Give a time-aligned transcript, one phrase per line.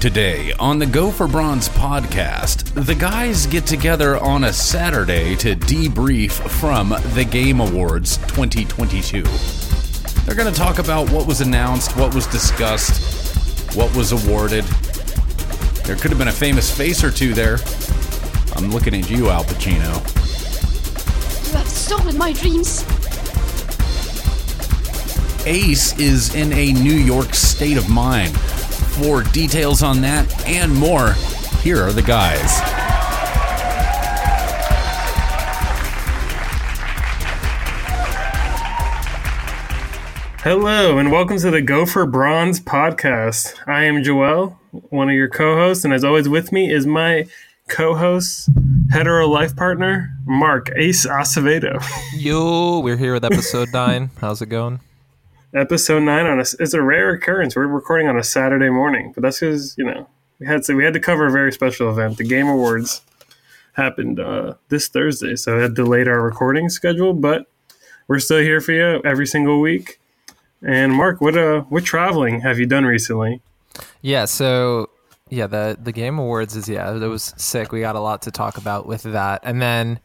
[0.00, 5.54] Today on the Go for Bronze podcast, the guys get together on a Saturday to
[5.54, 9.20] debrief from the Game Awards 2022.
[10.24, 14.64] They're going to talk about what was announced, what was discussed, what was awarded.
[15.84, 17.58] There could have been a famous face or two there.
[18.56, 19.96] I'm looking at you, Al Pacino.
[21.46, 22.86] You have stolen my dreams.
[25.46, 28.34] Ace is in a New York state of mind.
[29.00, 31.14] For details on that and more,
[31.62, 32.60] here are the guys.
[40.42, 43.54] Hello, and welcome to the Go for Bronze podcast.
[43.66, 47.24] I am Joel, one of your co hosts, and as always, with me is my
[47.68, 48.50] co host,
[48.90, 51.82] hetero life partner, Mark Ace Acevedo.
[52.18, 54.10] Yo, we're here with episode nine.
[54.20, 54.80] How's it going?
[55.52, 57.56] Episode 9 on a, it's a rare occurrence.
[57.56, 60.84] We're recording on a Saturday morning, but that's because, you know, we had to, we
[60.84, 62.18] had to cover a very special event.
[62.18, 63.02] The Game Awards
[63.72, 67.46] happened uh, this Thursday, so it delayed our recording schedule, but
[68.06, 70.00] we're still here for you every single week.
[70.62, 73.40] And Mark, what uh, what traveling have you done recently?
[74.02, 74.90] Yeah, so
[75.30, 77.72] yeah, the the Game Awards is yeah, it was sick.
[77.72, 80.00] We got a lot to talk about with that, and then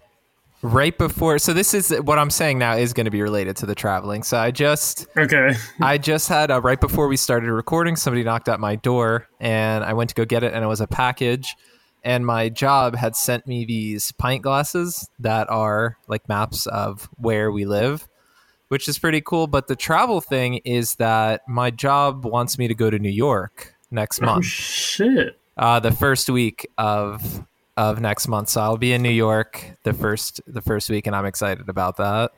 [0.65, 3.65] right before, so this is what I'm saying now is going to be related to
[3.65, 4.23] the traveling.
[4.23, 8.49] So I just Okay, I just had uh, right before we started recording, somebody knocked
[8.49, 11.55] at my door, and I went to go get it, and it was a package.
[12.03, 17.51] And my job had sent me these pint glasses that are like maps of where
[17.51, 18.07] we live,
[18.67, 19.47] which is pretty cool.
[19.47, 23.73] But the travel thing is that my job wants me to go to New York
[23.89, 25.39] next oh month, shit.
[25.57, 27.43] uh, the first week of
[27.77, 28.49] of next month.
[28.49, 31.97] So I'll be in New York the first the first week, and I'm excited about
[31.97, 32.31] that.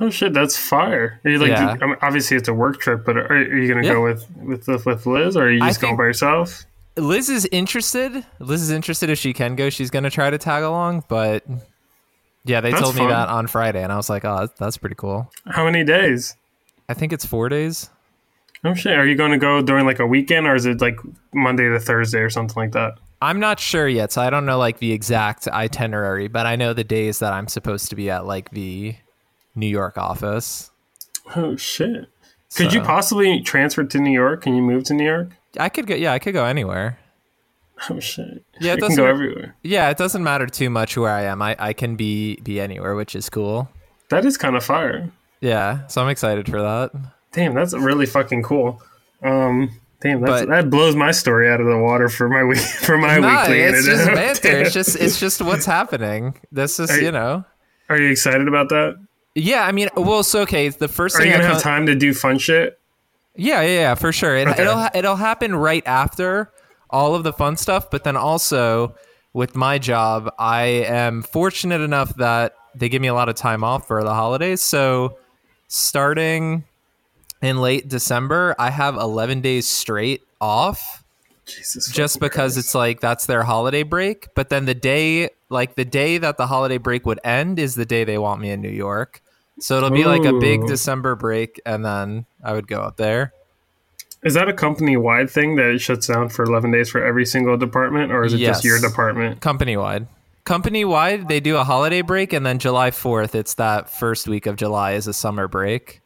[0.00, 1.20] Oh shit, that's fire!
[1.24, 1.76] Are you like, Yeah.
[1.80, 3.92] I mean, obviously it's a work trip, but are, are you gonna Yeah.
[3.94, 6.64] go with with with Liz, or are you I just going by yourself?
[6.96, 8.24] Liz is interested.
[8.38, 9.68] Liz is interested if she can go.
[9.68, 11.42] She's going to try to tag along, but
[12.44, 13.08] yeah, they That's told me fun.
[13.08, 15.28] that on Friday, and I was like, oh, that's, that's pretty cool.
[15.44, 16.36] How many days?
[16.88, 17.90] I think it's four days.
[18.64, 20.96] Oh shit, are you going to go during like a weekend, or is it like
[21.32, 22.94] Monday to Thursday or something like that?
[23.24, 26.72] I'm not sure yet, so I don't know like the exact itinerary, but I know
[26.72, 28.96] the days that I'm supposed to be at like the
[29.54, 30.70] New York office.
[31.34, 32.06] Oh shit!
[32.54, 34.42] Could you possibly transfer to New York?
[34.42, 35.30] Can you move to New York?
[35.58, 35.94] I could go.
[35.94, 36.98] Yeah, I could go anywhere.
[37.90, 38.44] Oh shit!
[38.60, 39.56] Yeah, it you can doesn't- go everywhere.
[39.62, 41.40] Yeah, it doesn't matter too much where I am.
[41.42, 43.68] I, I can be be anywhere, which is cool.
[44.10, 45.10] That is kind of fire.
[45.40, 46.92] Yeah, so I'm excited for that.
[47.32, 48.80] Damn, that's really fucking cool.
[49.22, 49.70] Um,
[50.04, 52.96] damn, that's, But- that blows my story out of the water for my week for
[52.96, 53.60] my No, weekly.
[53.62, 54.06] it's just
[54.42, 54.58] banter.
[54.60, 56.38] It's just it's just what's happening.
[56.52, 57.44] This is Are you- know.
[57.88, 58.96] Are you excited about that?
[59.34, 60.68] Yeah, I mean, well, so okay.
[60.68, 62.78] The first Are thing you I gonna come- have time to do fun shit?
[63.34, 64.36] Yeah, yeah, yeah, for sure.
[64.36, 64.64] It, Okay.
[64.64, 66.52] Ha- it'll happen right after
[66.88, 68.94] all of the fun stuff, but then also
[69.32, 73.64] with my job, I am fortunate enough that they give me a lot of time
[73.64, 74.62] off for the holidays.
[74.62, 75.18] So
[75.66, 76.62] starting
[77.46, 81.04] in late December, I have 11 days straight off
[81.46, 82.66] Jesus, just because Christ.
[82.66, 84.28] it's like that's their holiday break.
[84.34, 87.84] But then the day, like the day that the holiday break would end, is the
[87.84, 89.20] day they want me in New York.
[89.60, 93.32] So it'll be like a big December break, and then I would go up there.
[94.24, 97.24] is that a company wide thing that it shuts down for eleven days for every
[97.26, 99.40] single department, or is it just your department?
[99.40, 100.08] company wide.
[100.44, 104.46] Company wide, they do a holiday break, and then July fourth, it's that first week
[104.46, 106.02] of July is a summer break.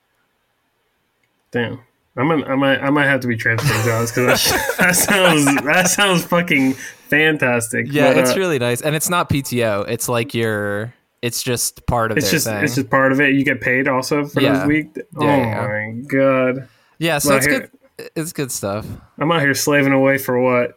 [1.51, 1.81] Damn.
[2.17, 5.45] I'm gonna, I might I might have to be transferring jobs because that, that sounds
[5.63, 7.87] that sounds fucking fantastic.
[7.91, 9.89] Yeah, But, it's uh, really nice, and it's not PTO.
[9.89, 10.93] It's like your,
[11.23, 12.65] it's just part of it's just thing.
[12.65, 13.35] it's just part of it.
[13.35, 14.59] You get paid also for Yeah.
[14.59, 14.89] this week.
[15.17, 15.67] oh Yeah, yeah.
[15.69, 18.11] my god, yeah, so it's here- good.
[18.17, 18.87] It's good stuff.
[19.19, 20.75] I'm out here slaving away for what?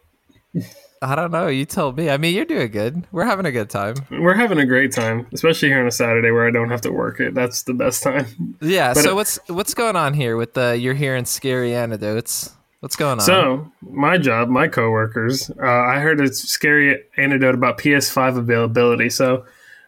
[1.02, 1.48] I don't know.
[1.48, 2.08] You tell me.
[2.10, 3.06] I mean, you're doing good.
[3.12, 3.94] We're having a good time.
[4.10, 6.92] We're having a great time, especially here on a Saturday where I don't have to
[6.92, 7.34] work it.
[7.34, 8.56] That's the best time.
[8.60, 8.94] Yeah.
[8.94, 12.54] But so it- what's what's going on here with the you're hearing scary anecdotes?
[12.80, 13.20] What's going on?
[13.20, 19.08] So, my job, my coworkers, uh, I heard a scary anecdote about PS5 availability.
[19.08, 19.44] So,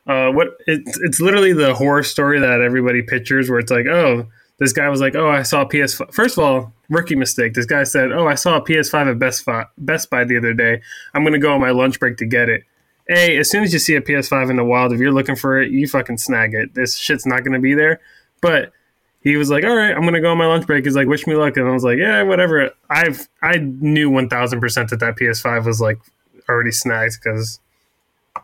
[0.07, 4.27] uh, what it's it's literally the horror story that everybody pictures, where it's like, oh,
[4.65, 6.13] this guy was like, oh, I saw a PS5.
[6.13, 7.53] First of all, rookie mistake.
[7.53, 10.55] This guy said, oh, I saw a PS5 at Best Buy, Best Buy the other
[10.55, 10.81] day.
[11.13, 12.65] I'm gonna go on my lunch break to get it.
[13.11, 15.61] A, as soon as you see a PS5 in the wild, if you're looking for
[15.61, 16.73] it, you fucking snag it.
[16.75, 18.01] This shit's not gonna be there.
[18.41, 18.73] But
[19.21, 21.27] he was like, "All right, I'm gonna go on my lunch break." He's like, "Wish
[21.27, 25.01] me luck," and I was like, "Yeah, whatever." I've I knew one thousand percent that
[25.01, 25.99] that PS5 was like
[26.49, 27.61] already snagged because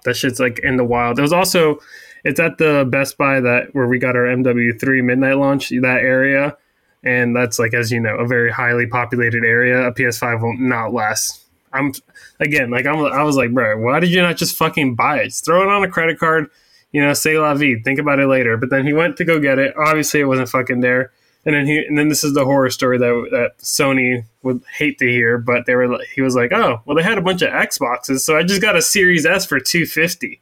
[0.04, 1.18] that shit's like in the wild.
[1.18, 1.80] It was also
[2.24, 6.56] it's at the Best Buy that where we got our MW3 midnight launch that area,
[7.02, 9.86] and that's like as you know a very highly populated area.
[9.86, 11.92] A PS5 will not last I'm
[12.38, 15.26] again like I'm I was like, bro, why did you not just fucking buy it?
[15.26, 16.50] Just throw it on a credit card,
[16.92, 18.56] you know, say la vie, think about it later.
[18.56, 19.74] But then he went to go get it.
[19.76, 21.12] Obviously, it wasn't fucking there.
[21.46, 24.98] And then he and then this is the horror story that that Sony would hate
[24.98, 27.50] to hear, but they were he was like, oh, well, they had a bunch of
[27.50, 30.40] Xboxes, so I just got a Series S for two fifty,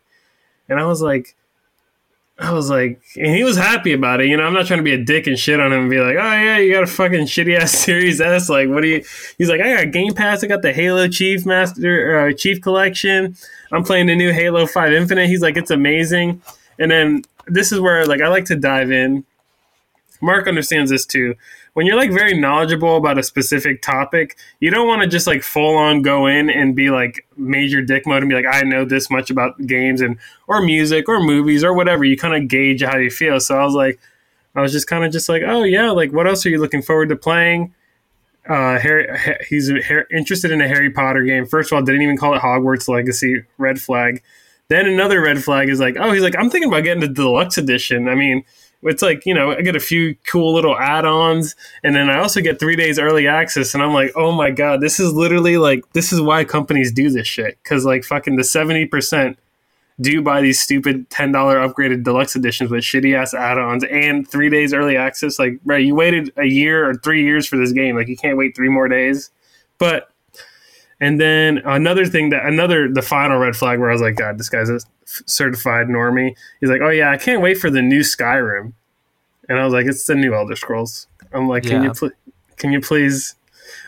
[0.69, 1.35] and I was like.
[2.40, 4.29] I was like, and he was happy about it.
[4.29, 5.99] You know, I'm not trying to be a dick and shit on him and be
[5.99, 8.49] like, oh yeah, you got a fucking shitty ass Series S.
[8.49, 9.05] Like, what do you?
[9.38, 10.44] He's like, I got Game Pass.
[10.44, 13.37] I got the Halo Chief Master uh, Chief Collection.
[13.73, 15.26] I'm playing the new Halo Five Infinite.
[15.26, 16.40] He's like, it's amazing.
[16.79, 19.25] And then this is where like I like to dive in.
[20.20, 21.34] Mark understands this too.
[21.79, 25.45] When you're like very knowledgeable about a specific topic, you don't want to just like
[25.45, 28.85] full on go in and be like major dick mode and be like, I know
[28.85, 32.03] this much about games and or music or movies or whatever.
[32.03, 33.39] You kind of gauge how you feel.
[33.39, 34.01] So I was like,
[34.57, 36.83] I was just kind of just like, oh yeah, like what else are you looking
[36.83, 37.73] forward to playing?
[38.49, 39.71] Uh, Harry, Ha- he's
[40.11, 41.47] interested in a Harry Potter game.
[41.47, 43.45] First of all, didn't even call it Hogwarts Legacy.
[43.57, 44.21] Red flag.
[44.67, 47.57] Then another red flag is like, oh, he's like, I'm thinking about getting the deluxe
[47.57, 48.09] edition.
[48.09, 48.43] I mean,
[48.83, 52.41] it's like you know, I get a few cool little add-ons, and then I also
[52.41, 53.75] get three days early access.
[53.75, 57.11] And I'm like, oh my god, this is literally like this is why companies do
[57.11, 59.39] this shit because like fucking the seventy percent
[60.01, 64.49] do buy these stupid ten dollar upgraded deluxe editions with shitty ass add-ons and three
[64.49, 65.39] days early access.
[65.39, 67.97] Like, right, you waited a year or three years for this game.
[67.97, 69.31] Like, you can't wait three more days.
[69.79, 70.11] But
[71.00, 74.39] and then another thing that another the final red flag where I was like, God,
[74.39, 76.35] this guy's a certified normie.
[76.61, 78.73] He's like, Oh yeah, I can't wait for the new Skyrim.
[79.49, 81.06] And I was like, It's the new Elder Scrolls.
[81.33, 81.89] I'm like, Can Yeah.
[81.89, 82.11] you pl-
[82.56, 83.35] can you please?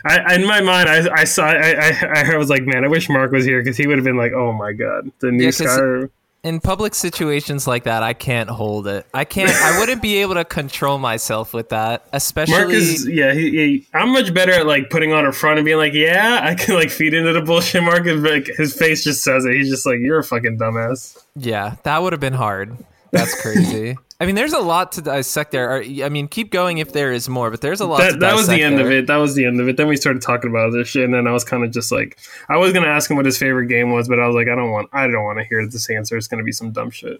[0.05, 3.09] I, in my mind, I, I saw, I, I, I was like, man, I wish
[3.09, 5.49] Mark was here because he would have been like, oh my god, the new Yeah,
[5.49, 6.09] Skyrim.
[6.43, 9.05] In public situations like that, I can't hold it.
[9.13, 9.51] I can't.
[9.51, 12.55] I wouldn't be able to control myself with that, especially.
[12.55, 15.65] Mark is, yeah, he, he, I'm much better at like putting on a front and
[15.65, 17.83] being like, yeah, I can like feed into the bullshit.
[17.83, 19.53] Mark is like, his face just says it.
[19.53, 21.23] He's just like, you're a fucking dumbass.
[21.35, 22.75] Yeah, that would have been hard.
[23.11, 23.97] That's crazy.
[24.21, 25.81] I mean, there's a lot to dissect there.
[25.81, 27.97] I mean, keep going if there is more, but there's a lot.
[27.97, 29.07] to that, that was the end of it.
[29.07, 29.77] That was the end of it.
[29.77, 32.19] Then we started talking about this shit, and then I was kind of just like,
[32.47, 34.53] I was gonna ask him what his favorite game was, but I was like, I
[34.53, 36.17] don't want, I don't want to hear this answer.
[36.17, 37.19] It's gonna be some dumb shit.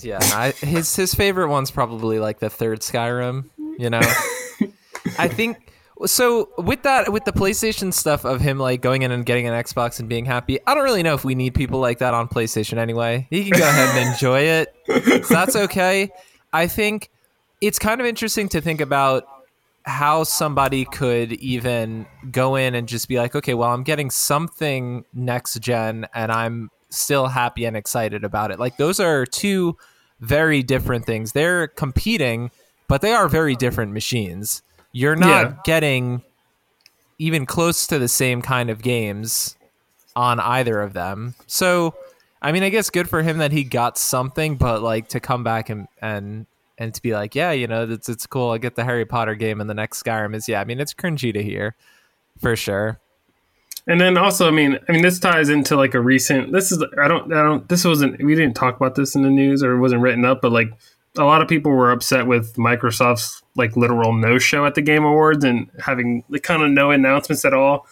[0.00, 3.50] Yeah, I, his his favorite one's probably like the third Skyrim.
[3.78, 4.00] You know,
[5.18, 5.70] I think
[6.06, 6.50] so.
[6.58, 10.00] With that, with the PlayStation stuff of him like going in and getting an Xbox
[10.00, 12.78] and being happy, I don't really know if we need people like that on PlayStation
[12.78, 13.26] anyway.
[13.30, 14.74] He can go ahead and enjoy it.
[15.26, 16.10] So that's okay.
[16.52, 17.10] I think
[17.60, 19.26] it's kind of interesting to think about
[19.84, 25.04] how somebody could even go in and just be like, okay, well, I'm getting something
[25.12, 28.58] next gen and I'm still happy and excited about it.
[28.58, 29.76] Like, those are two
[30.20, 31.32] very different things.
[31.32, 32.50] They're competing,
[32.86, 34.62] but they are very different machines.
[34.92, 35.54] You're not Yeah.
[35.64, 36.22] getting
[37.18, 39.56] even close to the same kind of games
[40.16, 41.34] on either of them.
[41.46, 41.94] So,
[42.40, 45.44] I mean, I guess good for him that he got something, but like to come
[45.44, 46.46] back and and
[46.78, 48.50] and to be like, yeah, you know, it's it's cool.
[48.50, 50.60] I get the Harry Potter game, and the next Skyrim is yeah.
[50.60, 51.76] I mean, it's cringy to hear,
[52.40, 52.98] for sure.
[53.86, 56.52] And then also, I mean, I mean, this ties into like a recent.
[56.52, 57.68] This is I don't I don't.
[57.68, 60.40] This wasn't we didn't talk about this in the news or it wasn't written up,
[60.42, 60.72] but like
[61.16, 65.04] a lot of people were upset with Microsoft's like literal no show at the Game
[65.04, 67.86] Awards and having like kind of no announcements at all.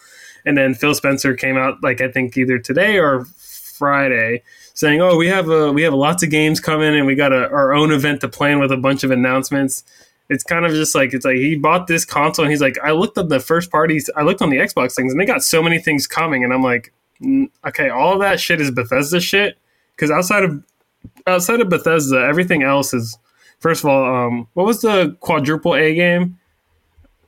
[0.45, 5.17] And then Phil Spencer came out like I think either today or Friday saying, "Oh,
[5.17, 7.91] we have a we have lots of games coming and we got a, our own
[7.91, 9.83] event to plan with a bunch of announcements."
[10.29, 12.91] It's kind of just like it's like he bought this console and he's like, I
[12.91, 15.61] looked at the first parties, I looked on the Xbox things and they got so
[15.61, 19.57] many things coming, and I'm like, mm, okay, all that shit is Bethesda shit
[19.95, 20.63] because outside of
[21.27, 23.17] outside of Bethesda, everything else is.
[23.61, 26.39] First of all, um, what was the quadruple A game?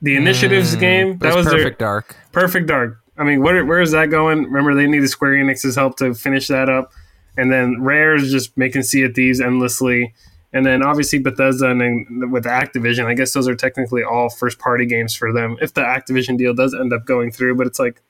[0.02, 1.20] The Initiatives game.
[1.20, 2.18] That was perfect their dark.
[2.32, 3.00] Perfect Dark.
[3.18, 4.46] I mean, where where is that going?
[4.46, 6.92] Remember, they needed Square Enix's help to finish that up,
[7.38, 10.16] and then Rare is just making Sea of Thieves endlessly,
[10.52, 14.58] and then obviously Bethesda, and then with Activision, I guess those are technically all first
[14.58, 15.56] party games for them.
[15.62, 18.02] If the Activision deal does end up going through, but it's like.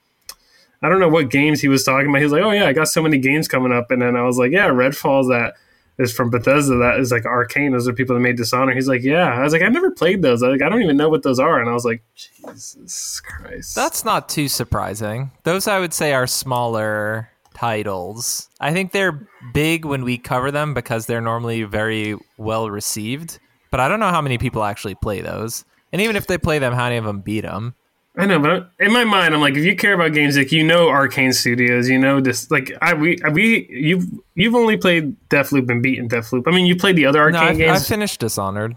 [0.81, 2.17] I don't know what games he was talking about.
[2.17, 4.23] He was like, "Oh yeah, I got so many games coming up," and then I
[4.23, 5.53] was like, "Yeah, Redfall's that
[5.97, 6.75] is from Bethesda.
[6.77, 7.71] That is like Arkane.
[7.71, 10.21] Those are people that made Dishonor." He's like, "Yeah." I was like, "I never played
[10.21, 10.43] those.
[10.43, 13.75] I, like, I don't even know what those are." And I was like, "Jesus Christ."
[13.75, 15.31] That's not too surprising.
[15.43, 18.49] Those I would say are smaller titles.
[18.59, 23.39] I think they're big when we cover them because they're normally very well received.
[23.71, 25.65] But I don't know how many people actually play those.
[25.91, 27.75] And even if they play them, how many of them beat them?
[28.15, 30.63] I know, but in my mind, I'm like, if you care about games, like you
[30.63, 32.51] know, Arkane Studios, you know this.
[32.51, 34.05] Like, I we we you've
[34.35, 36.43] you've only played Deathloop and beaten Deathloop.
[36.47, 37.87] I mean, you played the other No, Arkane I, I games.
[37.87, 38.75] finished Dishonored.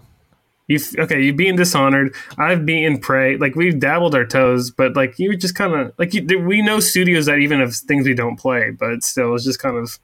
[0.67, 1.21] You okay?
[1.21, 2.15] You've beaten Dishonored.
[2.39, 3.37] I've beaten Prey.
[3.37, 6.79] Like we've dabbled our toes, but like you just kind of like you, we know
[6.79, 9.99] studios that even have things we don't play, but still, it's just kind of.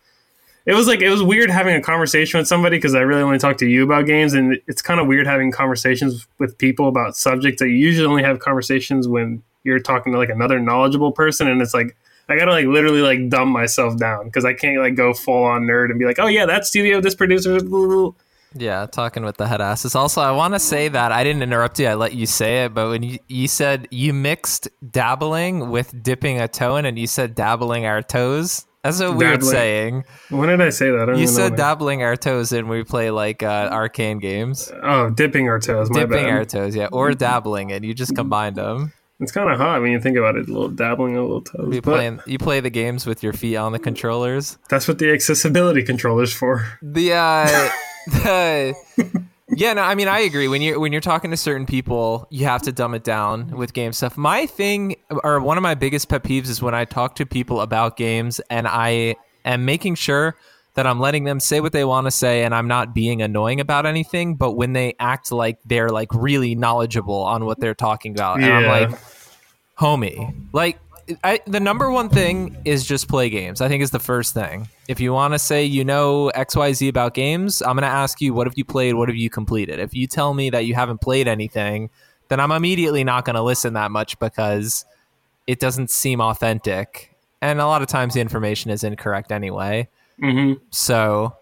[0.66, 3.38] It was like it was weird having a conversation with somebody because I really only
[3.38, 7.18] talk to you about games, and it's kind of weird having conversations with people about
[7.18, 11.50] subjects that you usually only have conversations when you're talking to like another knowledgeable person,
[11.50, 11.98] and it's like
[12.30, 15.64] I gotta like literally like dumb myself down because I can't like go full on
[15.64, 17.60] nerd and be like, oh yeah, that studio, this producer.
[18.56, 19.96] Yeah, talking with the head asses.
[19.96, 21.88] Also, I want to say that I didn't interrupt you.
[21.88, 26.40] I let you say it, but when you, you said you mixed dabbling with dipping
[26.40, 28.66] a toe in, and you said dabbling our toes.
[28.84, 29.52] That's a weird Dabbling.
[29.52, 30.04] saying.
[30.30, 31.10] When did I say that?
[31.10, 34.72] I You said dabbling our toes in we play like uh, Arkane games.
[34.84, 35.90] Oh, dipping our toes.
[35.90, 36.30] My Dipping bad.
[36.34, 37.84] our toes, yeah, or dabbling it.
[37.86, 38.92] You just combined them.
[39.22, 40.50] It's kind of hot when you think about it.
[40.50, 41.74] A little dabbling, a little toes.
[41.74, 44.58] You playing, you play the games with your feet on the controllers.
[44.70, 46.68] that's what the accessibility controller's for.
[46.82, 47.70] The uh,
[48.08, 48.76] the
[49.56, 50.48] yeah, no, I mean I agree.
[50.48, 53.74] When you're when you're talking to certain people, you have to dumb it down with
[53.74, 54.18] game stuff.
[54.18, 57.62] My thing, or one of my biggest pet peeves, is when I talk to people
[57.62, 60.36] about games and I am making sure
[60.76, 63.60] that I'm letting them say what they want to say and I'm not being annoying
[63.60, 64.36] about anything.
[64.36, 68.52] But when they act like they're like really knowledgeable on what they're talking about, and
[68.52, 69.00] I'm like,
[69.78, 70.80] homie, like.
[71.24, 73.62] I, the number one thing is just play games.
[73.62, 74.70] I think is the first thing.
[74.88, 77.88] If you want to say you know X Y Z about games, I'm going to
[77.88, 79.80] ask you what have you played, what have you completed.
[79.80, 81.90] If you tell me that you haven't played anything,
[82.30, 84.86] then I'm immediately not going to listen that much because
[85.46, 89.90] it doesn't seem authentic, and a lot of times the information is incorrect anyway.
[90.20, 91.36] hmm So,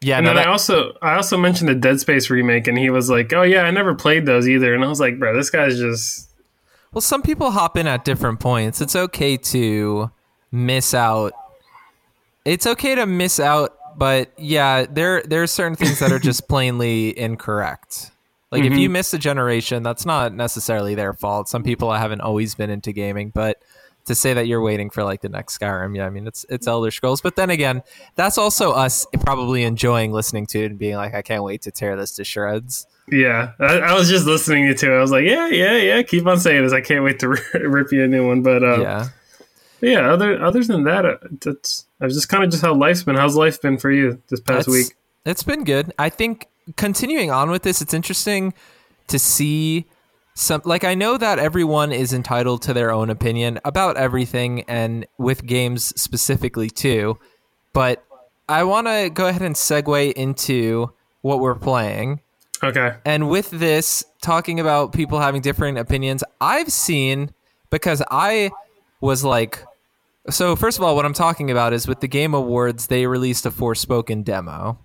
[0.00, 2.90] yeah, And no, then I also I also mentioned the Dead Space remake, and he
[2.90, 5.50] was like, "Oh yeah, I never played those either." And I was like, "Bro, this
[5.50, 6.28] guy's just
[6.92, 8.80] Well, some people hop in at different points.
[8.80, 10.10] It's okay to
[10.50, 11.32] miss out.
[12.44, 16.48] It's okay to miss out, but yeah, there there are certain things that are just
[16.48, 18.12] plainly incorrect.
[18.52, 18.92] Like if you mm-hmm.
[18.92, 21.48] miss a generation, that's not necessarily their fault.
[21.48, 23.60] Some people haven't always been into gaming, but
[24.06, 26.66] to say that you're waiting for like the next Skyrim, yeah, I mean it's it's
[26.66, 27.20] Elder Scrolls.
[27.20, 27.82] But then again,
[28.14, 31.72] that's also us probably enjoying listening to it and being like, I can't wait to
[31.72, 32.86] tear this to shreds.
[33.10, 34.96] Yeah." I, I was just listening to it.
[34.96, 36.72] I was like, "Yeah, yeah, yeah." Keep on saying this.
[36.72, 38.42] I can't wait to rip you a new one.
[38.42, 39.08] But uh, yeah.
[39.80, 43.16] yeah, other others than that, uh, that's that's just kind of just how life's been.
[43.16, 44.96] How's life been for you this past That's- week?
[45.24, 45.92] It's been good.
[45.98, 46.46] I think
[46.76, 48.54] continuing on with this, it's interesting
[49.08, 49.86] to see
[50.34, 55.06] some like I know that everyone is entitled to their own opinion about everything and
[55.18, 57.18] with games specifically too.
[57.72, 58.04] But
[58.48, 62.20] I want to go ahead and segue into what we're playing.
[62.62, 62.94] Okay.
[63.04, 67.30] And with this, talking about people having different opinions, I've seen
[67.70, 68.50] because I
[69.00, 69.62] was like,
[70.30, 73.46] so first of all, what I'm talking about is with the Game Awards, they released
[73.46, 74.78] a Forspoken demo.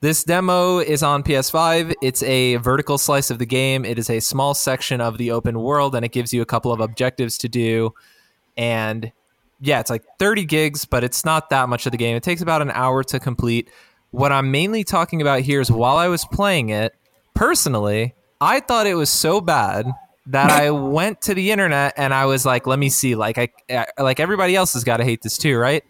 [0.00, 1.92] This demo is on PS5.
[2.02, 3.84] It's a vertical slice of the game.
[3.84, 6.72] It is a small section of the open world, and it gives you a couple
[6.72, 7.94] of objectives to do.
[8.56, 9.10] And
[9.60, 12.16] yeah, it's like 30 gigs, but it's not that much of the game.
[12.16, 13.70] It takes about an hour to complete.
[14.10, 16.94] What I'm mainly talking about here is while I was playing it,
[17.34, 19.86] personally, I thought it was so bad
[20.26, 23.48] that I went to the internet and I was like, let me see, like I,
[23.70, 25.82] I like everybody else has got to hate this too, right?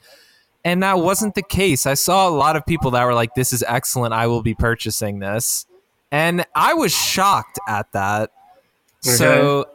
[0.64, 1.86] And that wasn't the case.
[1.86, 4.14] I saw a lot of people that were like, this is excellent.
[4.14, 5.66] I will be purchasing this.
[6.10, 8.30] And I was shocked at that.
[9.00, 9.66] So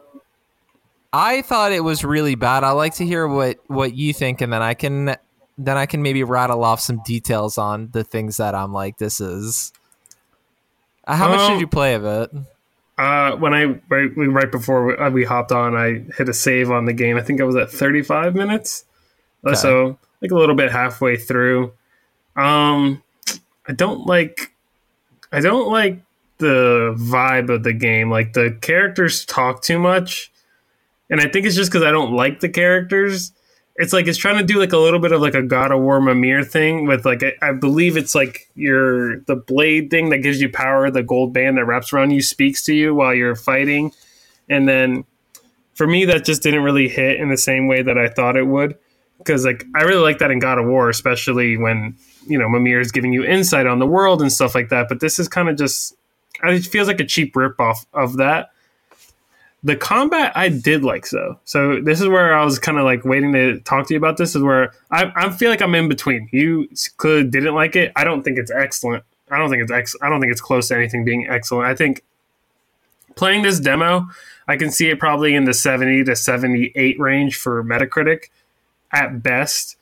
[1.12, 2.64] I thought it was really bad.
[2.64, 5.16] I like to hear what what you think, and then I can
[5.56, 9.20] then I can maybe rattle off some details on the things that I'm like, this
[9.20, 9.72] is.
[11.06, 12.30] Uh, How much did you play of it?
[12.96, 16.70] Uh, when I right, right before we, uh, we hopped on, I hit a save
[16.70, 17.16] on the game.
[17.16, 18.84] I think I was at 35 minutes,
[19.44, 19.56] Uh, Okay.
[19.56, 21.72] so like a little bit halfway through.
[22.36, 23.02] Um,
[23.68, 24.52] I don't like,
[25.32, 26.00] I don't like
[26.38, 28.10] the vibe of the game.
[28.10, 30.30] Like the characters talk too much,
[31.10, 33.32] and I think it's just because I don't like the characters.
[33.76, 35.80] It's like it's trying to do like a little bit of like a God of
[35.80, 40.18] War Mimir thing with like I, I believe it's like your the blade thing that
[40.18, 43.34] gives you power, the gold band that wraps around you speaks to you while you're
[43.34, 43.92] fighting,
[44.48, 45.04] and then
[45.74, 48.46] for me that just didn't really hit in the same way that I thought it
[48.46, 48.78] would
[49.18, 52.80] because like I really like that in God of War, especially when you know Mimir
[52.80, 54.88] is giving you insight on the world and stuff like that.
[54.88, 55.96] But this is kind of just
[56.42, 58.50] it feels like a cheap ripoff of that.
[59.64, 61.38] The combat I did like so.
[61.44, 64.18] So this is where I was kind of like waiting to talk to you about.
[64.18, 66.28] This is where I, I feel like I'm in between.
[66.32, 66.68] You
[66.98, 67.90] clearly didn't like it.
[67.96, 69.04] I don't think it's excellent.
[69.30, 71.66] I don't think it's ex- I don't think it's close to anything being excellent.
[71.66, 72.02] I think
[73.16, 74.08] playing this demo,
[74.46, 78.28] I can see it probably in the 70 to 78 range for Metacritic
[78.92, 79.76] at best.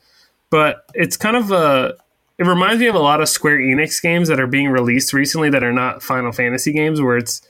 [0.49, 1.95] But it's kind of a
[2.37, 5.49] it reminds me of a lot of Square Enix games that are being released recently
[5.49, 7.41] that are not Final Fantasy games where it's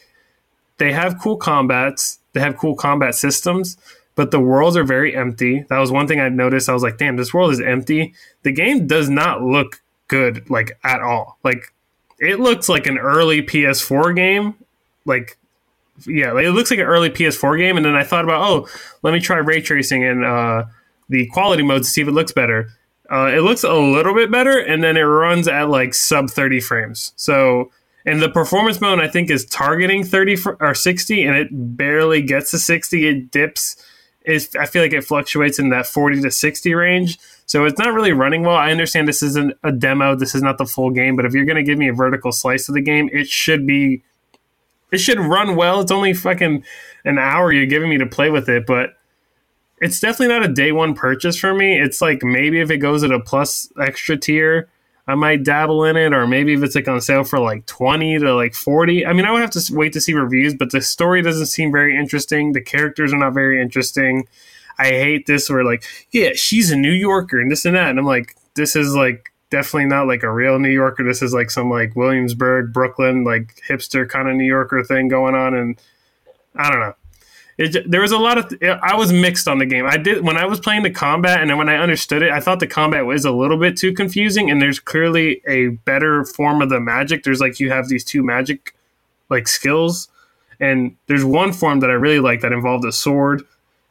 [0.77, 3.77] they have cool combats, they have cool combat systems,
[4.15, 5.65] but the worlds are very empty.
[5.69, 6.69] That was one thing I noticed.
[6.69, 8.13] I was like, damn, this world is empty.
[8.43, 11.37] The game does not look good, like at all.
[11.43, 11.73] Like
[12.19, 14.55] it looks like an early PS4 game.
[15.05, 15.37] Like
[16.05, 17.77] yeah, it looks like an early PS4 game.
[17.77, 18.67] And then I thought about, oh,
[19.01, 20.65] let me try ray tracing and uh,
[21.09, 22.69] the quality mode to see if it looks better.
[23.11, 26.59] Uh, it looks a little bit better, and then it runs at like sub 30
[26.61, 27.13] frames.
[27.15, 27.71] So,
[28.05, 32.21] and the performance mode I think is targeting 30 fr- or 60, and it barely
[32.21, 33.07] gets to 60.
[33.07, 33.75] It dips.
[34.25, 37.19] It's, I feel like it fluctuates in that 40 to 60 range.
[37.45, 38.55] So it's not really running well.
[38.55, 40.15] I understand this isn't a demo.
[40.15, 42.31] This is not the full game, but if you're going to give me a vertical
[42.31, 44.03] slice of the game, it should be
[44.91, 45.81] it should run well.
[45.81, 46.63] It's only fucking
[47.03, 48.91] an hour you're giving me to play with it, but
[49.81, 51.79] it's definitely not a day one purchase for me.
[51.79, 54.69] It's like maybe if it goes at a plus extra tier,
[55.05, 58.19] I might dabble in it, or maybe if it's like on sale for like 20
[58.19, 59.05] to like 40.
[59.05, 61.71] I mean, I would have to wait to see reviews, but the story doesn't seem
[61.71, 62.53] very interesting.
[62.53, 64.27] The characters are not very interesting.
[64.79, 67.89] I hate this where like, yeah, she's a New Yorker and this and that.
[67.89, 71.03] And I'm like, this is like definitely not like a real New Yorker.
[71.03, 75.35] This is like some like Williamsburg, Brooklyn, like hipster kind of New Yorker thing going
[75.35, 75.79] on, and
[76.55, 76.95] I don't know.
[77.57, 79.85] It, there was a lot of I was mixed on the game.
[79.85, 82.39] I did when I was playing the combat, and then when I understood it, I
[82.39, 84.49] thought the combat was a little bit too confusing.
[84.49, 87.23] And there's clearly a better form of the magic.
[87.23, 88.75] There's like you have these two magic
[89.29, 90.07] like skills,
[90.59, 93.43] and there's one form that I really like that involved a sword.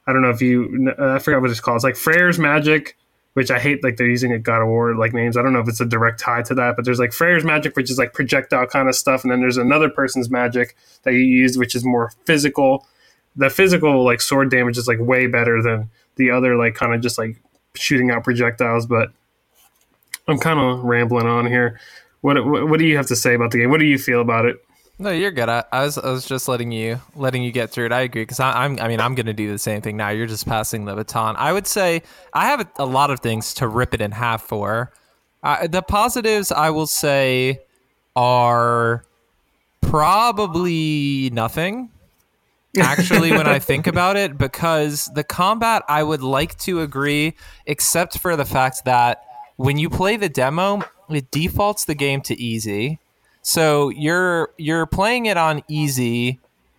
[0.07, 1.76] I don't know if you uh, I forgot what it's called.
[1.76, 2.97] It's like Freyr's magic
[3.35, 5.37] which I hate like they're using a God of War like names.
[5.37, 7.76] I don't know if it's a direct tie to that, but there's like Freyr's magic,
[7.76, 11.21] which is like projectile kind of stuff, and then there's another person's magic that you
[11.21, 12.87] use, which is more physical.
[13.37, 17.01] The physical like sword damage is like way better than the other like kind of
[17.01, 17.41] just like
[17.75, 18.87] shooting out projectiles.
[18.87, 19.11] But
[20.29, 21.81] I'm kind of rambling on here.
[22.21, 23.71] What, what what do you have to say about the game?
[23.71, 24.62] What do you feel about it?
[24.99, 25.49] No, you're good.
[25.49, 27.93] I, I, was I was just letting you letting you get through it.
[27.93, 30.11] I agree because I'm I mean I'm gonna do the same thing now.
[30.11, 31.35] You're just passing the baton.
[31.37, 34.43] I would say I have a, a lot of things to rip it in half
[34.43, 34.92] for.
[35.42, 37.62] Uh, the positives I will say
[38.14, 39.05] are
[39.81, 41.90] probably nothing.
[42.80, 47.35] Actually, when I think about it, because the combat I would like to agree,
[47.66, 49.22] except for the fact that
[49.56, 52.98] when you play the demo, it defaults the game to easy
[53.42, 56.38] so you're you're playing it on easy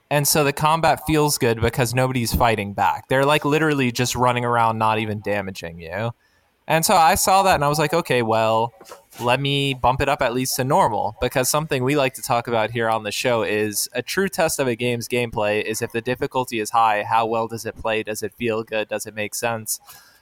[0.09, 3.07] and so the combat feels good because nobody's fighting back.
[3.07, 6.11] They're like literally just running around not even damaging you.
[6.67, 8.73] And so I saw that and I was like, okay, well,
[9.21, 12.47] let me bump it up at least to normal because something we like to talk
[12.47, 15.91] about here on the show is a true test of a game's gameplay is if
[15.91, 18.03] the difficulty is high, how well does it play?
[18.03, 18.87] Does it feel good?
[18.87, 19.79] Does it make sense?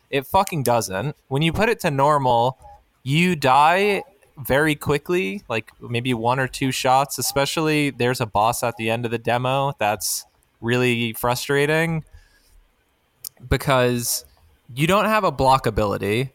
[0.10, 1.15] It fucking doesn't.
[1.30, 2.58] When you put it to normal,
[3.04, 4.04] you die
[4.38, 7.17] very quickly, like maybe one or two shots.
[7.17, 10.25] Especially there's a boss at the end of the demo that's
[10.60, 12.04] really frustrating
[13.49, 14.25] because
[14.75, 16.32] you don't have a block ability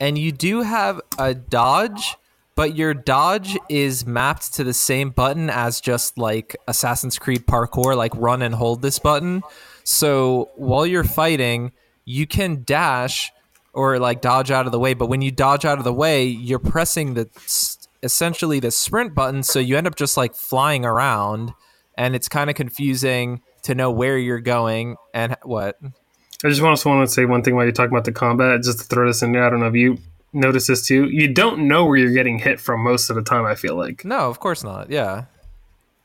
[0.00, 2.16] and you do have a dodge,
[2.54, 7.96] but your dodge is mapped to the same button as just like Assassin's Creed parkour,
[7.96, 9.42] like run and hold this button.
[9.84, 11.72] So while you're fighting,
[12.04, 13.30] you can dash
[13.72, 14.94] or like dodge out of the way.
[14.94, 17.28] But when you dodge out of the way, you're pressing the
[18.02, 21.52] essentially the sprint button, so you end up just like flying around,
[21.98, 25.76] and it's kind of confusing to know where you're going and what.
[26.44, 28.78] I just also want to say one thing while you're talking about the combat, just
[28.80, 29.44] to throw this in there.
[29.44, 29.98] I don't know if you
[30.32, 31.08] notice this too.
[31.08, 33.44] You don't know where you're getting hit from most of the time.
[33.44, 34.90] I feel like no, of course not.
[34.90, 35.24] Yeah,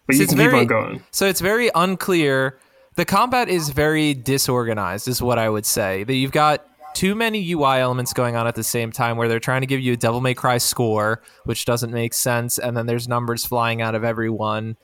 [0.08, 1.04] but so you can very, keep on going.
[1.12, 2.58] So it's very unclear.
[2.96, 6.04] The combat is very disorganized, is what I would say.
[6.04, 9.40] That you've got too many UI elements going on at the same time where they're
[9.40, 12.86] trying to give you a Devil May Cry score, which doesn't make sense, and then
[12.86, 14.78] there's numbers flying out of everyone.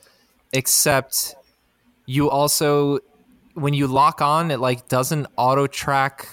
[0.53, 1.35] Except
[2.05, 2.99] you also
[3.57, 6.27] when you lock on, it like doesn't auto track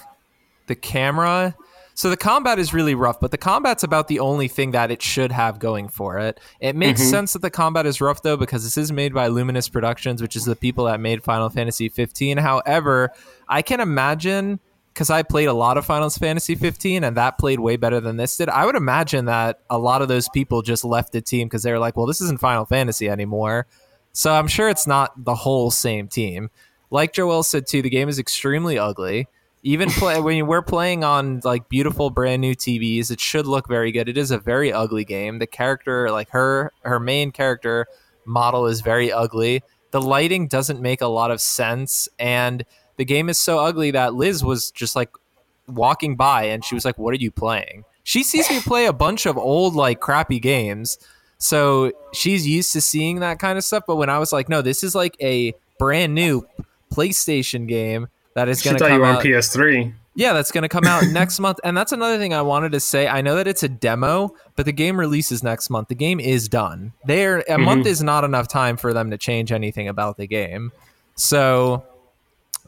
[0.67, 1.55] the camera.
[1.95, 5.01] So the combat is really rough, but the combat's about the only thing that it
[5.01, 6.39] should have going for it.
[6.59, 7.09] It makes mm-hmm.
[7.09, 10.35] sense that the combat is rough though because this is made by Luminous Productions, which
[10.35, 12.37] is the people that made Final Fantasy 15.
[12.37, 13.11] However,
[13.47, 14.59] I can imagine
[14.93, 18.17] because I played a lot of Final Fantasy 15 and that played way better than
[18.17, 18.49] this did.
[18.49, 21.71] I would imagine that a lot of those people just left the team because they
[21.71, 23.67] were like, well, this isn't Final Fantasy anymore.
[24.15, 26.49] So I'm sure it's not the whole same team.
[26.95, 29.27] Like Joel said too, the game is extremely ugly.
[29.63, 33.91] Even play, when we're playing on like beautiful brand new TVs, it should look very
[33.91, 34.07] good.
[34.07, 35.39] It is a very ugly game.
[35.39, 37.85] The character, like her, her main character
[38.23, 39.61] model is very ugly.
[39.91, 42.63] The lighting doesn't make a lot of sense, and
[42.95, 45.09] the game is so ugly that Liz was just like
[45.67, 47.83] walking by and she was like, What are you playing?
[48.05, 50.97] She sees me play a bunch of old, like crappy games.
[51.39, 53.83] So she's used to seeing that kind of stuff.
[53.85, 56.47] But when I was like, No, this is like a brand new
[56.91, 59.23] PlayStation game that is going to thought you come were on out.
[59.23, 59.93] PS3.
[60.15, 61.59] Yeah, that's going to come out next month.
[61.63, 63.07] And that's another thing I wanted to say.
[63.07, 65.89] I know that it's a demo, but the game releases next month.
[65.89, 66.93] The game is done.
[67.05, 67.87] There a month mm-hmm.
[67.87, 70.71] is not enough time for them to change anything about the game.
[71.15, 71.83] So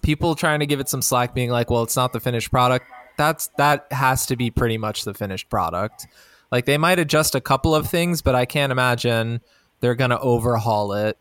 [0.01, 2.85] people trying to give it some slack being like, "Well, it's not the finished product."
[3.17, 6.07] That's that has to be pretty much the finished product.
[6.51, 9.41] Like they might adjust a couple of things, but I can't imagine
[9.79, 11.17] they're going to overhaul it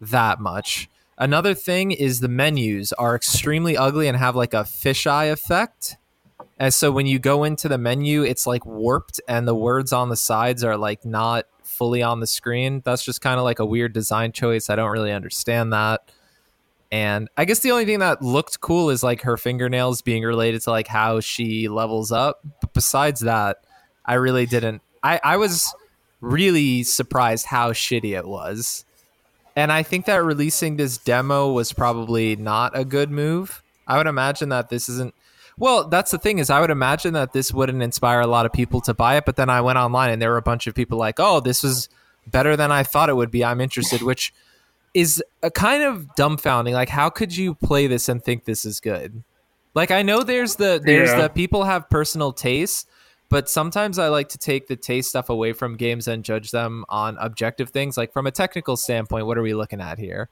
[0.00, 0.88] that much.
[1.20, 5.98] Another thing is the menus are extremely ugly and have like a fisheye effect.
[6.58, 10.08] And so when you go into the menu, it's like warped and the words on
[10.08, 12.80] the sides are like not fully on the screen.
[12.86, 14.70] That's just kind of like a weird design choice.
[14.70, 16.10] I don't really understand that.
[16.90, 20.62] And I guess the only thing that looked cool is like her fingernails being related
[20.62, 22.40] to like how she levels up.
[22.62, 23.58] But besides that,
[24.06, 24.80] I really didn't.
[25.02, 25.74] I, I was
[26.22, 28.86] really surprised how shitty it was.
[29.56, 33.62] And I think that releasing this demo was probably not a good move.
[33.86, 35.14] I would imagine that this isn't.
[35.58, 38.52] Well, that's the thing is, I would imagine that this wouldn't inspire a lot of
[38.52, 39.24] people to buy it.
[39.26, 41.62] But then I went online and there were a bunch of people like, "Oh, this
[41.62, 41.88] was
[42.26, 43.44] better than I thought it would be.
[43.44, 44.32] I'm interested." Which
[44.94, 46.72] is a kind of dumbfounding.
[46.72, 49.22] Like, how could you play this and think this is good?
[49.74, 51.22] Like, I know there's the there's Yeah.
[51.22, 52.86] the people have personal tastes,
[53.30, 56.84] but sometimes I like to take the taste stuff away from games and judge them
[56.88, 57.96] on objective things.
[57.96, 60.28] Like from a technical standpoint, what are we looking at here?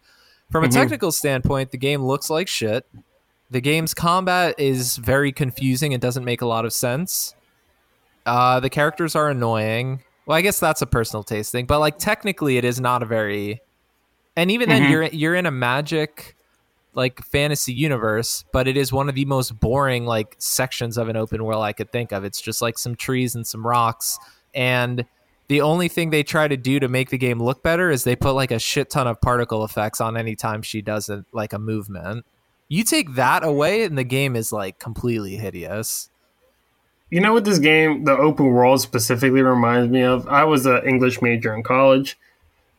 [0.50, 2.87] From a technical standpoint, the game looks like shit.
[3.50, 7.34] The game's combat is very confusing and doesn't make a lot of sense.
[8.26, 10.02] Uh, the characters are annoying.
[10.26, 13.06] Well, I guess that's a personal taste thing, but like technically, it is not a
[13.06, 13.61] very.
[14.37, 16.34] And even then, you're you're in a magic
[16.94, 21.16] like fantasy universe, but it is one of the most boring like sections of an
[21.16, 22.24] open world I could think of.
[22.24, 24.18] It's just like some trees and some rocks,
[24.55, 25.05] and
[25.48, 28.16] the only thing they try to do to make the game look better is they
[28.16, 31.53] put like a shit ton of particle effects on any time she does it, like
[31.53, 32.27] a movement.
[32.68, 36.11] You take that away, and the game is like completely hideous.
[37.11, 40.29] You know what this game, the open world specifically reminds me of?
[40.29, 42.18] I was an English major in college,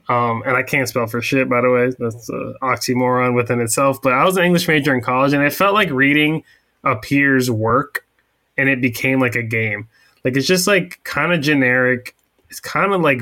[0.10, 1.91] um, and I can't spell for shit, by the way.
[2.00, 4.02] That's an oxymoron within itself.
[4.02, 6.43] But I was an English major in college, and it felt like reading
[6.84, 8.06] a peer's work,
[8.58, 9.88] and it became like a game.
[10.26, 12.15] Like it's just like kind of generic.
[12.50, 13.22] It's kind of like,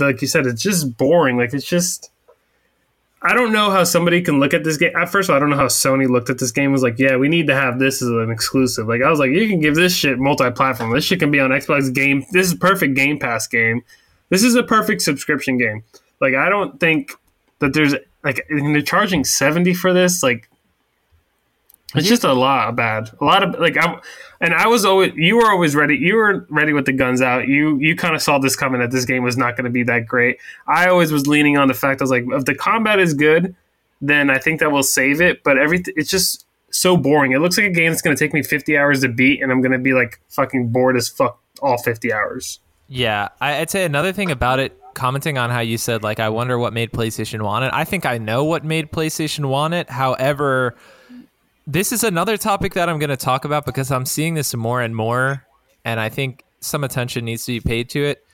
[0.00, 1.38] like you said, it's just boring.
[1.38, 2.10] Like it's just.
[3.22, 4.94] I don't know how somebody can look at this game.
[4.94, 6.70] At first, of all, I don't know how Sony looked at this game.
[6.70, 8.86] Was like, yeah, we need to have this as an exclusive.
[8.86, 10.92] Like, I was like, you can give this shit multi-platform.
[10.92, 12.24] This shit can be on Xbox Game.
[12.30, 13.82] This is a perfect Game Pass game.
[14.28, 15.82] This is a perfect subscription game.
[16.20, 17.12] Like, I don't think
[17.58, 20.22] that there's like they're charging seventy for this.
[20.22, 20.48] Like,
[21.94, 23.10] it's just a lot of bad.
[23.20, 24.00] A lot of like I'm,
[24.40, 25.96] and I was always you were always ready.
[25.96, 27.48] You were ready with the guns out.
[27.48, 29.82] You you kind of saw this coming that this game was not going to be
[29.84, 30.38] that great.
[30.66, 33.54] I always was leaning on the fact I was like, if the combat is good,
[34.00, 35.42] then I think that will save it.
[35.42, 37.32] But everything it's just so boring.
[37.32, 39.50] It looks like a game that's going to take me fifty hours to beat, and
[39.50, 42.60] I'm going to be like fucking bored as fuck all fifty hours.
[42.88, 46.28] Yeah, I, I'd say another thing about it, commenting on how you said, like, I
[46.30, 47.70] wonder what made PlayStation want it.
[47.72, 49.88] I think I know what made PlayStation want it.
[49.88, 50.74] However,
[51.66, 54.80] this is another topic that I'm going to talk about because I'm seeing this more
[54.82, 55.46] and more,
[55.84, 58.24] and I think some attention needs to be paid to it.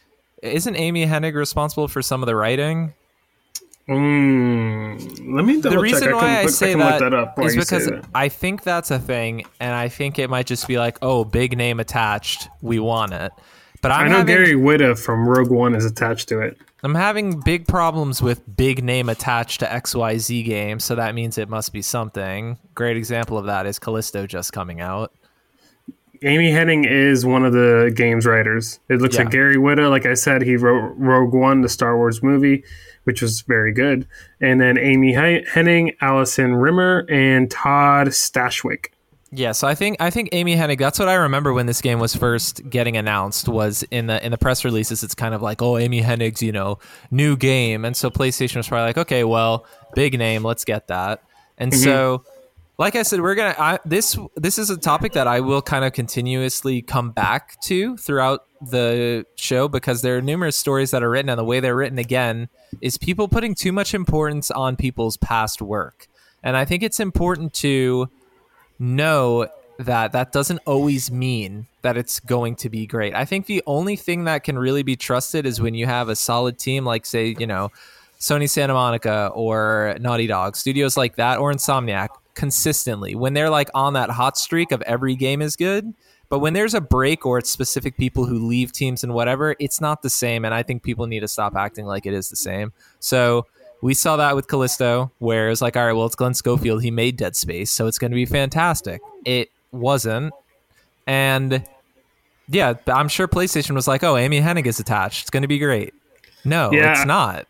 [0.42, 2.94] Isn't Amy Hennig responsible for some of the writing?
[3.88, 5.82] Mm, let me double the check.
[5.82, 8.04] reason I why can, I say can that that is because that.
[8.14, 11.56] I think that's a thing, and I think it might just be like, oh, big
[11.56, 13.32] name attached, we want it.
[13.82, 16.56] But I'm I know having, Gary Whitta from Rogue One is attached to it.
[16.84, 21.48] I'm having big problems with big name attached to XYZ games, so that means it
[21.48, 22.58] must be something.
[22.74, 25.12] Great example of that is Callisto just coming out.
[26.24, 28.78] Amy Hennig is one of the game's writers.
[28.88, 29.22] It looks Yeah.
[29.22, 29.90] like Gary Whitta.
[29.90, 32.62] Like I said, he wrote Rogue One, the Star Wars movie,
[33.04, 34.06] which was very good.
[34.40, 38.86] And then Amy Hennig, Allison Rymer, and Todd Stashwick.
[39.34, 40.78] Yeah, so I think I think Amy Hennig.
[40.78, 43.48] That's what I remember when this game was first getting announced.
[43.48, 46.52] Was in the in the press releases, it's kind of like, oh, Amy Hennig's you
[46.52, 46.78] know
[47.10, 51.22] new game, and so PlayStation was probably like, okay, well, big name, let's get that.
[51.56, 51.82] And mm-hmm.
[51.82, 52.24] so,
[52.76, 55.86] like I said, we're gonna I, this this is a topic that I will kind
[55.86, 61.08] of continuously come back to throughout the show because there are numerous stories that are
[61.08, 62.50] written, and the way they're written again
[62.82, 66.06] is people putting too much importance on people's past work,
[66.42, 68.10] and I think it's important to
[68.82, 69.46] know
[69.78, 73.14] that that doesn't always mean that it's going to be great.
[73.14, 76.16] I think the only thing that can really be trusted is when you have a
[76.16, 77.70] solid team, like say, you know,
[78.20, 83.14] Sony Santa Monica or Naughty Dog, studios like that, or Insomniac, consistently.
[83.14, 85.92] When they're like on that hot streak of every game is good.
[86.28, 89.82] But when there's a break or it's specific people who leave teams and whatever, it's
[89.82, 90.46] not the same.
[90.46, 92.72] And I think people need to stop acting like it is the same.
[93.00, 93.46] So
[93.82, 96.82] We saw that with Callisto, where it was like, all right, well, it's Glenn Schofield.
[96.82, 99.00] He made Dead Space, so it's going to be fantastic.
[99.26, 100.32] It wasn't.
[101.06, 101.64] And
[102.48, 105.22] yeah, I'm sure PlayStation was like, oh, Amy Hennig is attached.
[105.22, 105.92] It's going to be great.
[106.44, 106.92] No, Yeah.
[106.92, 107.46] it's not.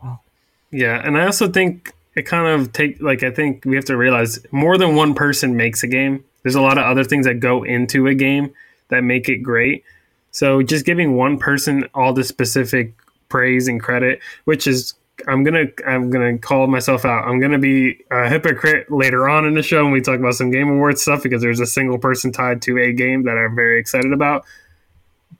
[0.71, 3.97] Yeah, and I also think it kind of take like I think we have to
[3.97, 6.25] realize more than one person makes a game.
[6.42, 8.53] There's a lot of other things that go into a game
[8.88, 9.85] that make it great.
[10.31, 12.95] So just giving one person all the specific
[13.29, 14.95] praise and credit, which is
[15.26, 17.26] I'm gonna I'm gonna call myself out.
[17.26, 20.50] I'm gonna be a hypocrite later on in the show when we talk about some
[20.50, 23.78] game awards stuff because there's a single person tied to a game that I'm very
[23.78, 24.44] excited about.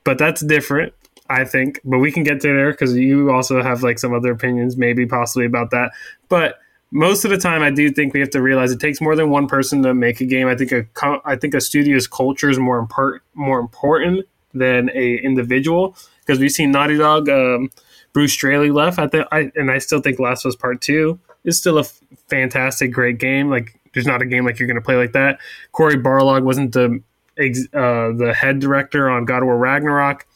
[0.05, 0.95] But that's different.
[1.29, 4.33] I think, but we can get to there because you also have like some other
[4.33, 5.93] opinions, maybe possibly about that.
[6.29, 6.59] But
[6.91, 9.31] most of the time, I do think we have to realize it takes more than
[9.31, 10.47] one person to make a game.
[10.47, 10.87] I think a
[11.25, 16.53] I think a studio's culture is more important more important than a individual because we've
[16.53, 17.29] seen Naughty Dog.
[17.29, 17.71] Um,
[18.13, 18.99] Bruce Straley left.
[18.99, 21.83] I think, I, and I still think Last of Us Part Two is still a
[21.83, 21.99] f-
[22.29, 23.49] fantastic, great game.
[23.51, 25.39] Like, there's not a game like you're going to play like that.
[25.73, 27.03] Cory Barlog wasn't the
[27.39, 30.27] ex- uh, the head director on God of War Ragnarok.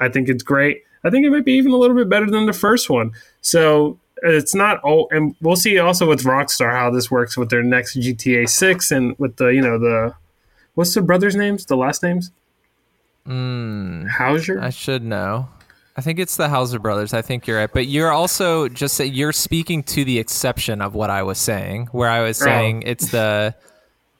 [0.00, 0.82] I think it's great.
[1.04, 3.12] I think it might be even a little bit better than the first one.
[3.40, 7.62] So it's not all, and we'll see also with Rockstar how this works with their
[7.62, 10.14] next GTA Six and with the you know the
[10.74, 12.30] what's the brothers' names, the last names,
[13.26, 14.60] Mm, Houser.
[14.60, 15.48] I should know.
[15.96, 17.12] I think it's the Houser brothers.
[17.12, 21.10] I think you're right, but you're also just you're speaking to the exception of what
[21.10, 22.46] I was saying, where I was Oh.
[22.46, 23.54] saying it's the.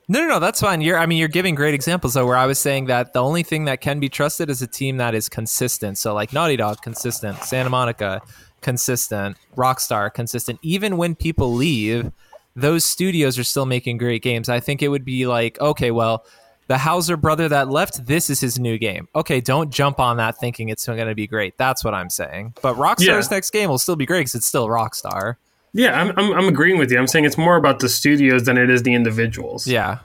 [0.08, 0.82] No, no, no, that's fine.
[0.82, 3.42] You're, I mean, you're giving great examples though, where I was saying that the only
[3.44, 5.96] thing that can be trusted is a team that is consistent.
[5.96, 7.38] So, like Naughty Dog, consistent.
[7.44, 8.20] Santa Monica,
[8.60, 9.36] consistent.
[9.56, 10.58] Rockstar, consistent.
[10.60, 12.10] Even when people leave,
[12.56, 14.48] those studios are still making great games.
[14.48, 16.26] I think it would be like, okay, well,
[16.68, 19.08] the Houser brother that left, this is his new game.
[19.14, 21.58] Okay, don't jump on that thinking it's going to be great.
[21.58, 22.54] That's what I'm saying.
[22.62, 23.36] But Rockstar's Yeah.
[23.36, 25.36] next game will still be great because it's still Rockstar.
[25.74, 26.98] Yeah, I'm, I'm, I'm agreeing with you.
[26.98, 29.66] I'm saying it's more about the studios than it is the individuals.
[29.66, 29.98] Yeah,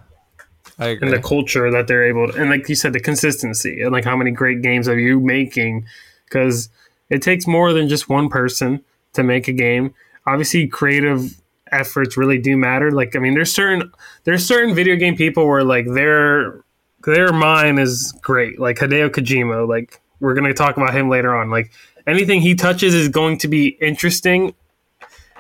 [0.80, 1.08] I agree.
[1.10, 4.06] And the culture that they're able to, and like you said, the consistency and like
[4.06, 5.86] how many great games are you making?
[6.26, 6.70] Because
[7.10, 9.94] it takes more than just one person to make a game.
[10.26, 11.36] Obviously, creative
[11.72, 12.92] efforts really do matter.
[12.92, 13.92] Like, I mean, there's certain
[14.24, 16.64] there's certain video game people where like their
[17.04, 18.60] their mind is great.
[18.60, 19.68] Like Hideo Kojima.
[19.68, 21.50] Like we're gonna talk about him later on.
[21.50, 21.72] Like
[22.06, 24.54] anything he touches is going to be interesting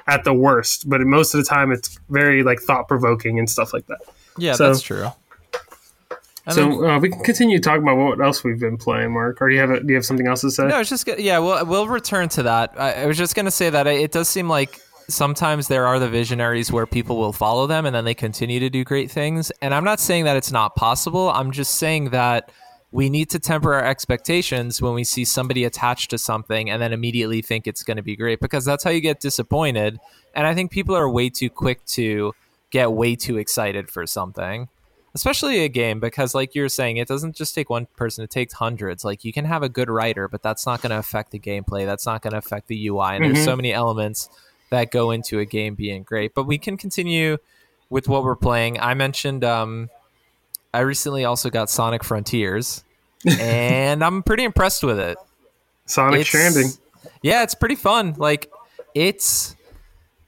[0.08, 3.74] at the worst, but most of the time it's very like thought provoking and stuff
[3.74, 4.00] like that.
[4.38, 5.08] yeah, so- that's true.
[6.46, 9.42] Then- So uh, we can continue talking about what else we've been playing, Mark.
[9.42, 10.66] Or do you have a, do you have something else to say?
[10.66, 11.40] No, it's just yeah.
[11.40, 12.74] We'll we'll return to that.
[12.80, 16.10] I, I was just gonna say that it does seem like sometimes there are the
[16.10, 19.52] visionaries where people will follow them and then they continue to do great things.
[19.62, 21.30] And I'm not saying that it's not possible.
[21.30, 22.52] I'm just saying that
[22.92, 26.94] we need to temper our expectations when we see somebody attached to something and then
[26.94, 30.00] immediately think it's going to be great because that's how you get disappointed.
[30.34, 32.34] And I think people are way too quick to
[32.70, 34.68] get way too excited for something
[35.18, 38.54] especially a game because like you're saying it doesn't just take one person it takes
[38.54, 41.40] hundreds like you can have a good writer but that's not going to affect the
[41.40, 43.46] gameplay that's not going to affect the ui and there's mm-hmm.
[43.46, 44.30] so many elements
[44.70, 47.38] that go into a game being great but we can continue
[47.90, 49.90] with what we're playing i mentioned um
[50.74, 52.84] i recently also got sonic frontiers
[53.40, 55.18] and i'm pretty impressed with it
[55.88, 56.72] Sonic it's- Stranding.
[57.22, 58.16] Yeah, it's pretty fun.
[58.18, 58.52] Like
[58.94, 59.56] it's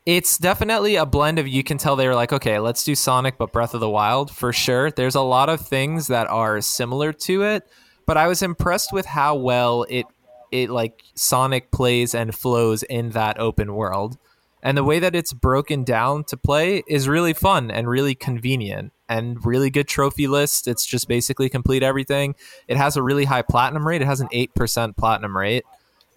[0.06, 3.38] it's definitely a blend of you can tell they were like, okay, let's do Sonic
[3.38, 4.90] but Breath of the Wild for sure.
[4.90, 7.68] There's a lot of things that are similar to it,
[8.06, 10.06] but I was impressed with how well it
[10.52, 14.18] it like Sonic plays and flows in that open world.
[14.62, 18.92] And the way that it's broken down to play is really fun and really convenient
[19.08, 20.68] and really good trophy list.
[20.68, 22.36] It's just basically complete everything.
[22.68, 24.02] It has a really high platinum rate.
[24.02, 25.66] It has an 8% platinum rate.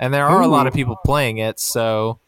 [0.00, 2.18] And there are a lot of people playing it, so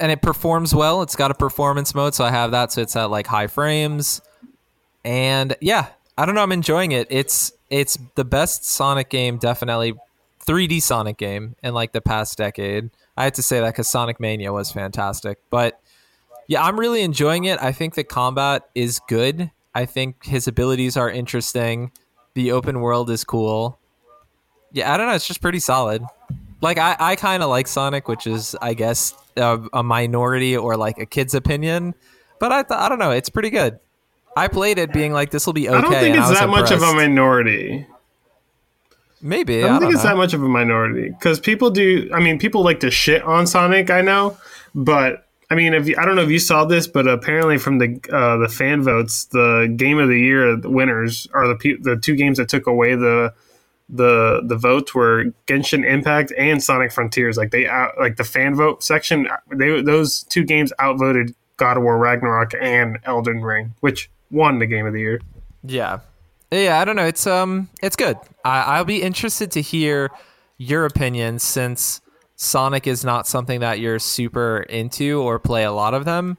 [0.00, 1.02] and it performs well.
[1.02, 4.20] It's got a performance mode, so I have that so it's at like high frames.
[5.04, 7.08] And yeah, I don't know, I'm enjoying it.
[7.10, 9.94] It's it's the best Sonic game definitely
[10.46, 12.90] 3D Sonic game in like the past decade.
[13.16, 15.38] I had to say that because Sonic Mania was fantastic.
[15.50, 15.80] But
[16.48, 17.62] yeah, I'm really enjoying it.
[17.62, 19.50] I think the combat is good.
[19.74, 21.92] I think his abilities are interesting.
[22.34, 23.78] The open world is cool.
[24.72, 25.14] Yeah, I don't know.
[25.14, 26.02] It's just pretty solid.
[26.60, 30.76] Like I, I kind of like Sonic, which is, I guess, a, a minority or
[30.76, 31.94] like a kid's opinion.
[32.40, 33.10] But I, th- I don't know.
[33.10, 33.78] It's pretty good.
[34.36, 35.78] I played it being like this will be okay.
[35.78, 37.86] I don't think it's that much of a minority.
[39.26, 40.10] Maybe I don't think don't it's know.
[40.10, 42.10] that much of a minority because people do.
[42.12, 43.88] I mean, people like to shit on Sonic.
[43.88, 44.36] I know,
[44.74, 47.78] but I mean, if you, I don't know if you saw this, but apparently from
[47.78, 51.96] the uh, the fan votes, the game of the year winners are the pe- the
[51.96, 53.32] two games that took away the
[53.88, 57.38] the the votes were Genshin Impact and Sonic Frontiers.
[57.38, 61.82] Like they out like the fan vote section, they those two games outvoted God of
[61.82, 65.20] War Ragnarok and Elden Ring, which won the game of the year.
[65.62, 66.00] Yeah,
[66.62, 66.80] yeah.
[66.80, 67.06] I don't know.
[67.06, 68.16] It's um, it's good.
[68.44, 70.10] I, I'll be interested to hear
[70.58, 72.00] your opinion since
[72.36, 76.38] Sonic is not something that you're super into or play a lot of them.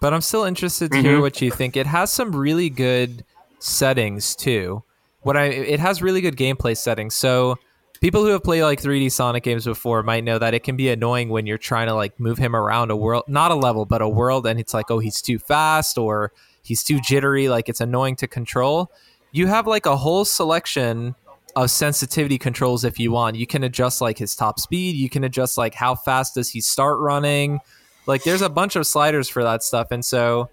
[0.00, 1.22] But I'm still interested to hear Mhm.
[1.22, 1.76] what you think.
[1.76, 3.24] It has some really good
[3.58, 4.82] settings too.
[5.22, 7.14] What I it has really good gameplay settings.
[7.14, 7.58] So
[8.00, 10.90] people who have played like 3D Sonic games before might know that it can be
[10.90, 14.02] annoying when you're trying to like move him around a world, not a level, but
[14.02, 16.30] a world, and it's like, oh, he's too fast or
[16.62, 18.92] he's too jittery, like it's annoying to control.
[19.32, 21.14] You have like a whole selection
[21.54, 23.36] of sensitivity controls if you want.
[23.36, 26.60] You can adjust like his top speed, you can adjust like how fast does he
[26.60, 27.60] start running.
[28.06, 29.88] Like there's a bunch of sliders for that stuff.
[29.90, 30.50] And so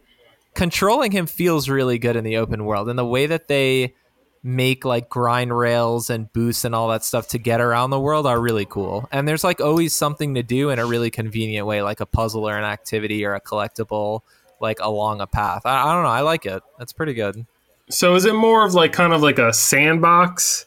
[0.54, 2.90] controlling him feels really good in the open world.
[2.90, 3.96] And the way that they
[4.44, 8.26] make like grind rails and boosts and all that stuff to get around the world
[8.26, 9.08] are really cool.
[9.12, 12.48] And there's like always something to do in a really convenient way, like a puzzle
[12.48, 14.22] or an activity or a collectible
[14.60, 15.66] like along a path.
[15.66, 16.10] I, I don't know.
[16.10, 16.62] I like it.
[16.78, 17.46] That's pretty good.
[17.90, 20.66] So is it more of like kind of like a sandbox?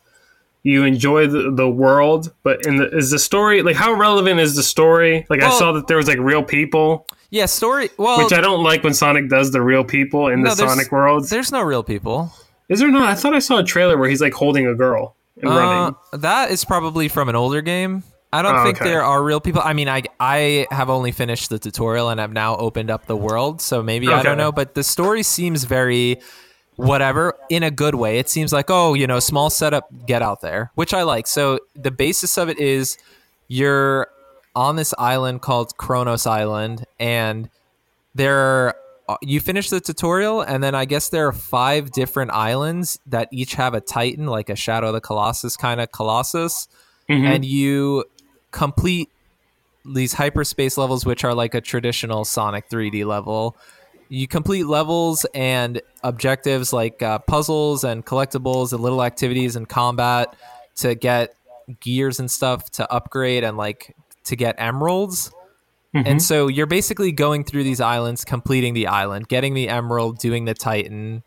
[0.62, 4.56] You enjoy the, the world, but in the is the story like how relevant is
[4.56, 5.24] the story?
[5.30, 7.88] Like I saw that there was like real people, Yeah, story.
[7.98, 10.90] Well, which I don't like when Sonic does the real people in No, the Sonic
[10.90, 11.30] worlds.
[11.30, 12.32] there's no real people.
[12.68, 13.08] Is there not?
[13.08, 15.94] I thought I saw a trailer where he's like holding a girl and running.
[16.12, 18.02] Uh, that is probably from an older game.
[18.32, 18.90] I don't Oh, think okay.
[18.90, 19.62] there are real people.
[19.64, 23.16] I mean, I I have only finished the tutorial and I've now opened up the
[23.16, 24.50] world, so maybe I don't know.
[24.50, 26.18] But the story seems very
[26.76, 28.18] whatever in a good way.
[28.18, 31.26] It seems like oh, you know, small setup, get out there, which I like.
[31.26, 32.96] So the basis of it is
[33.48, 34.08] you're
[34.54, 37.50] on this island called Kronos Island, and
[38.14, 38.74] there
[39.08, 43.28] uh, you finish the tutorial and then i guess there are five different islands that
[43.30, 46.66] each have a titan like a shadow of the colossus kind of colossus
[47.08, 48.04] and you
[48.50, 49.08] complete
[49.84, 53.56] these hyperspace levels which are like a traditional sonic 3d level
[54.08, 60.34] you complete levels and objectives like uh, puzzles and collectibles and little activities and combat
[60.76, 61.34] to get
[61.80, 65.32] gears and stuff to upgrade and like to get emeralds
[66.04, 70.44] and so you're basically going through these islands, completing the island, getting the emerald, doing
[70.44, 71.22] the titan,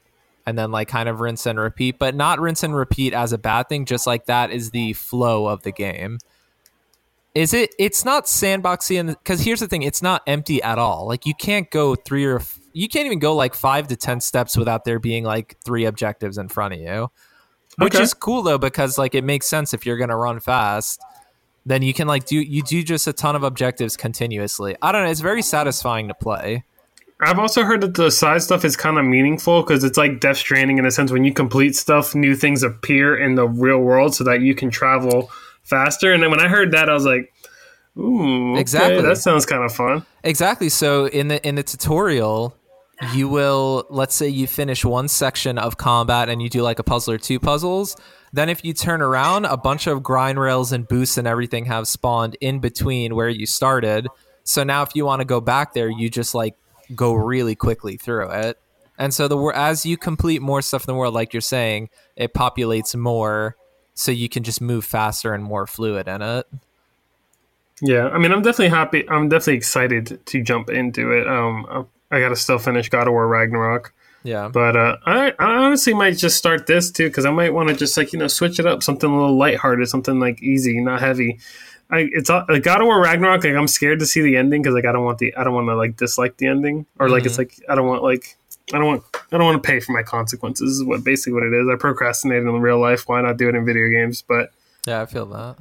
[0.45, 3.37] and then like kind of rinse and repeat, but not rinse and repeat as a
[3.37, 6.19] bad thing, just like that is the flow of the game.
[7.33, 11.07] Is it it's not sandboxy and cuz here's the thing, it's not empty at all.
[11.07, 12.41] Like you can't go 3 or
[12.79, 16.37] you can't even go like 5 to 10 steps without there being like three objectives
[16.37, 17.11] in front of you.
[17.77, 18.03] Which Okay.
[18.03, 21.01] is cool though because like it makes sense if you're going to run fast
[21.65, 24.75] then you can like do you do just a ton of objectives continuously.
[24.81, 26.63] I don't know, it's very satisfying to play.
[27.21, 30.37] I've also heard that the side stuff is kind of meaningful because it's like Death
[30.37, 31.11] Stranding in a sense.
[31.11, 34.69] When you complete stuff, new things appear in the real world so that you can
[34.71, 35.29] travel
[35.63, 36.13] faster.
[36.13, 37.31] And then when I heard that, I was like,
[37.97, 39.01] "Ooh, okay, Exactly.
[39.01, 40.69] that sounds kind of fun." Exactly.
[40.69, 42.55] So in the in the tutorial,
[43.13, 46.83] you will let's say you finish one section of combat and you do like a
[46.83, 47.95] puzzle or two puzzles.
[48.33, 51.87] Then if you turn around, a bunch of grind rails and boosts and everything have
[51.87, 54.07] spawned in between where you started.
[54.43, 56.55] So now if you want to go back there, you just like
[56.95, 58.59] go really quickly through it.
[58.97, 62.33] And so the as you complete more stuff in the world, like you're saying, it
[62.33, 63.55] populates more,
[63.93, 66.45] so you can just move faster and more fluid in it.
[67.81, 69.07] Yeah, I mean, I'm definitely happy.
[69.09, 71.27] I'm definitely excited to jump into it.
[71.27, 73.93] Um, I got to still finish God of War Ragnarok,
[74.23, 74.47] Yeah.
[74.47, 77.75] but uh, I, I honestly might just start this too because I might want to
[77.75, 80.99] just like you know switch it up, something a little lighthearted, something like easy, not
[81.01, 81.39] heavy.
[81.91, 83.43] I, it's uh, like God of War Ragnarok.
[83.43, 85.53] Like I'm scared to see the ending because like I don't want the I don't
[85.53, 88.37] want to like dislike the ending or like it's like I don't want like
[88.73, 90.77] I don't want I don't want to pay for my consequences.
[90.79, 91.67] Is what basically what it is.
[91.67, 93.07] I procrastinated in real life.
[93.07, 94.21] Why not do it in video games?
[94.21, 94.51] But
[94.85, 95.57] Yeah, I feel that.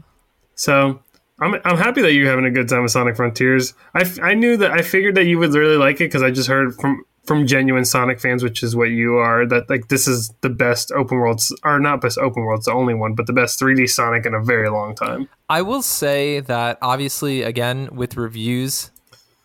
[0.54, 1.00] so
[1.40, 3.74] I'm, I'm happy that you're having a good time with Sonic Frontiers.
[3.94, 6.48] I, I knew that I figured that you would really like it because I just
[6.48, 10.32] heard from from genuine Sonic fans, which is what you are, that like this is
[10.40, 13.26] the best open world, s- or not best open world, it's the only one, but
[13.26, 15.28] the best 3D Sonic in a very long time.
[15.46, 18.90] I will say that obviously, again, with reviews,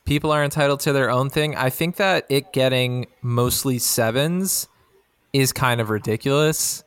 [0.05, 1.57] people are entitled to their own thing.
[1.57, 4.69] I think that it getting mostly sevens
[5.33, 6.85] is kind of ridiculous.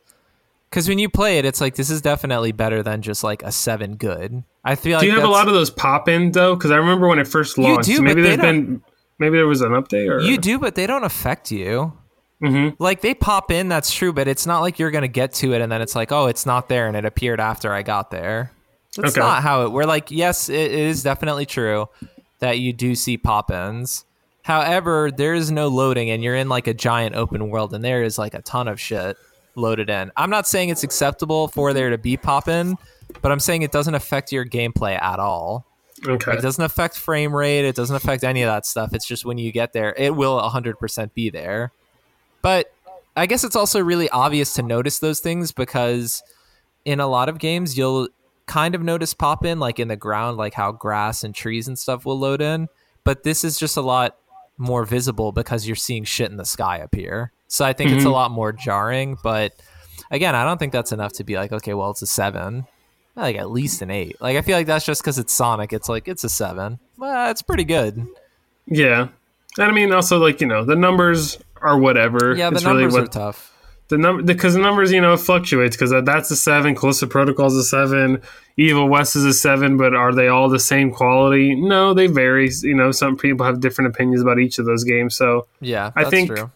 [0.69, 3.51] Because when you play it, it's like this is definitely better than just like a
[3.51, 4.43] seven good.
[4.65, 6.55] I feel like Do you have a lot of those pop in though?
[6.55, 7.85] Because I remember when it first launched.
[7.87, 8.83] do, but maybe there's been
[9.17, 11.93] maybe there was an update or you do, but they don't affect you.
[12.41, 12.75] Mm-hmm.
[12.83, 15.61] Like they pop in, that's true, but it's not like you're gonna get to it
[15.61, 18.51] and then it's like, oh, it's not there and it appeared after I got there.
[18.97, 19.21] That's Okay.
[19.25, 19.71] not how it.
[19.71, 21.87] We're like, yes, it is definitely true
[22.39, 24.05] that you do see pop-ins.
[24.43, 28.03] However, there is no loading and you're in like a giant open world and there
[28.03, 29.17] is like a ton of shit.
[29.57, 30.11] Loaded in.
[30.15, 32.77] I'm not saying it's acceptable for there to be pop in,
[33.21, 35.65] but I'm saying it doesn't affect your gameplay at all.
[36.07, 36.33] Okay.
[36.33, 37.65] It doesn't affect frame rate.
[37.65, 38.93] It doesn't affect any of that stuff.
[38.93, 41.71] It's just when you get there, it will 100% be there.
[42.41, 42.71] But
[43.15, 46.21] I guess it's also really obvious to notice those things because
[46.85, 48.09] in a lot of games, you'll
[48.45, 51.77] kind of notice pop in, like in the ground, like how grass and trees and
[51.79, 52.67] stuff will load in.
[53.03, 54.17] But this is just a lot
[54.57, 57.31] more visible because you're seeing shit in the sky up here.
[57.47, 58.13] So I think it's a mm-hmm.
[58.13, 59.17] lot more jarring.
[59.23, 59.53] But
[60.11, 62.67] again, I don't think that's enough to be like, okay, well, it's a seven
[63.17, 64.21] like at least an eight.
[64.21, 65.73] Like I feel like that's just because it's Sonic.
[65.73, 66.79] It's like it's a seven.
[66.97, 68.07] Well, it's pretty good.
[68.67, 69.09] Yeah.
[69.57, 72.35] And I mean, also like you know, the numbers are whatever.
[72.35, 73.53] Yeah, the it's numbers really are tough.
[73.87, 76.75] the number because the numbers you know it fluctuates because that's a seven.
[76.75, 78.21] Callisto Protocol's a seven.
[78.55, 81.55] Evil West is a seven, but are they all the same quality?
[81.55, 82.49] No, they vary.
[82.61, 85.15] You know, some people have different opinions about each of those games.
[85.15, 86.51] So Yeah, I that's think- true.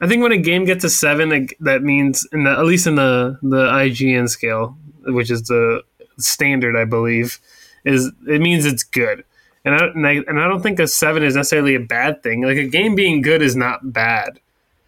[0.00, 2.96] I think when a game gets a seven, that means in the, at least in
[2.96, 4.76] the the IGN scale,
[5.06, 5.82] which is the
[6.18, 7.38] standard, I believe,
[7.84, 9.24] is it means it's good.
[9.64, 12.42] And I, and I and I don't think a seven is necessarily a bad thing.
[12.42, 14.40] Like a game being good is not bad,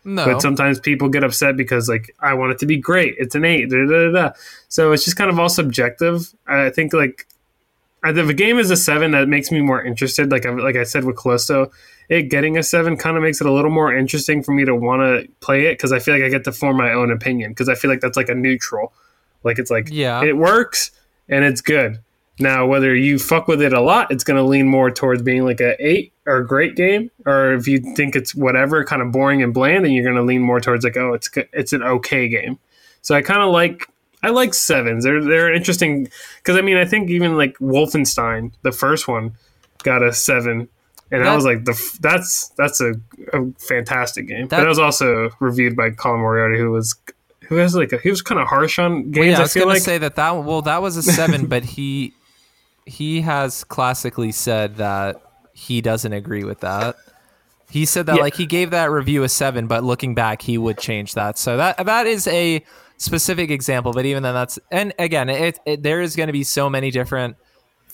[0.05, 3.15] No, but sometimes people get upset because like I want it to be great.
[3.19, 3.71] It's an eight.
[3.71, 4.33] Da, da, da.
[4.69, 6.35] So it's just kind of all subjective.
[6.47, 7.27] I think like
[8.05, 10.31] if a game is a seven, that makes me more interested.
[10.31, 11.71] Like I, like I said with Callisto,
[12.09, 14.75] it getting a seven kind of makes it a little more interesting for me to
[14.75, 17.51] want to play it because I feel like I get to form my own opinion
[17.51, 18.93] because I feel like that's like a neutral.
[19.43, 20.23] Like it's like Yeah.
[20.25, 20.91] it works
[21.29, 21.99] and it's good.
[22.39, 25.45] Now whether you fuck with it a lot, it's going to lean more towards being
[25.45, 29.11] like a eight or a great game, or if you think it's whatever kind of
[29.11, 31.83] boring and bland, then you're going to lean more towards like oh it's it's an
[31.83, 32.59] okay game.
[33.03, 33.87] So I kind of like
[34.23, 35.05] I like sevens.
[35.05, 39.35] They're they're interesting because I mean I think even like Wolfenstein, the first one,
[39.83, 40.69] got a seven,
[41.11, 42.95] and I That- was like the that's that's a,
[43.33, 44.49] a fantastic game.
[44.49, 46.95] but That- it was also reviewed by Colin Moriarty, who was
[47.49, 49.17] who has like a, he was kind of harsh on games.
[49.19, 51.47] Well, yeah, I I was feel gonna say that that well that was a seven,
[51.47, 52.13] but he
[52.87, 55.21] he has classically said that
[55.53, 56.97] he doesn't agree with that.
[57.71, 58.23] He said that Yeah.
[58.23, 61.37] like he gave that review a seven, but looking back, he would change that.
[61.39, 62.65] So that that is a
[62.97, 63.93] specific example.
[63.93, 66.91] But even then, that's and again, it, it there is going to be so many
[66.91, 67.37] different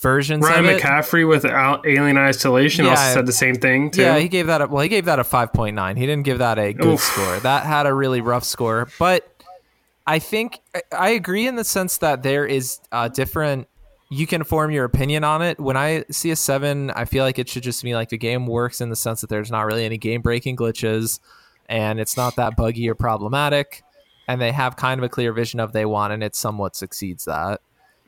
[0.03, 0.65] versions Ryan.
[0.77, 3.13] McCaffrey with Alien Isolation also Yeah.
[3.13, 4.03] said the same thing too.
[4.03, 5.97] Yeah, he gave that a well, he gave that a five point nine.
[5.97, 6.99] He didn't give that a good Oof.
[7.01, 7.39] score.
[7.39, 8.87] That had a really rough score.
[8.99, 9.27] But
[10.05, 13.67] I think I- I agree in the sense that there is uh, different.
[14.11, 15.59] You can form your opinion on it.
[15.59, 18.45] When I see a seven, I feel like it should just be like the game
[18.45, 21.19] works in the sense that there's not really any game breaking glitches,
[21.67, 23.81] and it's not that buggy or problematic,
[24.27, 27.25] and they have kind of a clear vision of they want, and it somewhat succeeds
[27.25, 27.61] that.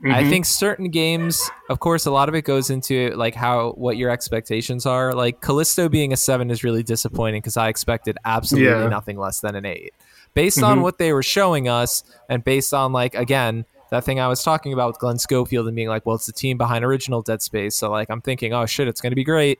[0.06, 0.30] I mm-hmm.
[0.30, 4.12] think certain games, of course, a lot of it goes into like how what your
[4.12, 5.14] expectations are.
[5.14, 8.88] Like Callisto being a seven is really disappointing because I expected absolutely Yeah.
[8.88, 9.94] nothing less than an eight.
[10.36, 10.84] Based on mm-hmm.
[10.84, 14.74] what they were showing us, and based on like again that thing I was talking
[14.74, 17.76] about with Glenn Schofield and being like, well, it's the team behind original Dead Space,
[17.76, 19.60] so like I'm thinking, oh shit, it's going to be great.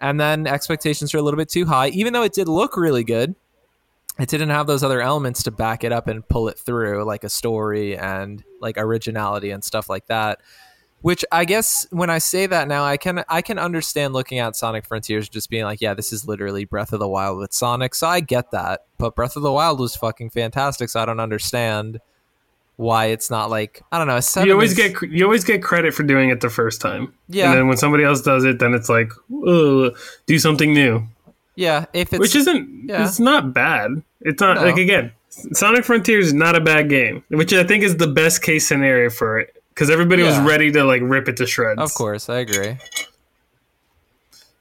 [0.00, 3.04] And then expectations are a little bit too high, even though it did look really
[3.04, 3.34] good
[4.18, 7.24] it didn't have those other elements to back it up and pull it through like
[7.24, 10.40] a story and like originality and stuff like that
[11.00, 14.56] which i guess when i say that now i can i can understand looking at
[14.56, 17.94] sonic frontiers just being like yeah this is literally breath of the wild with sonic
[17.94, 21.20] so i get that but breath of the wild was fucking fantastic so i don't
[21.20, 22.00] understand
[22.76, 25.62] why it's not like i don't know a you always is- get you always get
[25.62, 27.12] credit for doing it the first time.
[27.28, 27.50] Yeah.
[27.50, 31.06] And then when somebody else does it, then it's like, do something new.
[31.56, 33.04] Yeah if it's which isn't yeah.
[33.06, 34.64] it's not bad it's not No.
[34.64, 35.12] like again
[35.52, 39.10] sonic frontiers is not a bad game which i think is the best case scenario
[39.10, 42.38] for it because everybody was ready to like rip it to shreds of course i
[42.38, 42.76] agree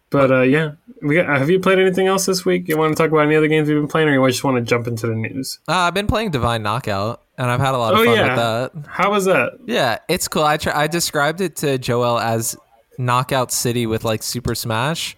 [0.10, 0.72] but uh yeah
[1.02, 3.36] we got, have you played anything else this week you want to talk about any
[3.36, 5.72] other games you've been playing or you just want to jump into the news uh,
[5.74, 8.28] i've been playing divine knockout and i've had a lot of Oh, fun yeah.
[8.28, 10.44] with that how was that Yeah, it's cool.
[10.44, 12.56] I try, I described it to Joel as
[13.00, 15.18] Knockout City with like Super Smash.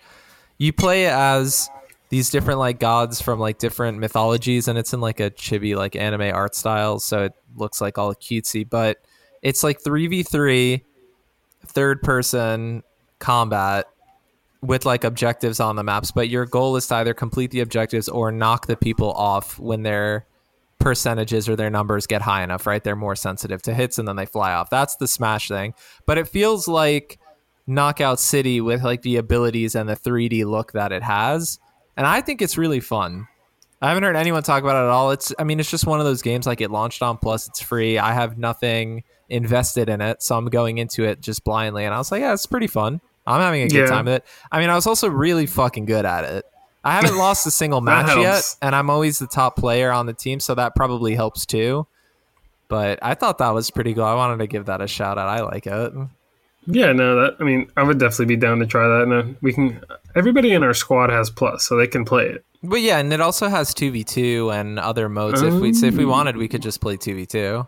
[0.58, 1.70] You play as
[2.10, 5.96] these different like gods from like different mythologies, and it's in like a chibi like
[5.96, 8.68] anime art style, so it looks like all cutesy.
[8.70, 8.98] But
[9.42, 10.84] it's like three v three,
[11.66, 12.84] third person
[13.20, 13.86] combat
[14.62, 16.12] with like objectives on the maps.
[16.12, 19.84] But your goal is to either complete the objectives or knock the people off when
[19.84, 20.26] they're
[20.80, 22.84] percentages or their numbers get high enough, right?
[22.84, 24.70] They're more sensitive to hits and then they fly off.
[24.70, 25.74] That's the smash thing.
[26.06, 27.20] But it feels like
[27.68, 31.60] Knockout City with like the abilities and the 3D look that it has.
[31.98, 33.28] And I think it's really fun.
[33.82, 35.12] I haven't heard anyone talk about it at all.
[35.12, 37.62] It's I mean, it's just one of those games like it launched on Plus, it's
[37.62, 37.98] free.
[37.98, 41.98] I have nothing invested in it, so I'm going into it just blindly and I
[41.98, 43.02] was like, yeah, it's pretty fun.
[43.28, 43.86] I'm having a good Yeah.
[43.88, 44.26] time with it.
[44.52, 46.46] I mean, I was also really fucking good at it.
[46.84, 50.14] I haven't lost a single match yet, and I'm always the top player on the
[50.14, 51.88] team, so that probably helps too.
[52.68, 54.04] But I thought that was pretty cool.
[54.04, 55.28] I wanted to give that a shout out.
[55.28, 55.94] I like it.
[56.68, 59.04] Yeah, no, that I mean, I would definitely be down to try that.
[59.04, 59.84] And uh, we can.
[60.16, 62.46] Everybody in our squad has plus, so they can play it.
[62.64, 65.42] But yeah, and it also has two v two and other modes.
[65.42, 67.68] If we so if we wanted, we could just play two v two.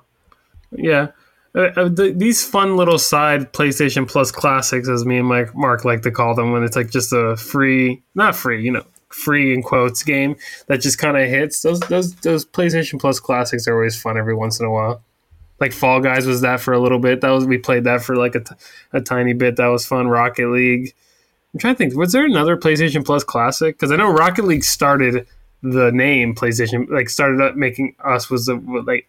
[0.72, 1.10] Yeah.
[1.56, 5.86] Uh, uh, th- these fun little side PlayStation Plus classics, as me and Mike Mark
[5.86, 9.54] like to call them, when it's like just a free, not free, you know, free
[9.54, 10.36] in quotes game
[10.68, 11.62] that just kind of hits.
[11.62, 15.04] Those those those PlayStation Plus classics are always fun every once in a while.
[15.60, 17.22] Like Fall Guys was that for a little bit.
[17.22, 18.56] That was we played that for like a, t-
[18.94, 19.56] a tiny bit.
[19.56, 20.08] That was fun.
[20.08, 20.94] Rocket League.
[21.54, 21.96] I'm trying to think.
[21.96, 23.76] Was there another PlayStation Plus classic?
[23.76, 25.26] Because I know Rocket League started
[25.64, 28.56] the name PlayStation, like started up making us was the
[28.86, 29.08] like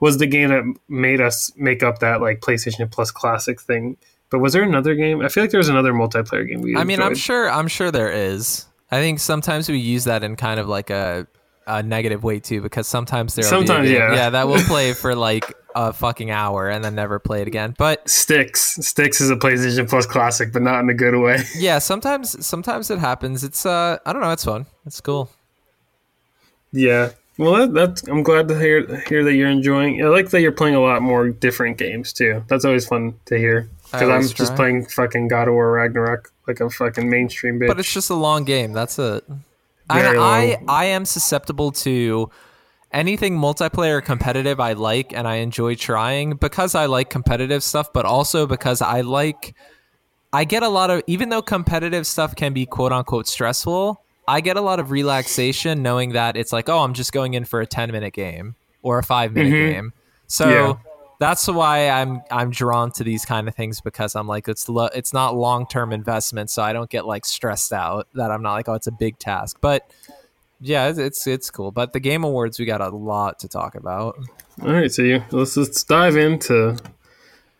[0.00, 3.96] was the game that made us make up that like PlayStation Plus classic thing.
[4.30, 5.20] But was there another game?
[5.20, 6.62] I feel like there was another multiplayer game.
[6.62, 7.50] We I mean, I'm sure.
[7.50, 8.66] I'm sure there is.
[8.90, 11.26] I think sometimes we use that in kind of like a,
[11.70, 13.44] a negative way too, because sometimes there.
[13.44, 14.14] Sometimes, be yeah.
[14.14, 17.74] yeah, that will play for like a fucking hour and then never play it again.
[17.76, 18.76] But Sticks.
[18.76, 21.38] Sticks is a PlayStation Plus classic, but not in a good way.
[21.56, 23.44] yeah, sometimes sometimes it happens.
[23.44, 24.32] It's uh, I don't know.
[24.32, 24.66] It's fun.
[24.86, 25.30] It's cool.
[26.72, 27.10] yeah.
[27.38, 28.02] Well, that, that's.
[28.06, 30.04] I'm glad to hear hear that you're enjoying.
[30.04, 32.44] I like that you're playing a lot more different games too.
[32.48, 33.70] That's always fun to hear.
[33.84, 37.68] Because I'm always just playing fucking God of War Ragnarok like a fucking mainstream bitch.
[37.68, 38.72] But it's just a long game.
[38.72, 39.24] That's it.
[39.98, 40.58] And I.
[40.68, 42.30] I am susceptible to
[42.92, 48.04] anything multiplayer competitive I like and I enjoy trying because I like competitive stuff, but
[48.04, 49.54] also because I like
[50.32, 54.40] I get a lot of even though competitive stuff can be quote unquote stressful, I
[54.40, 57.60] get a lot of relaxation knowing that it's like, oh, I'm just going in for
[57.60, 59.72] a 10 minute game or a 5 minute Mhm.
[59.72, 59.92] game.
[60.26, 60.74] So Yeah.
[61.20, 64.88] That's why I'm I'm drawn to these kind of things because I'm like it's lo-
[64.94, 68.54] it's not long term investment, so I don't get like stressed out that I'm not
[68.54, 69.58] like oh it's a big task.
[69.60, 69.88] But
[70.62, 71.72] yeah, it's it's, it's cool.
[71.72, 74.18] But the Game Awards we got a lot to talk about.
[74.62, 76.78] All right, so you let's let's dive into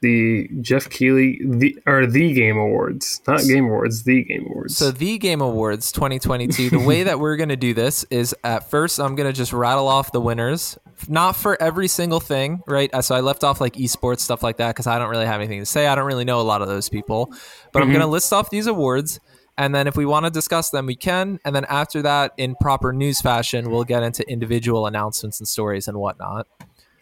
[0.01, 4.77] the Geoff Keighley the or the Game Awards, not Game Awards, the Game Awards.
[4.77, 6.71] So the Game Awards 2022.
[6.71, 10.13] The way that we're gonna do this is at first I'm gonna just rattle off
[10.13, 10.79] the winners,
[11.09, 12.89] not for every single thing, right?
[12.93, 15.41] Uh, So I left off like esports stuff like that because I don't really have
[15.41, 15.87] anything to say.
[15.87, 17.33] I don't really know a lot of those people,
[17.73, 19.21] but I'm gonna list off these awards.
[19.59, 21.39] And then if we want to discuss them, we can.
[21.45, 25.87] And then after that, in proper news fashion, we'll get into individual announcements and stories
[25.87, 26.47] and whatnot.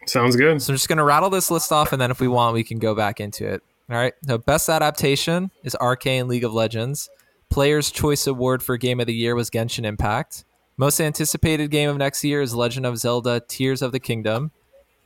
[0.05, 0.61] Sounds good.
[0.61, 2.63] So I'm just going to rattle this list off, and then if we want, we
[2.63, 3.61] can go back into it.
[3.89, 4.13] All right.
[4.25, 7.09] So best adaptation is Arcane League of Legends.
[7.49, 10.45] Player's Choice Award for Game of the Year was Genshin Impact.
[10.77, 14.51] Most anticipated game of next year is Legend of Zelda Tears of the Kingdom.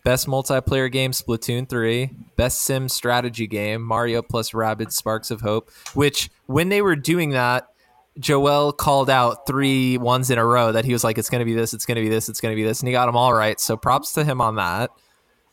[0.03, 2.11] Best multiplayer game Splatoon 3.
[2.35, 7.29] Best sim strategy game Mario plus Rabbids Sparks of Hope, which when they were doing
[7.29, 7.69] that,
[8.19, 11.45] Joel called out three ones in a row that he was like, it's going to
[11.45, 12.79] be this, it's going to be this, it's going to be this.
[12.81, 13.59] And he got them all right.
[13.59, 14.91] So props to him on that.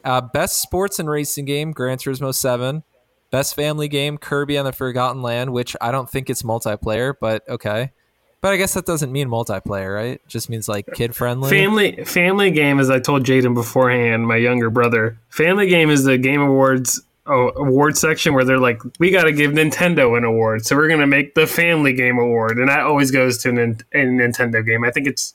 [0.05, 2.83] Uh, best sports and racing game Gran Turismo 7.
[3.31, 7.49] Best family game Kirby and the Forgotten Land, which I don't think it's multiplayer, but
[7.49, 7.93] okay.
[8.41, 10.15] But I guess that doesn't mean multiplayer, right?
[10.15, 11.51] It just means like kid friendly.
[11.51, 15.19] Family Family Game, as I told Jaden beforehand, my younger brother.
[15.29, 19.53] Family Game is the Game Awards award section where they're like, we got to give
[19.53, 23.39] Nintendo an award, so we're gonna make the Family Game Award, and that always goes
[23.39, 24.85] to an, a Nintendo game.
[24.85, 25.35] I think it's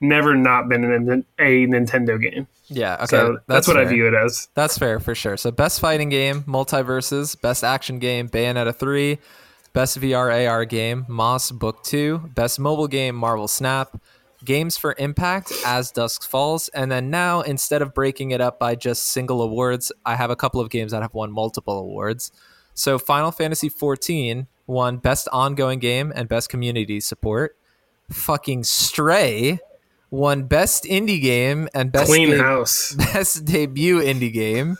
[0.00, 3.06] never not been an, a Nintendo game, yeah, okay.
[3.06, 4.48] so that's, what I view it as.
[4.54, 5.36] That's fair for sure.
[5.36, 9.18] So best fighting game, MultiVersus, best action game, Bayonetta 3,
[9.72, 14.00] best VR AR game, Moss Book 2, best mobile game, Marvel Snap,
[14.44, 18.74] games for impact, As Dusk Falls, and then now instead of breaking it up by
[18.74, 22.32] just single awards, I have a couple of games that have won multiple awards.
[22.74, 27.56] So Final Fantasy 14 won best ongoing game and best community support.
[28.10, 29.58] Fucking Stray
[30.10, 32.94] won best indie game and best Clean game- house.
[33.12, 34.76] Best debut indie game.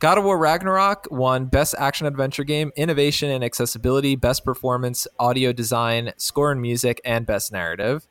[0.00, 5.52] God of War Ragnarok won Best Action Adventure Game, Innovation and Accessibility, Best Performance, Audio
[5.52, 8.06] Design, Score and Music, and Best Narrative.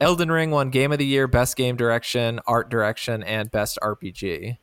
[0.00, 4.58] Elden Ring won Game of the Year, Best Game Direction, Art Direction, and Best RPG.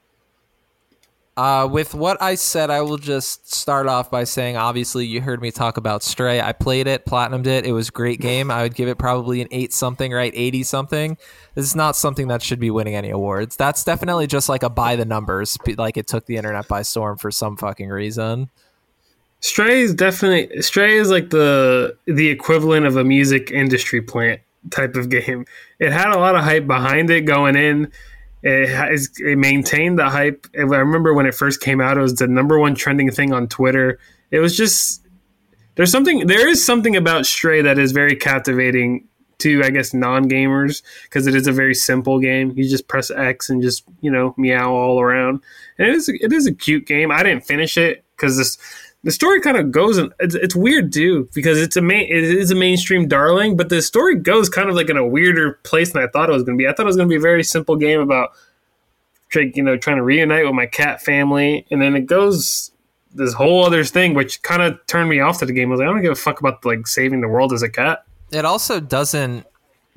[1.36, 5.42] Uh, with what I said, I will just start off by saying obviously, you heard
[5.42, 6.40] me talk about Stray.
[6.40, 7.66] I played it, platinumed it.
[7.66, 8.52] It was a great game.
[8.52, 10.32] I would give it probably an 8 something, right?
[10.36, 11.18] 80 something.
[11.56, 13.56] This is not something that should be winning any awards.
[13.56, 17.18] That's definitely just like a by the numbers, like it took the internet by storm
[17.18, 18.52] for some fucking reason.
[19.40, 24.40] Stray is definitely Stray is like the the equivalent of a music industry plant
[24.72, 25.46] type of game.
[25.80, 27.92] It had a lot of hype behind it going in.
[28.42, 30.48] It has it maintained the hype.
[30.58, 33.48] I remember when it first came out, it was the number one trending thing on
[33.48, 34.00] Twitter.
[34.32, 35.02] It was just
[35.76, 39.08] there's something there is something about Stray that is very captivating
[39.40, 42.54] to I guess non gamers because it is a very simple game.
[42.56, 45.42] You just press X and just you know meow all around,
[45.78, 47.12] and it is it is a cute game.
[47.12, 48.58] I didn't finish it because this
[49.04, 52.24] the story kind of goes and it's, it's weird too because it's a main it
[52.24, 55.92] is a mainstream darling, but the story goes kind of like in a weirder place
[55.92, 56.68] than I thought it was going to be.
[56.68, 58.32] I thought it was going to be a very simple game about
[59.36, 62.72] you know trying to reunite with my cat family, and then it goes
[63.14, 65.70] this whole other thing, which kind of turned me off to the game.
[65.70, 67.70] I was like, I don't give a fuck about like saving the world as a
[67.70, 68.06] cat.
[68.32, 69.46] It also doesn't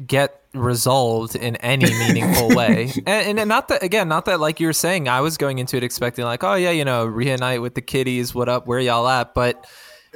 [0.04, 2.92] get resolved in any meaningful way.
[3.06, 5.76] And, and, not that again, not that like you were saying, I was going into
[5.76, 9.06] it expecting like, oh yeah, you know, reunite with the kitties, what up, where y'all
[9.08, 9.34] at?
[9.34, 9.66] But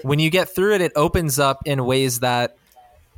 [0.02, 2.56] when you get through it, it opens up in ways that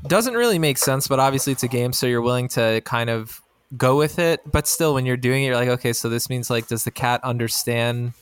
[0.06, 1.08] doesn't really make sense.
[1.08, 3.40] But obviously, it's a game, so you're willing to kind of
[3.76, 4.40] go with it.
[4.50, 6.90] But still, when you're doing it, you're like, okay, so this means like, does the
[6.90, 8.12] cat understand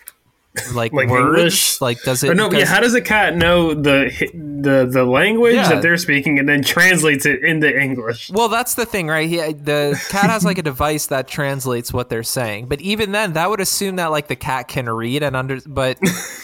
[0.75, 1.39] like, like words?
[1.39, 1.81] English?
[1.81, 2.31] Like, does it?
[2.31, 2.65] Or no, yeah.
[2.65, 5.69] How does a cat know the the the language yeah.
[5.69, 8.31] that they're speaking and then translates it into English?
[8.31, 9.29] Well, that's the thing, right?
[9.29, 13.35] He, the cat has like a device that translates what they're saying, but even then,
[13.35, 15.61] that would assume that like the cat can read and under.
[15.67, 15.99] But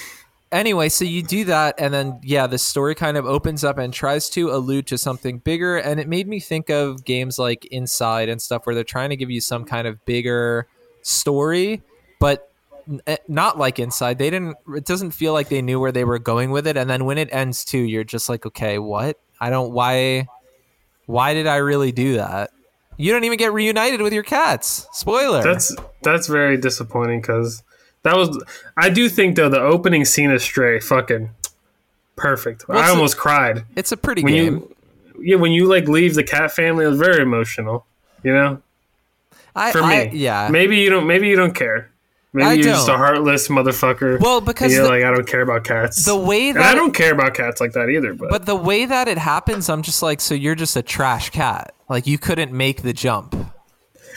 [0.52, 3.92] anyway, so you do that, and then yeah, the story kind of opens up and
[3.92, 8.28] tries to allude to something bigger, and it made me think of games like Inside
[8.28, 10.66] and stuff where they're trying to give you some kind of bigger
[11.02, 11.82] story,
[12.18, 12.50] but
[13.06, 14.18] Eh, not like inside.
[14.18, 16.76] They didn't it doesn't feel like they knew where they were going with it.
[16.76, 19.18] And then when it ends too you're just like okay what?
[19.40, 20.28] I don't why
[21.06, 22.50] why did i really do that?
[22.96, 24.86] You don't even get reunited with your cats.
[24.92, 25.42] Spoiler.
[25.42, 27.62] That's that's very disappointing because
[28.04, 28.40] that was
[28.76, 31.30] i do think though the opening scene of stray fucking
[32.14, 32.68] perfect.
[32.68, 33.64] Well, i almost a, cried.
[33.74, 34.54] it's a pretty when game.
[34.54, 34.76] You,
[35.18, 37.84] yeah when you like leave the cat family it was very emotional
[38.22, 38.62] you know?
[39.54, 39.86] I, for me.
[39.86, 40.48] I, yeah.
[40.50, 41.90] Maybe you don't maybe you don't care
[42.36, 42.74] Maybe I you're don't.
[42.74, 44.20] just a heartless motherfucker.
[44.20, 46.04] Well, because you're the, like I don't care about cats.
[46.04, 48.12] The way that and I don't care about cats like that either.
[48.12, 51.30] But but the way that it happens, I'm just like, so you're just a trash
[51.30, 51.74] cat.
[51.88, 53.34] Like you couldn't make the jump.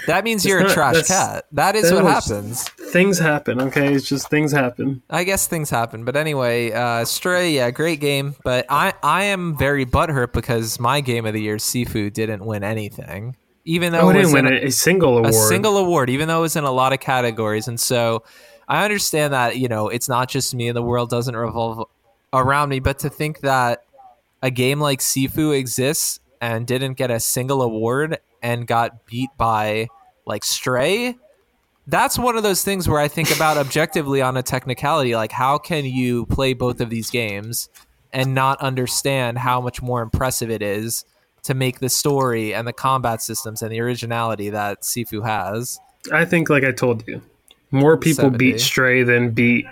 [0.07, 1.45] That means you're not, a trash cat.
[1.53, 2.67] That is what happens.
[2.91, 3.61] Things happen.
[3.61, 5.01] Okay, it's just things happen.
[5.09, 6.03] I guess things happen.
[6.03, 8.35] But anyway, uh, Stray, yeah, great game.
[8.43, 12.65] But I I am very butthurt because my game of the year, Sifu, didn't win
[12.65, 13.37] anything
[13.69, 15.29] even though oh, it, didn't win a, a, single award.
[15.29, 17.67] A single award, even though it was in a lot of categories.
[17.67, 18.23] And so
[18.67, 21.87] I understand that, you know, it's not just me and the world doesn't revolve
[22.33, 23.83] around me, but to think that
[24.41, 29.87] a game like Sifu exists and didn't get a single award and got beat by
[30.25, 31.15] like Stray,
[31.85, 35.59] that's one of those things where I think about objectively on a technicality, like how
[35.59, 37.69] can you play both of these games
[38.11, 41.05] and not understand how much more impressive it is
[41.43, 45.79] to make the story and the combat systems and the originality that Sifu has.
[46.11, 47.21] I think, like I told you,
[47.71, 48.37] more people 70.
[48.37, 49.65] beat Stray than beat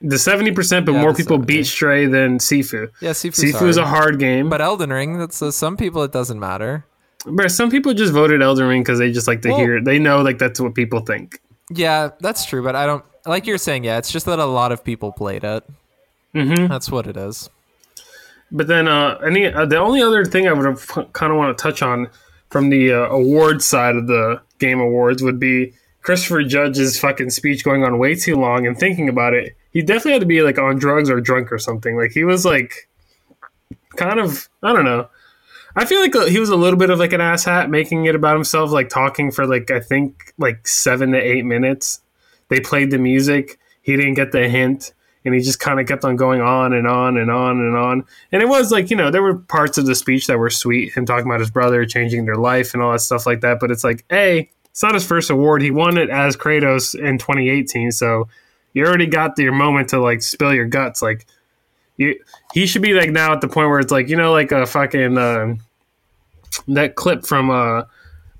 [0.00, 1.46] the seventy percent, but yeah, more people 70.
[1.46, 2.90] beat Stray than Sifu.
[3.00, 5.18] Yeah, Sifu Sifu is a hard game, but Elden Ring.
[5.18, 6.02] That's uh, some people.
[6.02, 6.84] It doesn't matter.
[7.26, 9.76] But some people just voted Elden Ring because they just like to well, hear.
[9.78, 9.84] It.
[9.84, 11.40] They know like that's what people think.
[11.70, 12.62] Yeah, that's true.
[12.62, 13.84] But I don't like you're saying.
[13.84, 15.64] Yeah, it's just that a lot of people played it.
[16.34, 16.66] Mm-hmm.
[16.66, 17.48] That's what it is.
[18.52, 20.78] But then, uh, any uh, the only other thing I would
[21.12, 22.08] kind of want to touch on
[22.50, 25.72] from the uh, awards side of the game awards would be
[26.02, 28.66] Christopher Judge's fucking speech going on way too long.
[28.66, 31.58] And thinking about it, he definitely had to be like on drugs or drunk or
[31.58, 31.96] something.
[31.96, 32.88] Like he was like
[33.96, 35.08] kind of I don't know.
[35.74, 38.14] I feel like uh, he was a little bit of like an asshat, making it
[38.14, 42.00] about himself, like talking for like I think like seven to eight minutes.
[42.48, 43.58] They played the music.
[43.82, 44.92] He didn't get the hint
[45.26, 48.04] and he just kind of kept on going on and on and on and on.
[48.32, 50.92] And it was like, you know, there were parts of the speech that were sweet,
[50.92, 53.58] him talking about his brother changing their life and all that stuff like that.
[53.60, 55.62] But it's like, A, it's not his first award.
[55.62, 57.92] He won it as Kratos in 2018.
[57.92, 58.28] So
[58.72, 61.02] you already got your moment to like spill your guts.
[61.02, 61.26] Like,
[61.96, 62.18] you,
[62.54, 64.64] he should be like now at the point where it's like, you know, like a
[64.66, 65.54] fucking, uh,
[66.68, 67.82] that clip from, uh,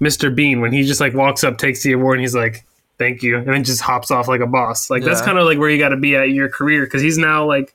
[0.01, 0.34] Mr.
[0.34, 2.66] Bean when he just like walks up, takes the award, and he's like,
[2.99, 4.90] thank you, and then just hops off like a boss.
[4.90, 5.09] Like yeah.
[5.09, 7.47] that's kind of like where you got to be at your career because he's now
[7.47, 7.74] like,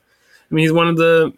[0.50, 1.32] I mean, he's one of the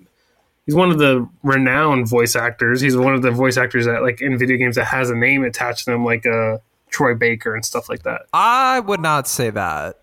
[0.66, 2.80] he's one of the renowned voice actors.
[2.80, 5.44] He's one of the voice actors that like in video games that has a name
[5.44, 6.58] attached to him, like uh,
[6.90, 8.22] Troy Baker and stuff like that.
[8.32, 9.98] I would not say that.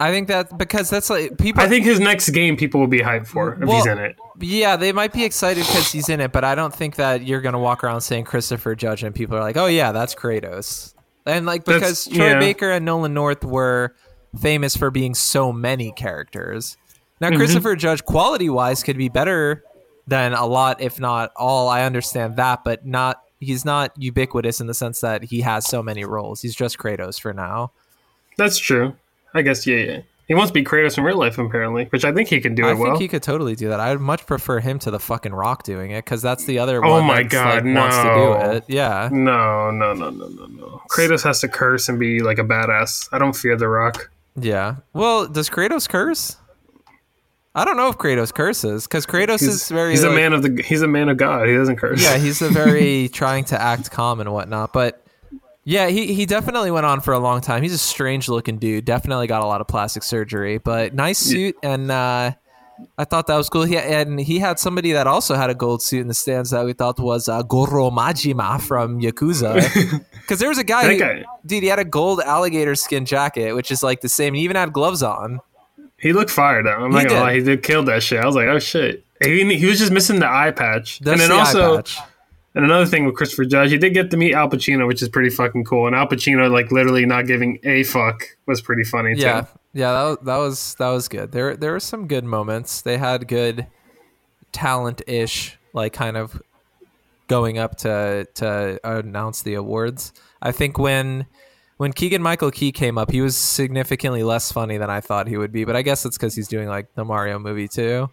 [0.00, 1.62] I think that because that's like people.
[1.62, 4.16] I think his next game people will be hyped for if well, he's in it.
[4.40, 7.40] Yeah, they might be excited because he's in it, but I don't think that you're
[7.40, 10.93] gonna walk around saying Christopher Judge and people are like, "Oh yeah, that's Kratos."
[11.26, 12.38] And like because That's, Troy yeah.
[12.38, 13.94] Baker and Nolan North were
[14.38, 16.76] famous for being so many characters.
[17.20, 17.38] Now mm-hmm.
[17.38, 19.64] Christopher Judge quality wise could be better
[20.06, 21.68] than a lot, if not all.
[21.68, 25.82] I understand that, but not he's not ubiquitous in the sense that he has so
[25.82, 26.42] many roles.
[26.42, 27.72] He's just Kratos for now.
[28.36, 28.96] That's true.
[29.32, 30.00] I guess yeah, yeah.
[30.26, 32.66] He wants to be Kratos in real life, apparently, which I think he can do
[32.66, 32.86] it well.
[32.86, 33.78] I think he could totally do that.
[33.80, 36.92] I'd much prefer him to the fucking Rock doing it because that's the other Oh
[36.92, 38.14] one my God, like, wants to no.
[38.50, 38.64] do it.
[38.68, 39.10] Yeah.
[39.12, 40.82] no, no, no, no, no, no.
[40.90, 43.08] Kratos has to curse and be like a badass.
[43.12, 44.10] I don't fear the Rock.
[44.40, 44.76] Yeah.
[44.94, 46.36] Well, does Kratos curse?
[47.54, 49.90] I don't know if Kratos curses because Kratos is very.
[49.92, 50.60] He's a man of the.
[50.62, 51.46] He's a man of God.
[51.48, 52.02] He doesn't curse.
[52.02, 54.72] Yeah, he's a very trying to act calm and whatnot.
[54.72, 55.03] But
[55.64, 57.62] yeah, he, he definitely went on for a long time.
[57.62, 58.84] He's a strange looking dude.
[58.84, 62.32] Definitely got a lot of plastic surgery, but nice suit and uh,
[62.98, 63.62] I thought that was cool.
[63.64, 66.64] He and he had somebody that also had a gold suit in the stands that
[66.64, 70.04] we thought was uh, Goro Majima from Yakuza.
[70.24, 73.52] Because there was a guy, who, guy- dude, he had a gold alligator skin jacket,
[73.54, 74.32] which is like the same.
[74.32, 75.40] He even had gloves on.
[75.98, 76.70] He looked fire though.
[76.70, 77.20] I'm He not gonna did.
[77.20, 77.34] lie.
[77.34, 78.20] He did kill that shit.
[78.20, 79.04] I was like, oh shit.
[79.22, 80.98] He, he was just missing the eye patch.
[81.00, 81.98] That's and then the eye also, patch.
[82.54, 85.08] And another thing with Christopher Judge, he did get to meet Al Pacino, which is
[85.08, 85.86] pretty fucking cool.
[85.86, 89.22] And Al Pacino, like literally not giving a fuck, was pretty funny too.
[89.22, 91.32] Yeah, yeah, that was, that was that was good.
[91.32, 92.82] There there were some good moments.
[92.82, 93.66] They had good
[94.52, 96.40] talent ish, like kind of
[97.26, 100.12] going up to to announce the awards.
[100.40, 101.26] I think when
[101.76, 105.36] when Keegan Michael Key came up, he was significantly less funny than I thought he
[105.36, 105.64] would be.
[105.64, 108.10] But I guess it's because he's doing like the Mario movie too.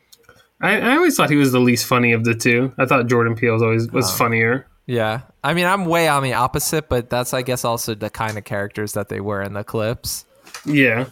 [0.62, 2.72] I, I always thought he was the least funny of the two.
[2.78, 3.92] I thought Jordan Peele was always Oh.
[3.94, 4.68] was funnier.
[4.88, 8.38] Yeah, I mean I'm way on the opposite, but that's I guess also the kind
[8.38, 10.26] of characters that they were in the clips.
[10.66, 11.06] Yeah.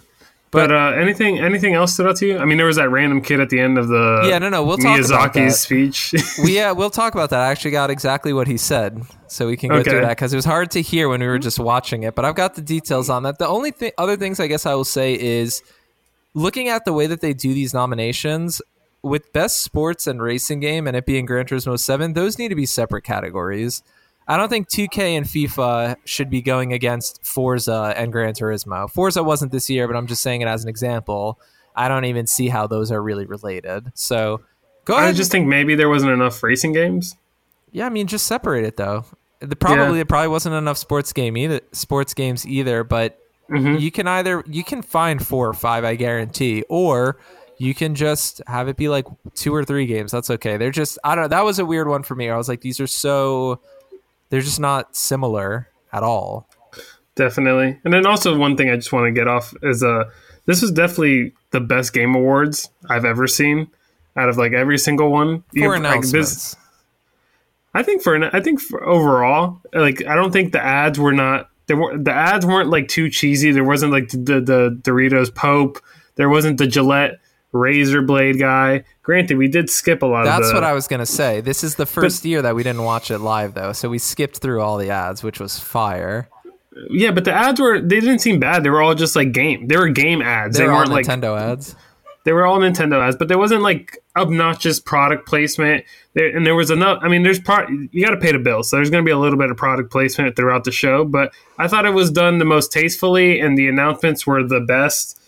[0.52, 2.40] But, uh, anything anything else stood out to you?
[2.40, 4.64] I mean, there was that random kid at the end of the Yeah, no, no,
[4.64, 5.00] we'll talk.
[5.00, 6.16] Miyazaki's speech.
[6.44, 7.40] we yeah, we'll talk about that.
[7.42, 10.38] I actually got exactly what he said, so we can go through that because it
[10.38, 12.16] was hard to hear when we were just watching it.
[12.16, 13.38] But I've got the details on that.
[13.38, 15.62] The only thing, other things I guess I will say is
[16.34, 18.60] looking at the way that they do these nominations
[19.02, 22.56] with best sports and racing game, and it being Gran Turismo Seven, those need to
[22.56, 23.82] be separate categories.
[24.28, 28.90] I don't think 2K and FIFA should be going against Forza and Gran Turismo.
[28.90, 31.40] Forza wasn't this year, but I'm just saying it as an example.
[31.76, 33.92] I don't even see how those are really related.
[33.96, 34.42] So
[34.86, 35.10] go ahead.
[35.10, 37.16] I just think maybe there wasn't enough racing games.
[37.72, 39.06] Yeah, I mean, just separate it though.
[39.40, 40.02] The probably Yeah.
[40.02, 42.84] it probably wasn't enough sports game either, sports games either.
[42.84, 43.18] But
[43.50, 43.78] Mm-hmm.
[43.78, 47.18] you can either you can find four or five, I guarantee, or
[47.60, 49.06] you can just have it be like
[49.36, 50.12] two or three games.
[50.12, 50.58] That's okay.
[50.58, 51.28] They're just I don't know.
[51.28, 52.30] That was a weird one for me.
[52.30, 53.60] I was like, these are so
[54.30, 56.48] they're just not similar at all.
[57.16, 57.80] Definitely.
[57.84, 60.06] And then also one thing I just want to get off is uh
[60.46, 63.68] this is definitely the best game awards I've ever seen
[64.16, 65.44] out of like every single one.
[65.52, 66.56] You For have, like, this-
[67.74, 71.14] I think for an I think for overall, like I don't think the ads were
[71.14, 73.52] not there were the ads weren't like too cheesy.
[73.52, 75.78] There wasn't like the the, the Doritos Pope.
[76.16, 77.20] There wasn't the Gillette
[77.52, 78.84] razor blade guy.
[79.04, 81.42] Granted, we did skip a lot of That's the what I was gonna say.
[81.42, 84.38] This is the first year that we didn't watch it live though, so we skipped
[84.38, 86.30] through all the ads, which was fire.
[86.90, 88.64] Yeah, but the ads were they didn't seem bad.
[88.64, 89.68] They were all just like game.
[89.68, 90.58] They were game ads.
[90.58, 91.76] They they were weren't like Nintendo ads.
[92.24, 95.84] they were all Nintendo ads, but there wasn't like obnoxious product placement.
[96.14, 97.00] There, and there was enough.
[97.02, 99.12] I mean, there's part, you got to pay the bill, so there's going to be
[99.12, 101.06] a little bit of product placement throughout the show.
[101.06, 105.19] But I thought it was done the most tastefully, and the announcements were the best.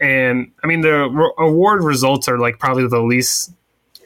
[0.00, 3.52] And I mean, the re- award results are like probably the least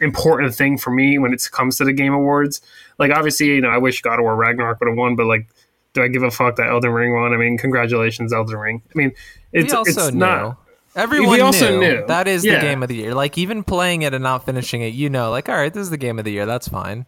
[0.01, 2.61] important thing for me when it comes to the game awards.
[2.99, 5.47] Like, obviously, you know, I wish God of War Ragnarok would have won, but like,
[5.93, 7.33] do I give a fuck that Elden Ring won?
[7.33, 8.83] I mean, congratulations, Elden Ring.
[8.95, 9.13] I mean,
[9.53, 10.19] it's it's knew.
[10.19, 10.57] not.
[10.97, 11.97] Everyone We also knew.
[11.99, 12.07] knew.
[12.07, 12.57] that is Yeah.
[12.57, 13.15] the game of the year.
[13.15, 15.91] Like even playing it and not finishing it, you know, like all right, this is
[15.91, 16.47] the game of the year.
[16.47, 17.07] That's fine.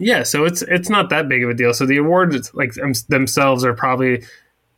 [0.00, 1.72] Yeah, so it's it's not that big of a deal.
[1.74, 4.24] So the awards like them- themselves are probably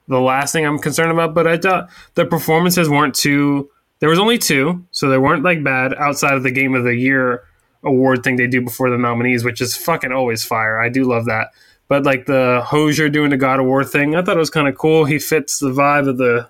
[0.08, 1.34] the last thing I'm concerned about.
[1.34, 3.70] But I thought the performances weren't too.
[3.98, 6.94] There was only two, so they weren't like bad outside of the game of the
[6.94, 7.44] year
[7.82, 10.78] award thing they do before the nominees, which is fucking always fire.
[10.78, 11.52] I do love that.
[11.88, 14.68] But like the Hozier doing the God of War thing, I thought it was kind
[14.68, 15.04] of cool.
[15.04, 16.48] He fits the vibe of the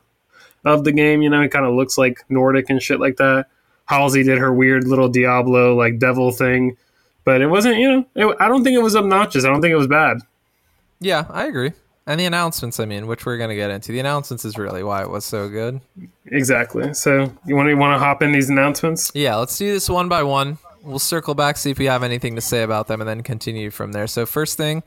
[0.64, 1.22] of the game.
[1.22, 3.46] You know, he kind of looks like Nordic and shit like that.
[3.84, 6.76] Halsey did her weird little Diablo like devil thing,
[7.24, 7.76] but it wasn't.
[7.76, 9.44] You know, it, I don't think it was obnoxious.
[9.44, 10.18] I don't think it was bad.
[10.98, 11.72] Yeah, I agree.
[12.07, 13.90] And the announcements, I mean, which we're gonna get into.
[13.90, 15.80] The announcements is really why it was so good.
[16.26, 16.94] Exactly.
[16.94, 19.11] So you want to want to hop in these announcements?
[19.14, 20.59] Yeah, let's do this one by one.
[20.82, 23.72] We'll circle back, see if we have anything to say about them, and then continue
[23.72, 24.07] from there.
[24.07, 24.84] So first thing,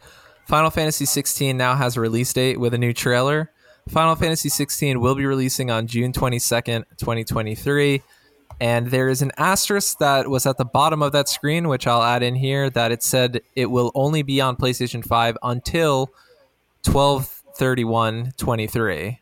[0.48, 3.52] Final Fantasy 16 now has a release date with a new trailer.
[3.90, 8.02] Final Fantasy 16 will be releasing on June 22nd, 2023.
[8.62, 12.04] And there is an asterisk that was at the bottom of that screen, which I'll
[12.04, 16.12] add in here, that it said it will only be on PlayStation 5 until
[16.84, 19.20] 12 31 23.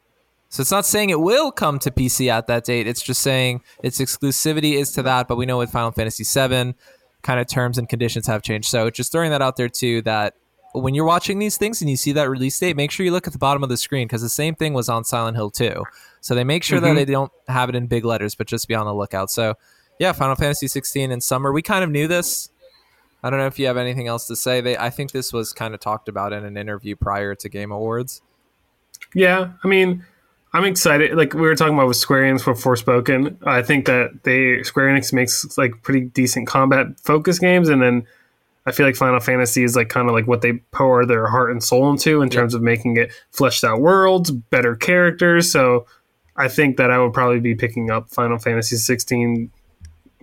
[0.50, 2.88] So it's not saying it will come to PC at that date.
[2.88, 5.28] It's just saying its exclusivity is to that.
[5.28, 6.74] But we know with Final Fantasy VII,
[7.22, 8.70] kind of terms and conditions have changed.
[8.70, 10.02] So just throwing that out there too.
[10.04, 10.36] That
[10.74, 13.28] when you're watching these things and you see that release date, make sure you look
[13.28, 15.84] at the bottom of the screen because the same thing was on Silent Hill 2.
[16.22, 16.84] So they make sure Mhm.
[16.84, 19.30] that they don't have it in big letters, but just be on the lookout.
[19.32, 19.56] So
[20.00, 21.52] yeah, Final Fantasy 16 in summer.
[21.52, 22.50] We kind of knew this.
[23.24, 24.62] I don't know if you have anything else to say.
[24.62, 27.72] They, I think this was kind of talked about in an interview prior to Game
[27.72, 28.22] Awards.
[29.14, 30.06] Yeah, I mean,
[30.54, 31.16] I'm excited.
[31.16, 34.90] Like we were talking about with Square Enix for Forspoken, I think that they Square
[34.90, 38.06] Enix makes like pretty decent combat focused games, and then
[38.66, 41.52] I feel like Final Fantasy is like kind of like what they pour their heart
[41.52, 45.52] and soul into in terms of making it fleshed out worlds, better characters.
[45.52, 45.86] So
[46.36, 49.52] I think that I would probably be picking up Final Fantasy 16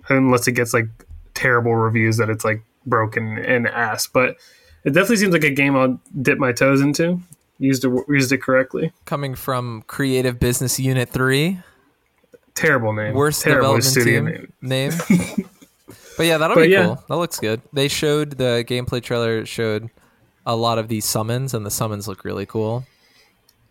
[0.09, 0.87] unless it gets like
[1.33, 4.07] terrible reviews that it's like broken and ass.
[4.07, 4.37] But
[4.83, 7.19] it definitely seems like a game I'll dip my toes into.
[7.57, 8.91] Used it used it correctly.
[9.05, 11.57] Coming from Creative Business Unit 3,
[12.53, 13.13] Terrible name.
[13.13, 14.25] worst Terrible development studio team
[14.61, 14.89] name.
[14.99, 15.45] name.
[16.17, 16.85] but yeah, that'll But be yeah.
[16.85, 17.03] cool.
[17.09, 17.61] That looks good.
[17.73, 19.89] They showed the gameplay trailer showed
[20.45, 22.85] a lot of these summons, and the summons look really cool.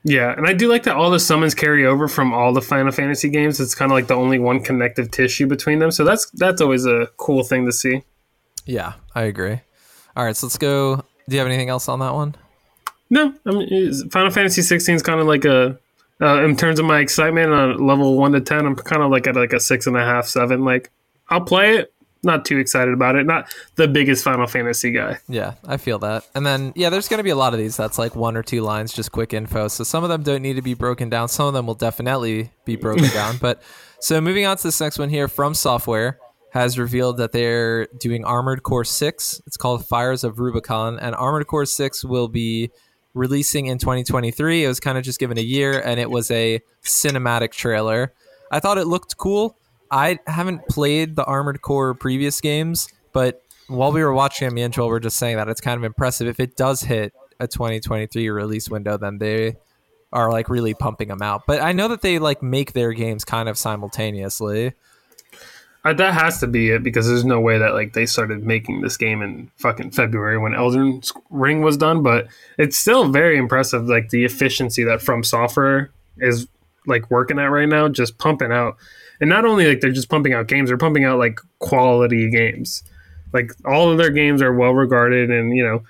[0.03, 2.93] Yeah, and I do like that all the summons carry over from all the Final
[2.93, 3.59] Fantasy games.
[3.61, 5.91] It's kind of like the only one connective tissue between them.
[5.91, 8.03] So that's that's always a cool thing to see.
[8.67, 9.61] Yeah, I agree.
[10.17, 10.97] All right, so let's go.
[10.97, 12.35] Do you have anything else on that one?
[13.11, 15.79] No, I mean Final Fantasy 16 is kind of like a
[16.21, 18.67] uh, in terms of my excitement on level one to ten.
[18.67, 20.65] I'm kind of like at like a six and a half, seven.
[20.65, 20.91] Like
[21.29, 21.93] I'll play it.
[22.23, 23.27] Not too excited about it.
[23.27, 25.19] Not the biggest Final Fantasy guy.
[25.29, 26.27] Yeah, I feel that.
[26.35, 28.43] And then, yeah, there's going to be a lot of these that's like one or
[28.43, 29.69] two lines, just quick info.
[29.69, 31.29] So some of them don't need to be broken down.
[31.29, 33.37] Some of them will definitely be broken down.
[33.37, 33.63] But
[34.01, 36.19] so moving on to this next one here from Software
[36.55, 39.43] has revealed that they're doing Armored Core 6.
[39.45, 41.01] It's called Fires of Rubicon.
[41.01, 42.71] And Armored Core 6 will be
[43.13, 44.65] releasing in 2023.
[44.65, 48.15] It was kind of just given a year and it was a cinematic trailer.
[48.53, 49.59] I thought it looked cool.
[49.91, 54.91] I haven't played the Armored Core previous games, but while we were watching and Joel
[54.91, 56.29] were just saying that it's kind of impressive.
[56.29, 59.57] If it does hit a 2023 release window, then they
[60.13, 61.43] are like really pumping them out.
[61.49, 64.75] But I know that they like make their games kind of simultaneously.
[65.85, 68.81] Uh, that has to be it because there's no way that like they started making
[68.81, 72.03] this game in fucking February when Elden Ring was done.
[72.03, 72.27] But
[72.57, 76.49] it's still very impressive, like the efficiency that From Software is
[76.87, 78.77] like working at right now, just pumping out.
[79.21, 82.83] And not only like they're just pumping out games, they're pumping out like quality games.
[83.35, 85.83] Like all of their games are well regarded, and you know,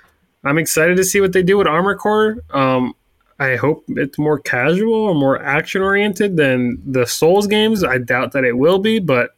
[0.44, 2.38] I'm excited to see what they do with Armor Core.
[2.50, 2.94] Um,
[3.38, 7.84] I hope it's more casual or more action oriented than the Souls games.
[7.84, 9.33] I doubt that it will be, but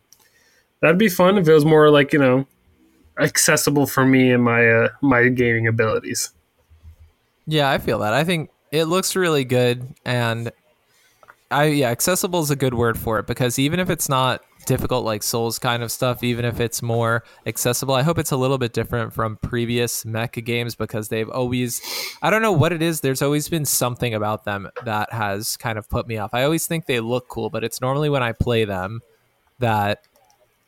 [0.86, 2.46] that'd be fun if it was more like you know
[3.18, 6.30] accessible for me and my uh, my gaming abilities.
[7.46, 8.12] Yeah, I feel that.
[8.12, 10.52] I think it looks really good and
[11.50, 15.04] I yeah, accessible is a good word for it because even if it's not difficult
[15.04, 18.58] like Souls kind of stuff, even if it's more accessible, I hope it's a little
[18.58, 21.80] bit different from previous mecha games because they've always
[22.22, 25.78] I don't know what it is, there's always been something about them that has kind
[25.78, 26.34] of put me off.
[26.34, 29.00] I always think they look cool, but it's normally when I play them
[29.60, 30.00] that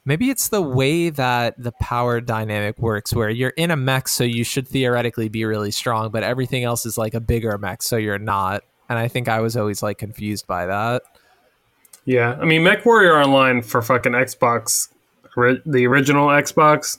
[0.09, 4.25] maybe it's the way that the power dynamic works where you're in a mech so
[4.25, 7.97] you should theoretically be really strong but everything else is like a bigger mech so
[7.97, 11.03] you're not and i think i was always like confused by that
[12.07, 14.89] Yeah, I mean, Mech Warrior Online for fucking Xbox,
[15.37, 16.99] the original Xbox,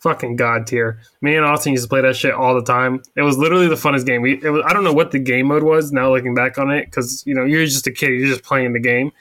[0.00, 0.98] fucking god tier.
[1.20, 3.00] Me and Austin used to play that shit all the time.
[3.14, 4.22] It was literally the funnest game.
[4.22, 6.86] We, was, I don't know what the game mode was now, looking back on it,
[6.86, 9.12] because you know you're just a kid, you're just playing the game.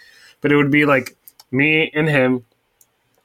[0.42, 1.16] But it would be like
[1.52, 2.44] me and him,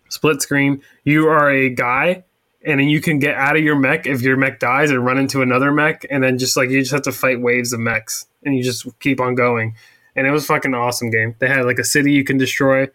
[0.09, 0.83] split screen.
[1.05, 2.25] You are a guy,
[2.65, 5.19] and then you can get out of your mech if your mech dies and run
[5.19, 8.27] into another mech, and then just like you just have to fight waves of mechs,
[8.45, 9.75] and you just keep on going
[10.19, 11.37] and it was fucking awesome game.
[11.39, 12.89] They had like a city you can destroy.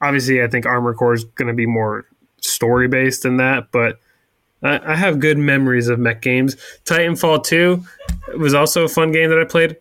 [0.00, 2.06] Obviously, I think Armor Core is going to be more
[2.40, 3.98] story based than that, but
[4.62, 6.54] I, I have good memories of mech games.
[6.84, 7.84] Titanfall 2
[8.38, 9.78] was also a fun game that I played.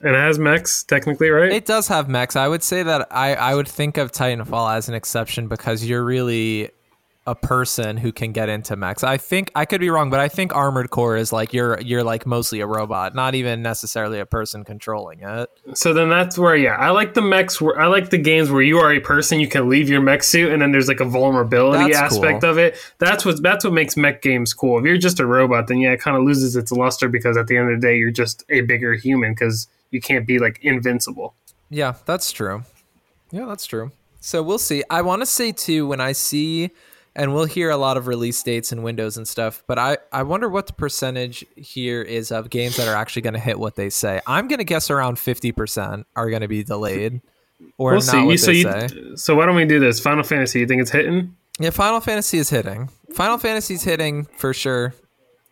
[0.00, 1.52] And it has mechs, technically, right?
[1.52, 4.88] it does have mechs i would say that i i would think of titanfall as
[4.88, 6.70] an exception because you're really
[7.26, 10.28] a person who can get into mechs i think i could be wrong but i
[10.28, 14.26] think armored core is like you're you're like mostly a robot not even necessarily a
[14.26, 17.60] person controlling it so then that's where, yeah, I like the mechs.
[17.60, 20.22] Where, I like the games where you are a person, you can leave your mech
[20.22, 22.50] suit, and then there's like a vulnerability That's aspect cool.
[22.50, 22.76] of it.
[22.98, 24.78] That's what that's what makes mech games cool.
[24.78, 27.46] If you're just a robot, then yeah, it kind of loses its luster because at
[27.46, 30.58] the end of the day, you're just a bigger human because you can't be like
[30.62, 31.34] invincible.
[31.70, 32.64] Yeah, that's true.
[33.30, 33.92] Yeah, that's true.
[34.20, 34.84] So we'll see.
[34.90, 36.70] I want to say too when I see
[37.14, 40.22] and we'll hear a lot of release dates and windows and stuff, but I I
[40.22, 43.76] wonder what the percentage here is of games that are actually going to hit what
[43.76, 44.20] they say.
[44.26, 47.20] I'm going to guess around 50% are going to be delayed
[47.78, 48.36] or We'll not see.
[48.36, 48.88] so you, say.
[49.16, 50.00] so why don't we do this?
[50.00, 50.60] Final Fantasy.
[50.60, 51.36] You think it's hitting?
[51.60, 52.88] Yeah, Final Fantasy is hitting.
[53.14, 54.94] Final Fantasy's hitting for sure.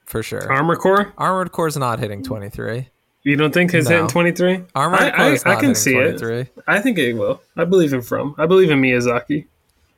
[0.07, 0.51] for sure.
[0.51, 1.13] Armor Core?
[1.19, 2.89] Armored is not hitting 23.
[3.23, 3.97] You don't think it's No.
[3.97, 4.63] hitting 23?
[4.75, 6.41] Armored I, Core I, is I can see 23.
[6.41, 6.55] it.
[6.67, 7.43] I think it will.
[7.57, 8.35] I believe in From.
[8.39, 9.47] I believe in Miyazaki.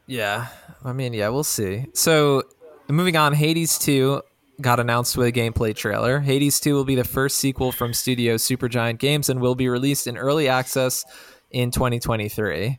[0.07, 0.49] Yeah,
[0.85, 1.87] I mean, yeah, we'll see.
[1.95, 2.43] So,
[2.89, 4.21] moving on, Hades 2
[4.61, 6.21] got announced with a gameplay trailer.
[6.21, 10.07] Hades 2 will be the first sequel from studio Supergiant Games and will be released
[10.07, 11.05] in early access
[11.51, 12.79] in 2023.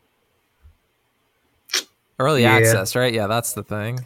[2.19, 2.53] Early Yeah.
[2.55, 3.13] access, right?
[3.13, 4.05] Yeah, that's the thing.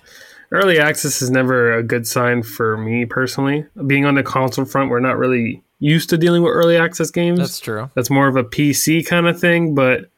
[0.52, 3.66] Early access is never a good sign for me personally.
[3.86, 7.40] Being on the console front, we're not really used to dealing with early access games.
[7.40, 7.92] That's true.
[7.96, 10.10] That's more of a PC kind of thing, but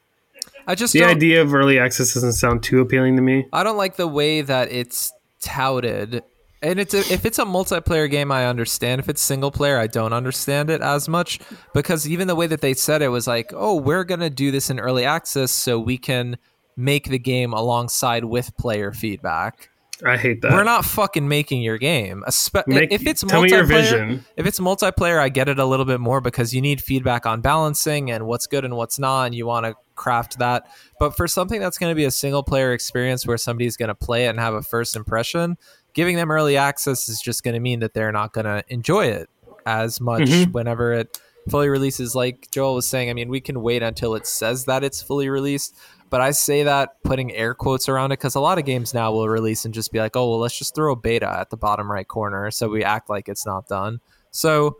[0.70, 3.48] I just the idea of early access doesn't sound too appealing to me.
[3.52, 5.12] I don't like the way that it's
[5.42, 6.24] touted.
[6.62, 9.00] And it's a, if it's a multiplayer game, I understand.
[9.00, 11.40] If it's single player, I don't understand it as much
[11.74, 14.70] because even the way that they said it was like, "Oh, we're gonna do this
[14.70, 16.38] in early access so we can
[16.78, 19.70] make the game alongside with player feedback."
[20.06, 20.52] I hate that.
[20.54, 22.24] We're not fucking making your game.
[22.68, 25.86] Make- if it's tell me your multiplayer, if it's multiplayer, I get it a little
[25.86, 29.36] bit more because you need feedback on balancing and what's good and what's not, and
[29.36, 30.68] you want to craft that.
[31.00, 33.96] But for something that's going to be a single player experience where somebody's going to
[33.96, 35.58] play it and have a first impression,
[35.94, 39.08] giving them early access is just going to mean that they're not going to enjoy
[39.08, 39.30] it
[39.66, 40.54] as much Mhm.
[40.54, 41.20] whenever it
[41.50, 42.16] fully releases.
[42.16, 45.30] Like Joel was saying, I mean, we can wait until it says that it's fully
[45.30, 45.76] released.
[46.10, 49.12] But I say that putting air quotes around it because a lot of games now
[49.12, 51.58] will release and just be like, oh, well, let's just throw a beta at the
[51.58, 52.50] bottom right corner.
[52.52, 54.00] So we act like it's not done.
[54.32, 54.78] So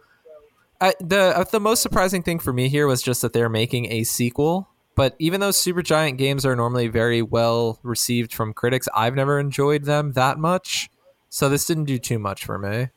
[0.82, 3.92] I, the uh, the most surprising thing for me here was just that they're making
[3.92, 4.70] a sequel.
[4.96, 9.86] But even though Supergiant games are normally very well received from critics, I've never enjoyed
[9.86, 10.90] them that much.
[11.30, 12.90] So this didn't do too much for me.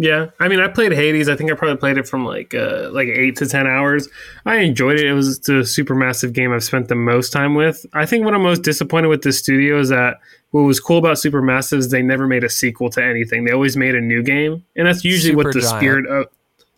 [0.00, 1.28] Yeah, I mean, I played Hades.
[1.28, 4.08] I think I probably played it from like uh, like eight to ten hours.
[4.46, 5.06] I enjoyed it.
[5.06, 7.84] It was the super massive game I've spent the most time with.
[7.92, 10.18] I think what I'm most disappointed with this studio is that
[10.52, 13.44] what was cool about Supermassive is they never made a sequel to anything.
[13.44, 15.78] They always made a new game, and that's usually what the Supergiant.
[15.78, 16.26] spirit of.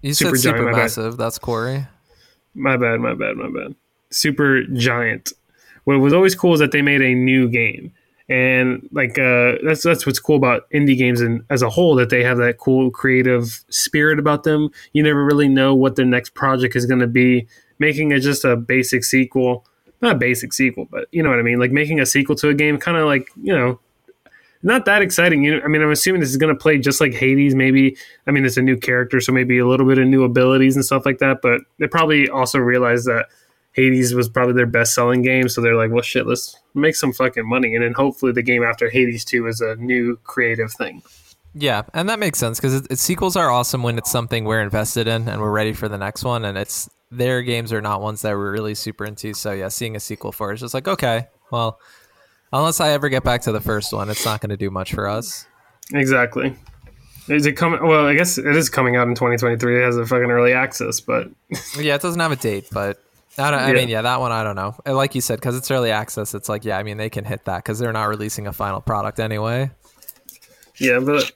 [0.00, 0.64] You Supergiant, said bad.
[0.64, 1.16] supermassive.
[1.18, 1.86] That's Corey.
[2.54, 3.74] My bad, my bad, my bad.
[4.10, 5.34] Super Giant.
[5.84, 7.92] What was always cool is that they made a new game,
[8.30, 12.10] and like uh, that's that's what's cool about indie games and as a whole that
[12.10, 14.70] they have that cool creative spirit about them.
[14.92, 17.48] You never really know what their next project is going to be.
[17.80, 19.66] Making it just a basic sequel,
[20.00, 21.58] not a basic sequel, but you know what I mean.
[21.58, 23.80] Like making a sequel to a game, kind of like you know.
[24.62, 25.42] Not that exciting.
[25.42, 27.54] You know, I mean, I'm assuming this is going to play just like Hades.
[27.54, 30.76] Maybe, I mean, it's a new character, so maybe a little bit of new abilities
[30.76, 31.38] and stuff like that.
[31.40, 33.24] But they probably also realized that
[33.72, 37.12] Hades was probably their best selling game, so they're like, well, shit, let's make some
[37.12, 41.02] fucking money, and then hopefully the game after Hades two is a new creative thing.
[41.54, 44.62] Yeah, and that makes sense because it, it, sequels are awesome when it's something we're
[44.62, 46.44] invested in and we're ready for the next one.
[46.44, 49.34] And it's their games are not ones that we're really super into.
[49.34, 51.80] So yeah, seeing a sequel for it is just like okay, well,
[52.52, 54.94] unless I ever get back to the first one, it's not going to do much
[54.94, 55.46] for us.
[55.92, 56.54] Exactly.
[57.28, 57.84] Is it coming?
[57.84, 59.82] Well, I guess it is coming out in 2023.
[59.82, 61.30] It has a fucking early access, but
[61.76, 63.02] Yeah, it doesn't have a date, but
[63.38, 63.74] I, don't, I Yeah.
[63.74, 64.74] mean, yeah, that one I don't know.
[64.84, 67.24] And Like you said, because it's early access, it's like yeah, I mean they can
[67.24, 69.70] hit that because they're not releasing a final product anyway.
[70.78, 71.30] yeah, but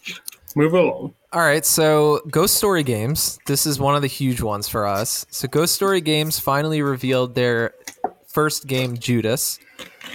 [0.57, 1.14] move along.
[1.32, 3.38] All right, so Ghost Story Games.
[3.47, 5.26] This is one of the huge ones for us.
[5.30, 7.74] So Ghost Story Games finally revealed their
[8.26, 9.59] first game, Judas.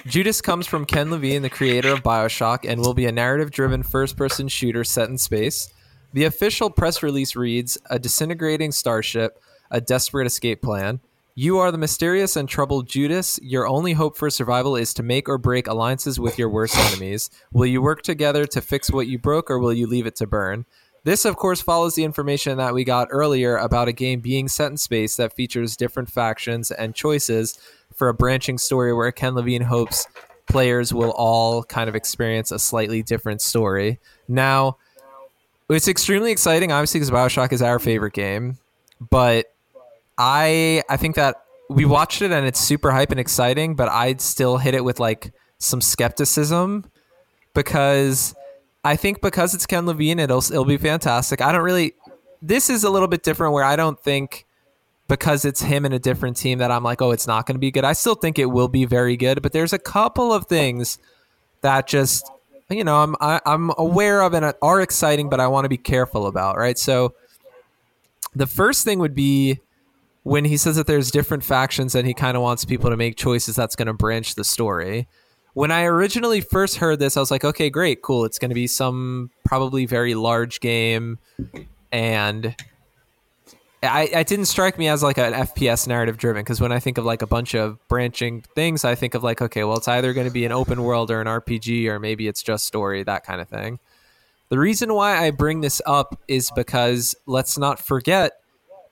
[0.05, 4.47] Judas comes from Ken Levine, the creator of BioShock, and will be a narrative-driven first-person
[4.47, 5.73] shooter set in space.
[6.13, 11.01] The official press release reads: "A disintegrating starship, a desperate escape plan.
[11.41, 13.39] You are the mysterious and troubled Judas.
[13.41, 17.29] Your only hope for survival is to make or break alliances with your worst enemies.
[17.53, 20.27] Will you work together to fix what you broke, or will you leave it to
[20.27, 20.65] burn?"
[21.05, 24.69] This, of course, follows the information that we got earlier about a game being set
[24.69, 27.57] in space that features different factions and choices
[27.95, 30.07] for a branching story where Ken Levine hopes
[30.49, 33.97] players will all kind of experience a slightly different story.
[34.27, 34.75] Now,
[35.69, 38.57] it's extremely exciting, obviously, because Bioshock is our favorite game,
[39.09, 39.53] but
[40.19, 41.37] I I think that
[41.69, 44.99] we watched it and it's super hype and exciting, but I'd still hit it with
[44.99, 46.85] like some skepticism
[47.53, 48.35] because
[48.83, 51.41] I think because it's Ken Levine, it'll it'll be fantastic.
[51.41, 51.93] I don't really.
[52.41, 54.45] This is a little bit different where I don't think
[55.07, 57.59] because it's him and a different team that I'm like, oh, it's not going to
[57.59, 57.83] be good.
[57.83, 60.99] I still think it will be very good, but there's a couple of things
[61.61, 62.29] that just
[62.69, 65.77] you know I'm I, I'm aware of and are exciting, but I want to be
[65.77, 66.57] careful about.
[66.57, 67.13] Right, so
[68.35, 69.59] the first thing would be
[70.23, 73.15] when he says that there's different factions and he kind of wants people to make
[73.15, 75.07] choices that's going to branch the story.
[75.53, 78.25] When I originally first heard this, I was like, okay, great, cool.
[78.25, 81.17] It's going to be some probably very large game.
[81.91, 82.55] And
[83.81, 87.05] I, didn't strike me as like an FPS narrative driven because when I think of
[87.05, 90.27] like a bunch of branching things, I think of like, okay, well, it's either going
[90.27, 93.39] to be an open world or an RPG or maybe it's just story, that kind
[93.39, 93.79] of thing.
[94.49, 98.33] The reason why I bring this up is because let's not forget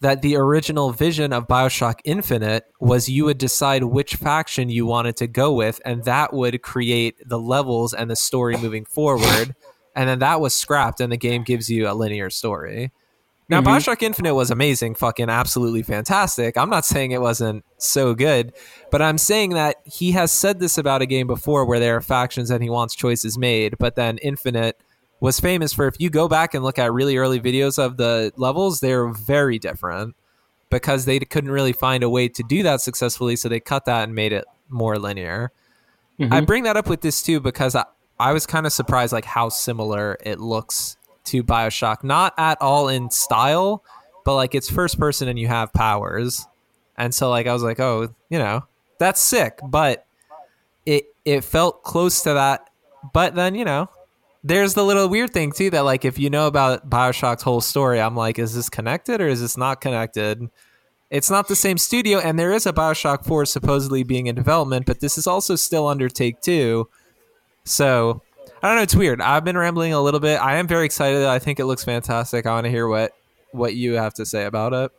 [0.02, 5.18] that the original vision of Bioshock Infinite was you would decide which faction you wanted
[5.18, 9.56] to go with, and that would create the levels and the story moving forward.
[9.96, 12.92] And then that was scrapped, and the game gives you a linear story.
[13.50, 13.66] Now, Mhm.
[13.66, 16.58] Bioshock Infinite was amazing, fucking absolutely fantastic.
[16.58, 18.52] I'm not saying it wasn't so good,
[18.92, 22.02] but I'm saying that he has said this about a game before where there are
[22.02, 24.80] factions and he wants choices made, but then Infinite
[25.20, 28.32] was famous for if you go back and look at really early videos of the
[28.38, 30.16] levels, they're very different
[30.70, 34.04] because they couldn't really find a way to do that successfully, so they cut that
[34.04, 35.52] and made it more linear.
[36.20, 36.34] Mm-hmm.
[36.34, 37.86] I bring that up with this too because I,
[38.20, 42.04] I was kind of surprised like how similar it looks to Bioshock.
[42.04, 43.84] Not at all in style,
[44.26, 46.46] but like it's first person and you have powers.
[46.98, 48.66] And so like I was like, oh, you know,
[49.00, 49.60] that's sick.
[49.64, 50.06] But
[50.86, 52.70] it it felt close to that.
[53.14, 53.90] But then, you know,
[54.44, 58.00] there's the little weird thing too that like if you know about Bioshock's whole story,
[58.00, 60.50] I'm like, is this connected or is this not connected?
[61.10, 64.86] It's not the same studio, and there is a Bioshock 4 supposedly being in development,
[64.86, 66.90] but this is also still under Take Two.
[67.64, 68.22] So
[68.62, 68.84] I don't know.
[68.84, 69.22] It's weird.
[69.22, 70.36] I've been rambling a little bit.
[70.42, 71.24] I am very excited.
[71.24, 72.46] I think it looks fantastic.
[72.46, 73.14] I want to hear what
[73.52, 74.92] what you have to say about it.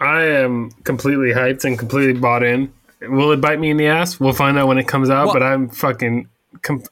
[0.00, 2.72] I am completely hyped and completely bought in.
[3.02, 4.18] Will it bite me in the ass?
[4.18, 5.26] We'll find out when it comes out.
[5.26, 6.28] Well- but I'm fucking.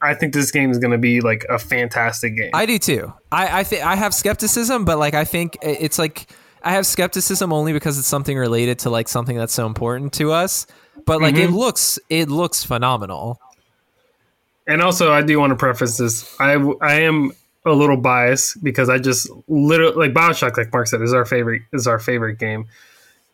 [0.01, 2.51] I think this game is going to be like a fantastic game.
[2.55, 3.13] I do too.
[3.31, 6.31] I I think I have skepticism, but like I think it's like
[6.63, 10.33] I have skepticism only because it's something related to like something that's so important to
[10.33, 10.67] us.
[11.07, 11.57] But like it mm-hmm.
[11.57, 13.41] looks it looks phenomenal.
[14.67, 16.39] and also, I do want to preface this.
[16.41, 17.33] I I am
[17.67, 21.63] a little biased because I just literally like Bioshock, like Mark said, is our favorite
[21.73, 22.67] is our favorite game.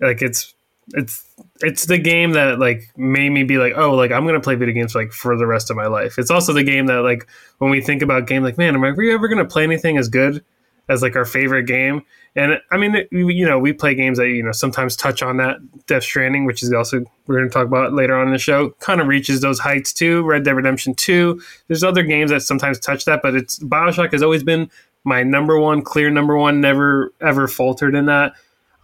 [0.00, 0.54] Like it's
[0.88, 1.24] it's
[1.60, 4.74] it's the game that like made me be like, oh, like I'm gonna play video
[4.74, 6.18] games like for the rest of my life.
[6.18, 7.26] It's also the game that like
[7.58, 10.08] when we think about game, like man, am I really ever gonna play anything as
[10.08, 10.44] good
[10.88, 12.02] as like our favorite game?
[12.36, 15.56] And I mean, you know, we play games that you know sometimes touch on that.
[15.86, 19.00] Death Stranding, which is also we're to talk about later on in the show, kind
[19.00, 20.22] of reaches those heights too.
[20.22, 21.40] Red Dead Redemption Two.
[21.66, 24.70] There's other games that sometimes touch that, but it's Bioshock has always been
[25.02, 26.60] my number one, clear number one.
[26.60, 28.34] Never ever faltered in that.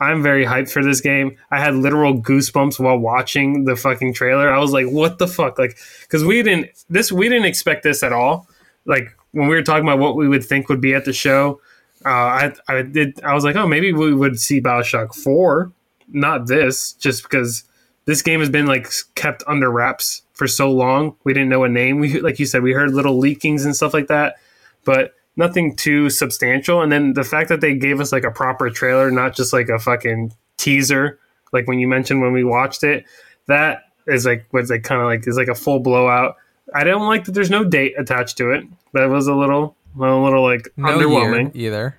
[0.03, 1.37] I'm very hyped for this game.
[1.51, 4.53] I had literal goosebumps while watching the fucking trailer.
[4.53, 8.03] I was like, "What the fuck?" Like, because we didn't this we didn't expect this
[8.03, 8.49] at all.
[8.85, 11.61] Like when we were talking about what we would think would be at the show,
[12.05, 15.73] uh, I I did I was like, "Oh, maybe we would see Bioshock Four,
[16.09, 17.65] not this," just because
[18.05, 21.17] this game has been like kept under wraps for so long.
[21.25, 22.01] We didn't know a name.
[22.01, 24.37] We like you said, we heard little leakings and stuff like that,
[24.85, 26.83] but nothing too substantial.
[26.83, 29.69] And then the fact that they gave us like a proper trailer, not just like
[29.69, 31.19] a fucking teaser,
[31.53, 33.05] like when you mentioned when we watched it,
[33.47, 36.37] that is like was like kind of like is like a full blowout.
[36.75, 38.65] I don't like that there's no date attached to it.
[38.95, 41.99] That was a little a little like No underwhelming either.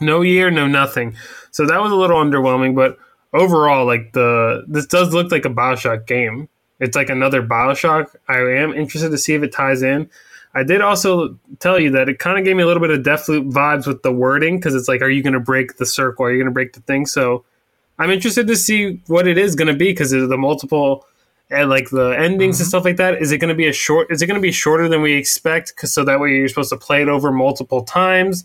[0.00, 1.16] no year, no nothing.
[1.50, 2.98] So that was a little underwhelming, but
[3.32, 6.48] overall, like the this does look like a Bioshock game.
[6.80, 8.14] It's like another Bioshock.
[8.28, 10.10] I am interested to see if it ties in.
[10.54, 13.00] I did also tell you that it kind of gave me a little bit of
[13.00, 16.26] Deathloop vibes with the wording because it's like, are you going to break the circle?
[16.26, 17.06] Are you going to break the thing?
[17.06, 17.44] So
[17.98, 21.06] I'm interested to see what it is going to be because of the multiple
[21.50, 22.68] and like the endings and mm-hmm.
[22.68, 23.20] stuff like that.
[23.20, 24.10] Is it going to be a short?
[24.10, 25.74] Is it going to be shorter than we expect?
[25.76, 28.44] Cause so that way you're supposed to play it over multiple times.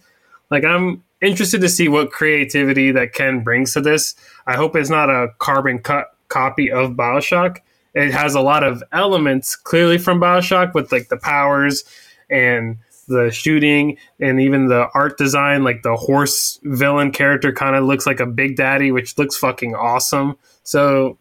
[0.49, 4.15] Like I'm interested to see what creativity that Ken brings to this.
[4.45, 7.57] I hope it's not a carbon cut copy of Bioshock.
[7.93, 11.83] It has a lot of elements clearly from Bioshock with like the powers
[12.29, 12.77] and
[13.07, 15.63] the shooting and even the art design.
[15.63, 19.75] Like the horse villain character kind of looks like a Big Daddy, which looks fucking
[19.75, 20.38] awesome.
[20.63, 21.17] So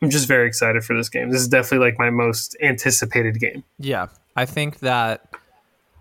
[0.00, 1.30] I'm just very excited for this game.
[1.30, 3.64] This is definitely like my most anticipated game.
[3.78, 5.34] Yeah, I think that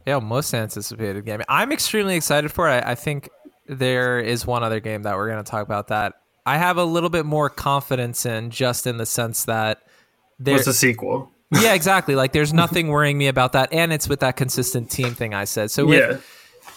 [0.05, 1.41] yeah, most anticipated game.
[1.47, 2.83] I'm extremely excited for it.
[2.83, 3.29] I, I think
[3.67, 6.15] there is one other game that we're going to talk about that
[6.45, 9.83] I have a little bit more confidence in, just in the sense that
[10.45, 10.55] there.
[10.55, 11.31] a sequel?
[11.61, 12.15] yeah, exactly.
[12.15, 15.43] Like, there's nothing worrying me about that, and it's with that consistent team thing I
[15.45, 15.69] said.
[15.71, 16.23] So with,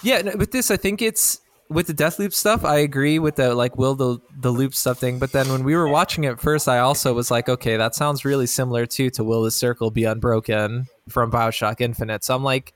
[0.02, 0.20] Yeah.
[0.22, 2.64] yeah, with this, I think it's with the Deathloop stuff.
[2.64, 5.18] I agree with the like will the the loop stuff thing.
[5.18, 8.24] But then when we were watching it first, I also was like, okay, that sounds
[8.24, 12.22] really similar too to Will the Circle Be Unbroken from Bioshock Infinite.
[12.22, 12.72] So I'm like,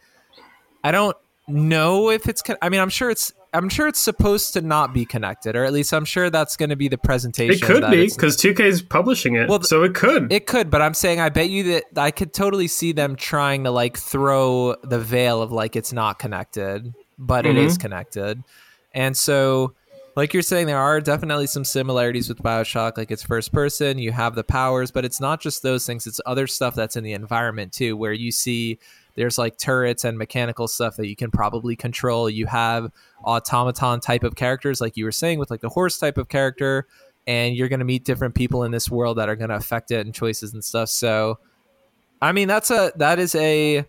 [0.83, 2.43] I don't know if it's.
[2.63, 3.33] I mean, I'm sure it's.
[3.53, 6.71] I'm sure it's supposed to not be connected, or at least I'm sure that's going
[6.71, 7.55] to be the presentation.
[7.55, 10.33] It could be because 2K is publishing it, Well, so it could.
[10.33, 13.65] it could, but I'm saying I bet you that I could totally see them trying
[13.65, 17.81] to like throw the veil of like it's not connected, but it is mm-hmm.
[17.83, 18.45] connected.
[18.95, 19.75] And so
[20.17, 24.13] like you're saying there are definitely some similarities with BioShock like it's first person, you
[24.13, 27.13] have the powers, but it's not just those things, it's other stuff that's in the
[27.13, 28.79] environment too where you see
[29.15, 32.31] there's like turrets and mechanical stuff that you can probably control.
[32.31, 32.91] You have
[33.25, 36.87] automaton type of characters, like you were saying, with like the horse type of character,
[37.27, 39.91] and you're going to meet different people in this world that are going to affect
[39.91, 40.89] it and choices and stuff.
[40.89, 41.39] So,
[42.23, 43.85] I mean, that's a that is a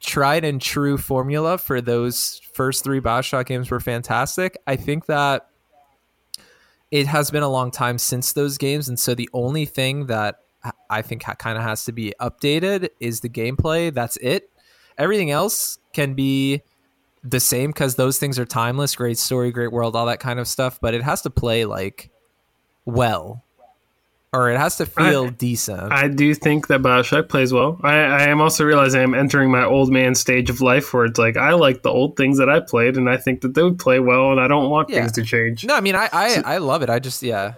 [0.00, 4.56] tried and true formula for those first three Bioshock games were fantastic.
[4.66, 5.48] I think that
[6.90, 10.40] it has been a long time since those games, and so the only thing that
[10.90, 13.92] I think kind of has to be updated is the gameplay.
[13.94, 14.50] That's it.
[14.98, 16.62] Everything else can be
[17.22, 20.48] the same because those things are timeless, great story, great world, all that kind of
[20.48, 20.80] stuff.
[20.80, 22.10] But it has to play like
[22.84, 23.44] well
[24.32, 25.92] or it has to feel I, decent.
[25.92, 27.80] I do think that Bioshock plays well.
[27.82, 31.18] I, I am also realizing I'm entering my old man stage of life where it's
[31.18, 33.78] like I like the old things that I played, and I think that they would
[33.78, 35.00] play well, and I don't want Yeah.
[35.00, 35.64] things to change.
[35.64, 36.90] no, I mean, I, I I love it.
[36.90, 37.54] I just yeah,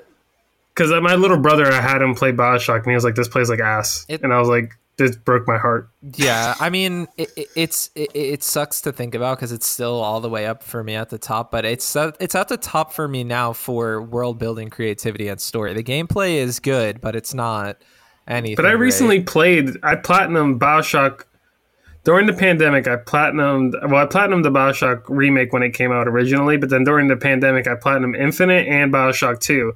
[0.74, 3.28] Because uh, my little brother, I had him play Bioshock, and he was like, "This
[3.28, 6.54] plays like ass," It- and I was like, "This broke my heart." yeah.
[6.60, 10.20] I mean, it, it, it's it, it sucks to think about because it's still all
[10.20, 12.92] the way up for me at the top, but it's at- it's at the top
[12.94, 15.74] for me now for world building, creativity, and story.
[15.74, 17.76] The gameplay is good, but it's not
[18.26, 18.56] anything.
[18.56, 19.70] But I recently played.
[19.82, 21.24] I platinum Bioshock
[22.04, 22.88] during the pandemic.
[22.88, 23.74] I platinumed.
[23.90, 27.16] Well, I platinumed the Bioshock remake when it came out originally, but then during the
[27.16, 29.74] pandemic, I platinum Infinite and Bioshock Two.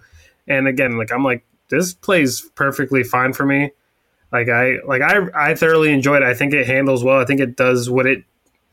[0.48, 3.73] And again, like I'm like, this plays perfectly fine for me.
[4.32, 6.28] Like I like I I thoroughly enjoyed it.
[6.28, 7.20] I think it handles well.
[7.20, 8.24] I think it does what it.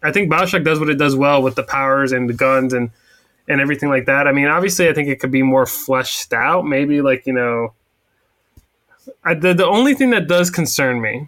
[0.02, 2.91] I think Bioshock does what it does well with the powers and the guns and
[3.48, 4.28] and everything like that.
[4.28, 6.66] I mean, obviously, I think it could be more fleshed out.
[6.66, 7.74] Maybe like you know
[9.24, 11.28] I, the, the only thing that does concern me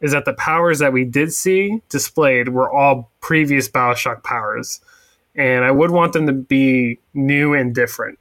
[0.00, 4.80] is that the powers that we did see displayed were all previous Bioshock powers.
[5.34, 8.18] And I would want them to be new and different.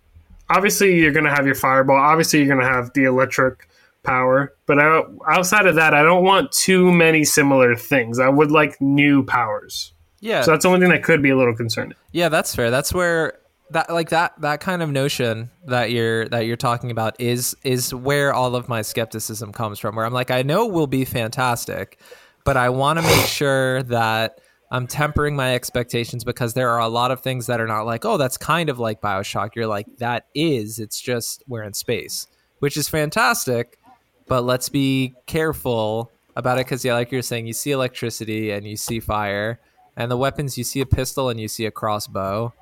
[0.50, 1.98] Obviously, you're going to have your fireball.
[1.98, 3.68] Obviously, you're going to have the electric
[4.04, 4.54] power.
[4.66, 8.20] But I, outside of that, I don't want too many similar things.
[8.20, 9.94] I would like new powers.
[10.22, 11.96] yeah, So that's the only thing that could be a little concerning.
[12.12, 12.72] Yeah, that's fair.
[12.72, 13.40] That's where
[13.72, 17.94] that like that that kind of notion that you're that you're talking about is is
[17.94, 19.96] where all of my skepticism comes from.
[19.96, 22.00] Where I'm like, I know it will be fantastic,
[22.44, 24.40] but I want to make sure that
[24.76, 28.04] I'm tempering my expectations because there are a lot of things that are not like,
[28.04, 29.56] oh, that's kind of like Bioshock.
[29.56, 30.80] You're like, that is.
[30.80, 32.28] It's just we're in space,
[32.60, 33.80] which is fantastic.
[34.28, 38.68] But let's be careful about it because, yeah, like you're saying, you see electricity and
[38.68, 39.62] you see fire,
[39.96, 42.54] and the weapons you see a pistol and you see a crossbow.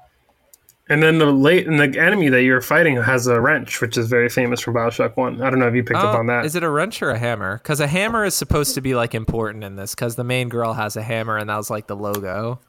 [0.90, 4.10] And then the late and the enemy that you're fighting has a wrench, which is
[4.10, 5.42] very famous from Bioshock One.
[5.42, 6.46] I don't know if you picked up Oh, on that.
[6.46, 7.58] Is it a wrench or a hammer?
[7.58, 10.74] Because a hammer is supposed to be like important in this because the main girl
[10.74, 12.60] has a hammer and that was like the logo.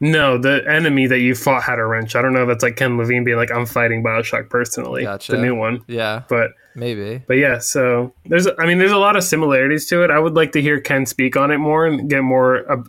[0.00, 2.16] No, the enemy that you fought had a wrench.
[2.16, 5.32] I don't know if that's like Ken Levine being like, "I'm fighting Bioshock personally," Gotcha.
[5.32, 5.82] the new one.
[5.86, 7.22] Yeah, But maybe.
[7.28, 10.10] but yeah, so there's I mean there's a lot of similarities to it.
[10.10, 12.70] I would like to hear Ken speak on it more and get more.
[12.70, 12.82] Uh,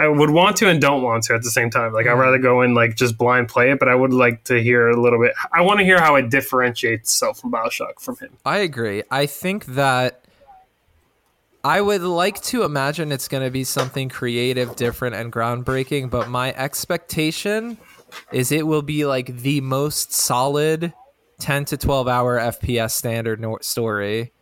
[0.00, 1.92] I would want to and don't want to at the same time.
[1.92, 4.62] Like I'd rather go in like just blind play it, but I would like to
[4.62, 5.34] hear a little bit.
[5.52, 8.38] I want to hear how it differentiates itself from Bioshock from him.
[8.46, 9.02] I agree.
[9.10, 10.24] I think that
[11.62, 16.30] I would like to imagine it's going to be something creative, different, and groundbreaking, but
[16.30, 17.76] my expectation
[18.32, 20.94] is it will be like the most solid
[21.40, 24.32] 10 to 12 hour FPS standard story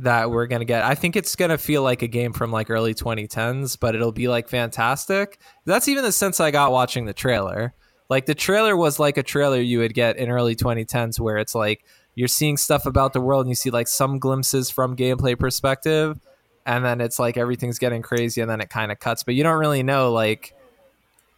[0.00, 0.84] that we're going to get.
[0.84, 4.12] I think it's going to feel like a game from like early 2010s, but it'll
[4.12, 5.38] be like fantastic.
[5.64, 7.74] That's even the sense I got watching the trailer.
[8.08, 11.54] Like the trailer was like a trailer you would get in early 2010s where it's
[11.54, 11.84] like
[12.14, 16.18] you're seeing stuff about the world and you see like some glimpses from gameplay perspective
[16.66, 19.42] and then it's like everything's getting crazy and then it kind of cuts but you
[19.44, 20.52] don't really know like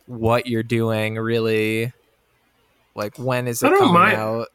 [0.06, 1.92] what you're doing really
[2.94, 4.48] like when is it coming mind- out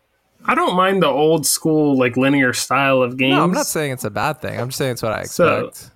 [0.48, 3.36] I don't mind the old school like linear style of games.
[3.36, 5.68] no i'm not saying it's a bad thing i'm just saying it's what i So-
[5.68, 5.92] expect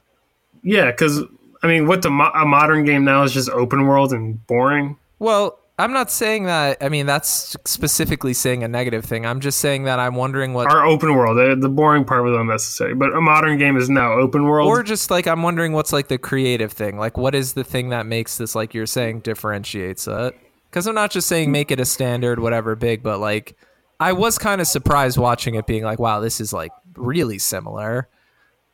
[0.63, 1.21] Yeah, because
[1.61, 4.97] I mean, what the mo- a modern game now is just open world and boring.
[5.19, 9.59] well i'm not saying that i mean that's specifically saying a negative thing i'm just
[9.59, 12.93] saying that i'm wondering what Our open world, the, the boring part was unnecessary.
[12.95, 14.67] But a modern game is now open world.
[14.67, 17.89] or just like i'm wondering what's like the creative thing like what is the thing
[17.89, 20.35] that makes this like you're saying differentiates it
[20.69, 23.55] because i'm not just saying make it a standard whatever big but like
[23.99, 28.07] i was kind of surprised watching it being like wow this is like really similar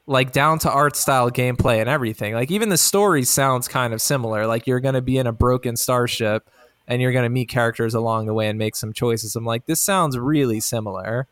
[0.08, 4.02] like down to art style gameplay and everything like even the story sounds kind of
[4.02, 6.50] similar like you're going to be in a broken starship
[6.88, 9.66] and you're going to meet characters along the way and make some choices i'm like
[9.66, 11.28] this sounds really similar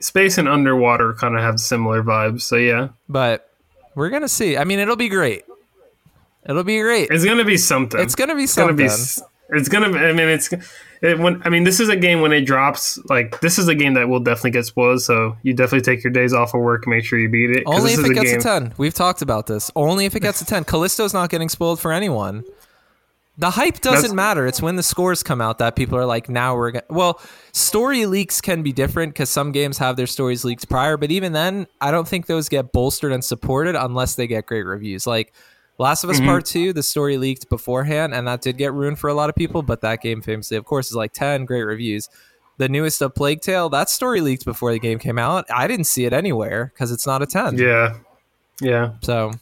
[0.00, 2.42] Space and underwater kind of have similar vibes.
[2.42, 3.48] So yeah, but
[3.94, 4.56] we're gonna see.
[4.58, 5.44] I mean, it'll be great.
[6.46, 7.08] It'll be great.
[7.10, 8.00] it's gonna be something.
[8.00, 9.16] It's gonna be It's gonna something.
[9.50, 9.58] be.
[9.58, 9.96] It's gonna.
[9.96, 10.50] I mean, it's.
[11.04, 12.98] It, when I mean, this is a game when it drops.
[13.10, 15.02] Like this is a game that will definitely get spoiled.
[15.02, 17.62] So you definitely take your days off of work and make sure you beat it.
[17.66, 18.74] Only if it gets game, a 10.
[18.78, 19.70] We've talked about this.
[19.76, 20.64] Only if it gets a 10.
[20.64, 22.42] Callisto's not getting spoiled for anyone.
[23.36, 24.46] The hype doesn't That's- matter.
[24.46, 27.20] It's when the scores come out that people are like, now we're going Well,
[27.52, 31.32] story leaks can be different because some games have their stories leaked prior, but even
[31.32, 35.04] then, I don't think those get bolstered and supported unless they get great reviews.
[35.06, 35.32] Like
[35.78, 36.26] Last of Us mm-hmm.
[36.26, 39.34] Part 2, the story leaked beforehand, and that did get ruined for a lot of
[39.34, 42.08] people, but that game famously, of course, is like 10 great reviews.
[42.58, 45.46] The newest of Plague Tale, that story leaked before the game came out.
[45.52, 47.58] I didn't see it anywhere because it's not a 10.
[47.58, 47.96] Yeah,
[48.60, 48.92] yeah.
[49.02, 49.32] So,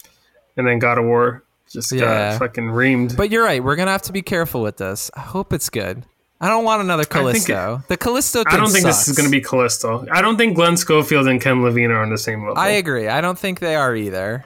[0.56, 2.32] And then God of War just Yeah.
[2.32, 3.16] got fucking reamed.
[3.16, 3.62] but you're right.
[3.62, 5.10] We're gonna have to be careful with this.
[5.14, 6.04] I hope it's good.
[6.42, 7.84] I don't want another think it- Callisto.
[7.88, 8.42] the Callisto.
[8.46, 10.04] I don't think this is going to be Callisto.
[10.10, 12.58] I don't think Glenn Schofield and Ken Levine are on the same level.
[12.58, 13.06] I agree.
[13.06, 14.44] I don't think they are either.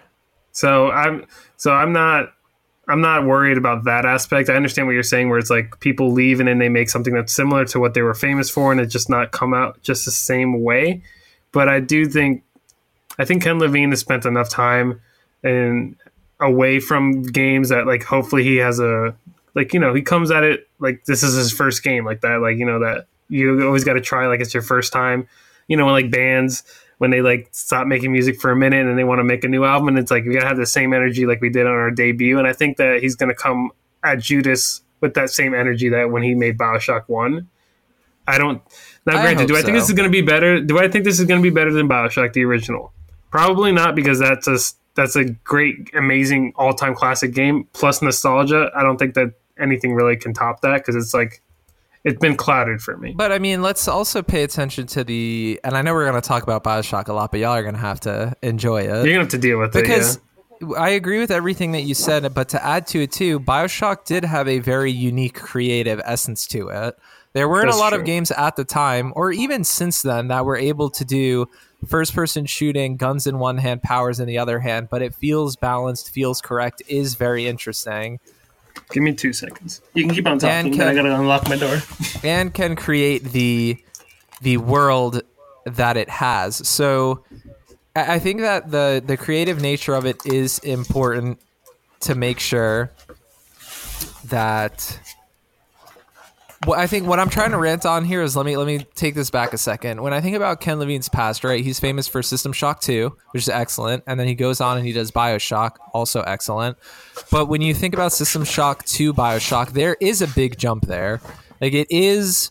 [0.52, 1.24] So I'm
[1.56, 2.32] so I'm not
[2.88, 4.48] I'm not worried about that aspect.
[4.48, 7.14] I understand what you're saying, where it's like people leave and then they make something
[7.14, 10.04] that's similar to what they were famous for, and it just not come out just
[10.04, 11.02] the same way.
[11.52, 12.44] But I do think
[13.18, 15.00] I think Ken Levine has spent enough time
[15.42, 15.96] and
[16.40, 19.16] away from games that like hopefully he has a
[19.54, 22.40] like you know he comes at it like this is his first game like that
[22.40, 25.26] like you know that you always got to try like it's your first time
[25.66, 26.62] you know like bands
[26.98, 29.48] when they like stop making music for a minute and they want to make a
[29.48, 31.72] new album and it's like we gotta have the same energy like we did on
[31.72, 33.70] our debut and i think that he's gonna come
[34.02, 37.46] at judas with that same energy that when he made bioshock 1
[38.26, 38.62] i don't
[39.04, 41.26] now granted do i think this is gonna be better do i think this is
[41.26, 42.92] gonna be better than bioshock the original?
[43.30, 44.56] Probably not because that's a
[44.94, 48.70] that's a great amazing all-time classic game plus nostalgia.
[48.74, 51.42] I don't think that anything really can top that because it's like
[52.06, 55.60] it's been clouded for me But I mean, let's also pay attention to the.
[55.64, 57.74] And I know we're going to talk about Bioshock a lot, but y'all are going
[57.74, 58.86] to have to enjoy it.
[58.86, 60.22] you're gonna have to deal with because it
[60.60, 60.78] yeah.
[60.78, 64.24] I agree with everything that you said, but to add to it too, Bioshock did
[64.24, 66.96] have a very unique creative essence to it.
[67.34, 67.98] There weren't That's a lot true.
[67.98, 71.46] of games at the time, or even since then, that were able to do
[71.86, 75.56] first person shooting, guns in one hand, powers in the other hand, but it feels
[75.56, 78.18] balanced, feels correct, is very interesting,
[78.90, 79.80] Give me two seconds.
[79.94, 81.78] You can keep on talking, but I gotta unlock my door.
[82.24, 83.82] and can create the
[84.42, 85.22] the world
[85.64, 86.66] that it has.
[86.68, 87.24] So
[87.94, 91.40] I I think that the the creative nature of it is important
[92.00, 92.92] to make sure
[94.26, 95.00] that
[96.64, 98.86] well, I think what I'm trying to rant on here is let me let me
[98.94, 100.00] take this back a second.
[100.00, 103.42] When I think about Ken Levine's past, right, he's famous for System Shock 2, which
[103.42, 106.78] is excellent, and then he goes on and he does BioShock, also excellent.
[107.30, 111.20] But when you think about System Shock 2 BioShock, there is a big jump there.
[111.60, 112.50] Like it is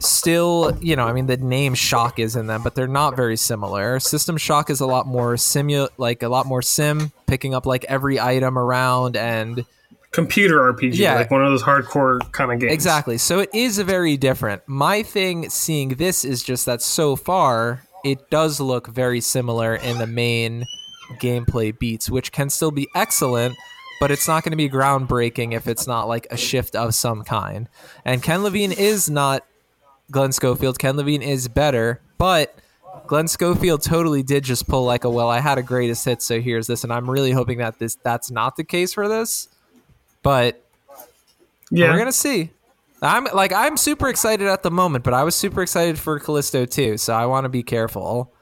[0.00, 3.36] still, you know, I mean the name Shock is in them, but they're not very
[3.36, 4.00] similar.
[4.00, 7.84] System Shock is a lot more simu like a lot more sim, picking up like
[7.84, 9.64] every item around and
[10.10, 11.14] Computer RPG, Yeah.
[11.16, 12.72] like one of those hardcore kind of games.
[12.72, 13.18] Exactly.
[13.18, 14.62] So it is a very different.
[14.66, 19.98] My thing seeing this is just that so far it does look very similar in
[19.98, 20.64] the main
[21.20, 23.54] gameplay beats, which can still be excellent,
[24.00, 27.22] but it's not going to be groundbreaking if it's not like a shift of some
[27.24, 27.68] kind.
[28.04, 29.44] And Ken Levine is not
[30.10, 30.78] Glenn Schofield.
[30.78, 32.54] Ken Levine is better, but
[33.06, 36.40] Glenn Schofield totally did just pull like a well, I had a greatest hit, so
[36.40, 39.48] here's this, and I'm really hoping that this that's not the case for this.
[40.22, 40.64] But
[41.70, 42.50] Yeah, we're gonna see.
[43.00, 46.64] I'm like I'm super excited at the moment, but I was super excited for Callisto
[46.66, 48.32] too, so I want to be careful.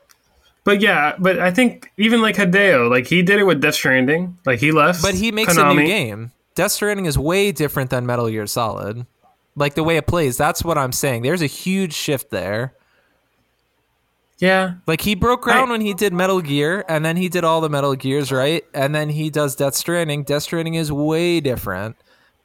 [0.65, 4.39] but yeah, but I think even like Hideo, like he did it with Death Stranding.
[4.47, 5.71] Like he left, But he makes Konami.
[5.73, 6.33] a new game.
[6.55, 9.07] Death Stranding is way different than Metal Gear Solid.
[9.55, 11.23] Like the way it plays, that's what I'm saying.
[11.23, 12.73] There's a huge shift there.
[14.39, 17.43] Yeah, Like he broke ground I- when he did Metal Gear, and then he did
[17.43, 18.63] all the Metal Gears, right?
[18.75, 20.25] And then he does Death Stranding.
[20.25, 21.97] Death Stranding is way different.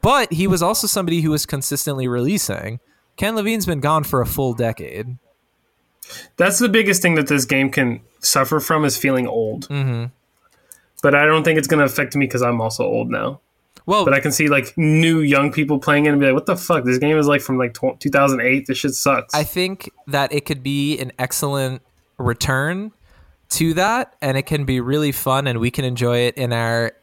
[0.02, 2.80] But he was also somebody who was consistently releasing.
[3.18, 5.18] Ken Levine's been gone for a full decade.
[6.38, 9.68] that's the biggest thing that this game can suffer from is feeling old.
[9.70, 10.06] Mm-hmm.
[11.04, 13.42] But I don't think it's going to affect me because I'm also old now.
[13.86, 16.46] Well, But I can see like new young people playing it and be like, "What
[16.46, 16.86] the fuck?
[16.86, 18.68] This game is like from like 2008.
[18.68, 21.82] This shit sucks." I think that it could be an excellent
[22.18, 22.92] return
[23.52, 26.94] to that and it can be really fun and we can enjoy it in our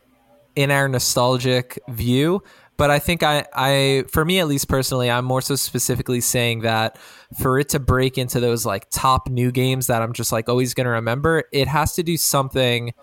[0.56, 2.42] in our nostalgic view
[2.78, 6.60] but i think i i for me at least personally i'm more so specifically saying
[6.60, 6.98] that
[7.38, 10.72] for it to break into those like top new games that i'm just like always
[10.72, 12.94] going to remember it has to do something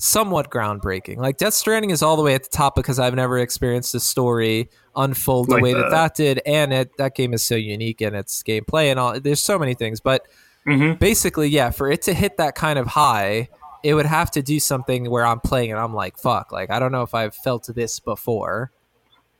[0.00, 3.36] somewhat groundbreaking like death stranding is all the way at the top because i've never
[3.38, 5.90] experienced a story unfold the Like way that that.
[5.90, 9.40] that did and it that game is so unique in its gameplay and all there's
[9.42, 10.26] so many things but
[10.66, 10.98] Mm-hmm.
[10.98, 13.48] basically yeah for it to hit that kind of high
[13.82, 16.78] it would have to do something where i'm playing and i'm like fuck like i
[16.78, 18.70] don't know if i've felt this before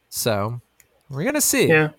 [0.09, 0.60] so
[1.10, 1.68] We're gonna see.
[1.68, 1.90] Yeah.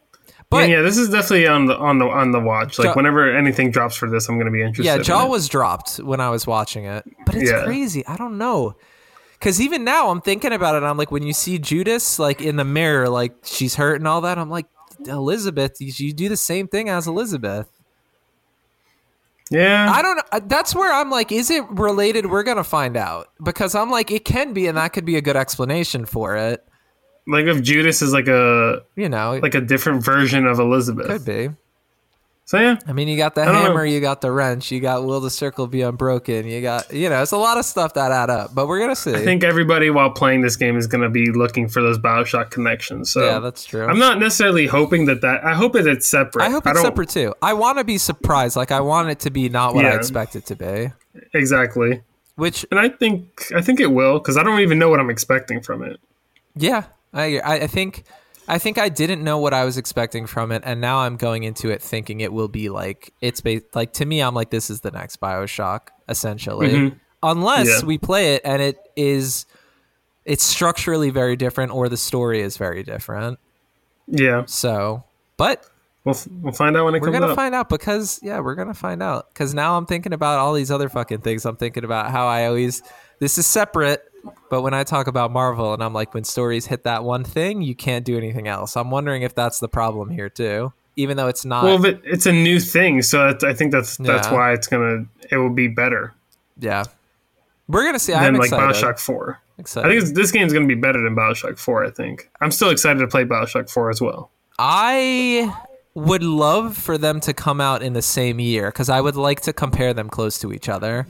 [0.51, 2.79] But But yeah, this is definitely on the on the on the watch.
[2.79, 4.85] Like Jaw- whenever anything drops for this, I'm going to be interested.
[4.85, 5.29] yeah, Jaw it.
[5.29, 7.63] was dropped when I was watching it, but it's Yeah.
[7.65, 8.05] crazy.
[8.07, 8.75] I don't know.
[9.39, 10.83] Cause even now I'm thinking about it.
[10.85, 14.21] I'm like, when you see Judas like in the mirror, like she's hurt and all
[14.21, 14.37] that.
[14.37, 14.65] I'm like,
[15.05, 17.69] Elizabeth, you, do the same thing as Elizabeth.
[19.51, 19.91] Yeah.
[19.91, 20.39] I don't know.
[20.47, 22.25] That's where I'm like, is it related?
[22.25, 25.21] We're gonna find out because I'm like, it can be, and that could be a
[25.21, 26.65] good explanation for it.
[27.29, 31.07] Like if Judas is like a You know, like a different version of Elizabeth.
[31.07, 31.49] could be.
[32.45, 32.77] So yeah.
[32.87, 33.61] I mean, you got the don't know.
[33.61, 37.07] hammer, you got the wrench, you got will the circle be unbroken, you got, you
[37.07, 38.55] know, it's a lot of stuff that add up.
[38.55, 39.13] But we're gonna see.
[39.13, 42.49] I think everybody while playing this game is going to be looking for those Bioshock
[42.49, 43.11] connections.
[43.11, 43.85] So yeah, that's true.
[43.85, 45.45] I'm not necessarily hoping that that.
[45.45, 46.43] I hope that it's separate.
[46.43, 47.35] I hope it's don't- separate too.
[47.43, 48.55] I want to be surprised.
[48.55, 50.91] Like I want it to be not what I expect it to be.
[51.35, 52.01] Exactly.
[52.35, 55.09] Which, And I think I think it will because I don't even know what I'm
[55.11, 55.99] expecting from it.
[56.55, 58.03] yeah, I, I I think,
[58.47, 61.43] I think I didn't know what I was expecting from it, and now I'm going
[61.43, 64.21] into it thinking it will be like it's ba- like to me.
[64.21, 66.97] I'm like this is the next Bioshock essentially, mm-hmm.
[67.23, 67.85] unless Yeah.
[67.87, 69.45] we play it and it is,
[70.25, 73.39] it's structurally very different or the story is very different.
[74.07, 75.03] Yeah, So,
[75.37, 75.63] but
[76.03, 77.35] we'll we'll find out when it we're comes gonna up.
[77.35, 80.71] find out because yeah, we're gonna find out because now I'm thinking about all these
[80.71, 81.45] other fucking things.
[81.45, 82.81] I'm thinking about how I always
[83.19, 84.03] this is separate,
[84.49, 87.61] but when I talk about Marvel and I'm like when stories hit that one thing,
[87.61, 88.75] you can't do anything else.
[88.77, 91.63] I'm wondering if that's the problem here too, even though it's not.
[91.63, 94.33] well, it's a new thing, so that's, I think that's that's Yeah.
[94.33, 96.13] why it's gonna it will be better
[96.59, 96.83] yeah,
[97.67, 98.11] we're gonna see.
[98.13, 98.75] than I'm like excited.
[98.75, 99.39] Bioshock Four.
[99.57, 99.87] excited.
[99.87, 101.85] I think it's, this game's gonna be better than Bioshock Four.
[101.85, 104.31] I think I'm still excited to play Bioshock Four as well.
[104.57, 105.55] I
[105.93, 109.41] would love for them to come out in the same year because I would like
[109.41, 111.07] to compare them close to each other.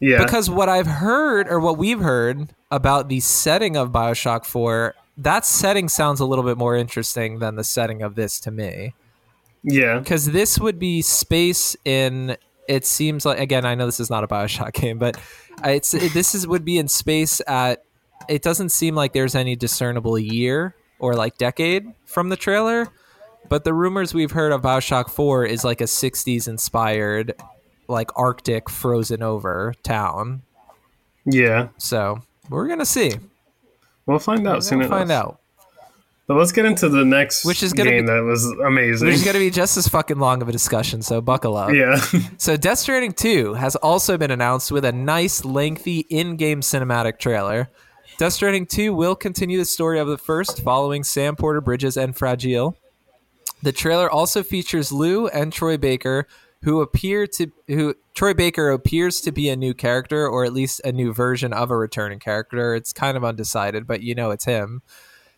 [0.00, 4.94] Yeah, because what I've heard or what we've heard about the setting of Bioshock 4,
[5.18, 8.94] that setting sounds a little bit more interesting than the setting of this to me.
[9.62, 12.36] yeah, Because this would be space in.
[12.68, 15.16] It seems like again, I know this is not a Bioshock game, but
[15.64, 17.84] it's it, this is would be in space at.
[18.28, 22.88] It doesn't seem like there's any discernible year or like decade from the trailer,
[23.48, 27.34] but the rumors we've heard of Bioshock 4 is like a 60s inspired,
[27.88, 30.42] like Arctic frozen over town.
[31.24, 31.68] yeah.
[31.78, 32.20] So
[32.50, 33.12] we're gonna see.
[34.06, 35.40] We'll find out soon We'll find out.
[36.26, 39.08] But let's get into the next Which is gonna game be- that was amazing.
[39.08, 41.72] There's gonna be just as fucking long of a discussion, so buckle up.
[41.72, 41.96] yeah,
[42.38, 47.68] So Death Stranding 2 has also been announced with a nice, lengthy in-game cinematic trailer.
[48.18, 52.14] Death Stranding 2 will continue the story of the first, following Sam Porter Bridges and
[52.16, 52.76] Fragile.
[53.62, 56.26] The trailer also features Lou and Troy Baker,
[56.62, 60.80] who appear to who Troy Baker appears to be a new character, or at least
[60.84, 62.74] a new version of a returning character.
[62.74, 64.82] It's kind of undecided, but you know it's him.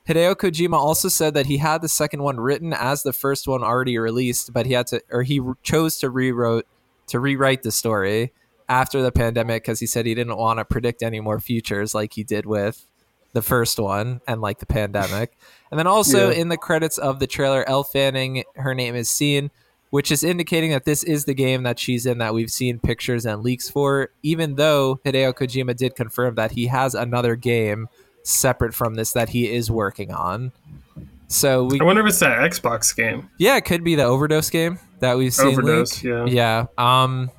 [0.08, 3.62] Hideo Kojima also said that he had the second one written as the first one
[3.62, 6.66] already released, but he had to or he chose to rewrote
[7.08, 8.32] to rewrite the story
[8.68, 12.14] after the pandemic because he said he didn't want to predict any more futures like
[12.14, 12.86] he did with
[13.32, 15.36] the first one and like the pandemic.
[15.70, 16.36] And then also Yeah.
[16.40, 19.52] in the credits of the trailer, Elle Fanning, her name is seen,
[19.90, 23.26] which is indicating that this is the game that she's in that we've seen pictures
[23.26, 27.88] and leaks for, even though Hideo Kojima did confirm that he has another game
[28.22, 30.52] separate from this that he is working on.
[31.28, 33.28] So we I wonder if it's that Xbox game.
[33.38, 35.48] yeah, it could be the overdose game that we've seen.
[35.48, 36.10] Overdose, leak.
[36.12, 36.66] yeah.
[36.78, 37.02] Yeah.
[37.02, 37.30] Um,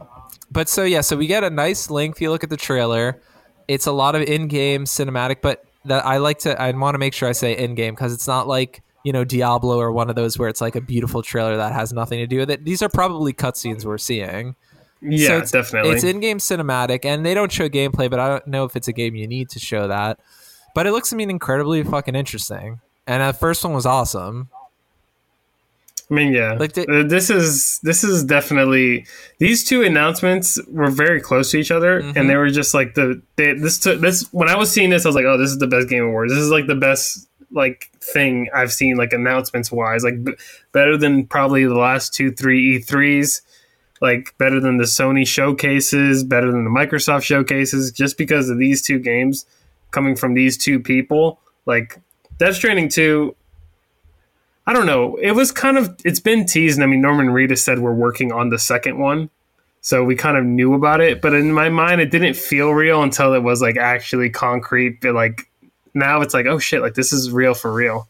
[0.49, 3.21] but so yeah, so we get a nice lengthy look at the trailer.
[3.67, 6.59] It's a lot of in-game cinematic, but that I like to.
[6.61, 9.79] I want to make sure I say in-game because it's not like you know Diablo
[9.79, 12.37] or one of those where it's like a beautiful trailer that has nothing to do
[12.39, 12.63] with it.
[12.65, 14.55] These are probably cutscenes we're seeing.
[15.01, 15.91] Yeah, So it's, definitely.
[15.95, 18.93] It's in-game cinematic, and they don't show gameplay, but I don't know if it's a
[18.93, 20.19] game you need to show that.
[20.75, 22.79] But it looks, I mean, incredibly fucking interesting.
[23.07, 24.49] And the first one was awesome.
[26.09, 26.53] I mean, yeah.
[26.53, 29.05] Like the- Uh, this is this is definitely
[29.39, 32.17] these two announcements were very close to each other, Mm-hmm.
[32.17, 35.05] and they were just like the they, this took this when I was seeing this,
[35.05, 36.33] I was like, oh, this is the best Game Awards.
[36.33, 40.35] This is like the best like thing I've seen like announcements wise, like b-
[40.71, 43.41] better than probably the last two three E3s.
[44.01, 48.81] Like better than the Sony showcases, better than the Microsoft showcases, just because of these
[48.81, 49.45] two games
[49.91, 51.39] coming from these two people.
[51.67, 51.99] Like
[52.37, 53.35] Death Stranding 2,
[54.65, 55.17] I don't know.
[55.17, 56.77] It was kind of it's been teased.
[56.77, 59.29] and I mean, Norman Reedus said we're working on the second one,
[59.81, 61.21] so we kind of knew about it.
[61.21, 65.03] But in my mind, it didn't feel real until it was like actually concrete.
[65.03, 65.50] Like
[65.93, 68.07] now, it's like oh shit, like this is real for real.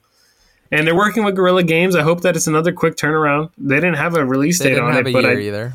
[0.71, 1.95] And they're working with Guerrilla Games.
[1.97, 3.51] I hope that it's another quick turnaround.
[3.57, 5.73] They didn't have a release They date on it, but I either.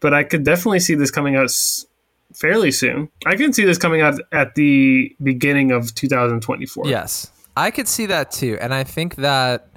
[0.00, 1.86] but I could definitely see this coming out s-
[2.34, 3.08] fairly soon.
[3.24, 6.88] I can see this coming out at the beginning of 2024.
[6.88, 9.68] Yes, I could see that too, and I think that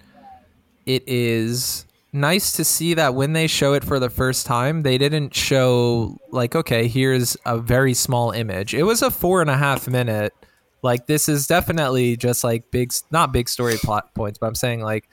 [0.87, 4.97] it is nice to see that when they show it for the first time, they
[4.97, 8.73] didn't show like, okay, here's a very small image.
[8.73, 10.33] It was a four and a half minute.
[10.81, 14.81] Like this is definitely just like big, not big story plot points, but I'm saying
[14.81, 15.09] like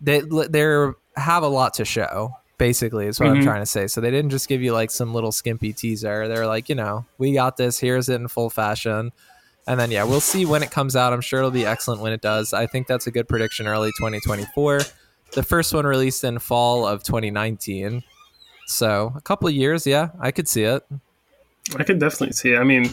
[0.00, 0.86] they they
[1.16, 2.36] have a lot to show.
[2.56, 3.44] Basically, is what I'm Mhm.
[3.44, 3.88] trying to say.
[3.88, 6.28] So they didn't just give you like some little skimpy teaser.
[6.28, 7.80] They're like, you know, we got this.
[7.80, 9.10] Here's it in full fashion.
[9.66, 11.12] And then yeah, we'll see when it comes out.
[11.12, 12.52] I'm sure it'll be excellent when it does.
[12.52, 13.66] I think that's a good prediction.
[13.66, 14.80] Early 2024.
[15.32, 18.04] The first one released in fall of 2019.
[18.66, 20.84] So a couple of years, yeah, I could see it.
[21.76, 22.58] I could definitely see it.
[22.58, 22.88] I mean,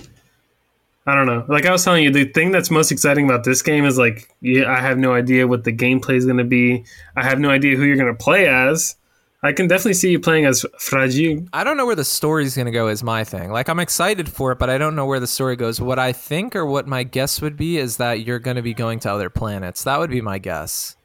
[1.07, 1.45] I don't know.
[1.48, 4.30] Like I was telling you, the thing that's most exciting about this game is like,
[4.41, 6.86] yeah, I have no idea what the gameplay is going to be.
[7.15, 8.95] I have no idea who you're going to play as.
[9.44, 11.44] I can definitely see you playing as Fragile.
[11.53, 13.52] I don't know where the story's going to go is my thing.
[13.52, 15.82] Like I'm excited for it, but I don't know where the story goes.
[15.82, 18.76] What I think or what my guess would be is that you're going to be
[18.76, 19.84] going to other planets.
[19.86, 20.95] That would be my guess.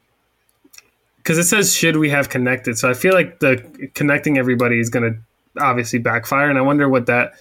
[1.17, 3.57] because it says should we have connected so i feel like the
[3.93, 7.33] connecting everybody is going to obviously backfire and i wonder what that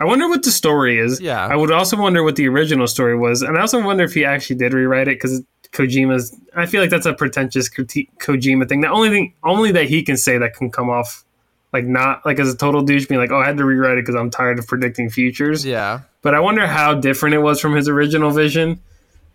[0.00, 1.46] i wonder what the story is Yeah.
[1.46, 4.24] i would also wonder what the original story was and i also wonder if he
[4.24, 5.42] actually did rewrite it because
[5.72, 10.02] kojima's i feel like that's a pretentious kojima thing the only thing only that he
[10.02, 11.24] can say that can come off
[11.72, 14.02] like not like as a total douche being like oh i had to rewrite it
[14.02, 16.00] because i'm tired of predicting futures Yeah.
[16.22, 18.80] but I wonder how different it was from his original vision.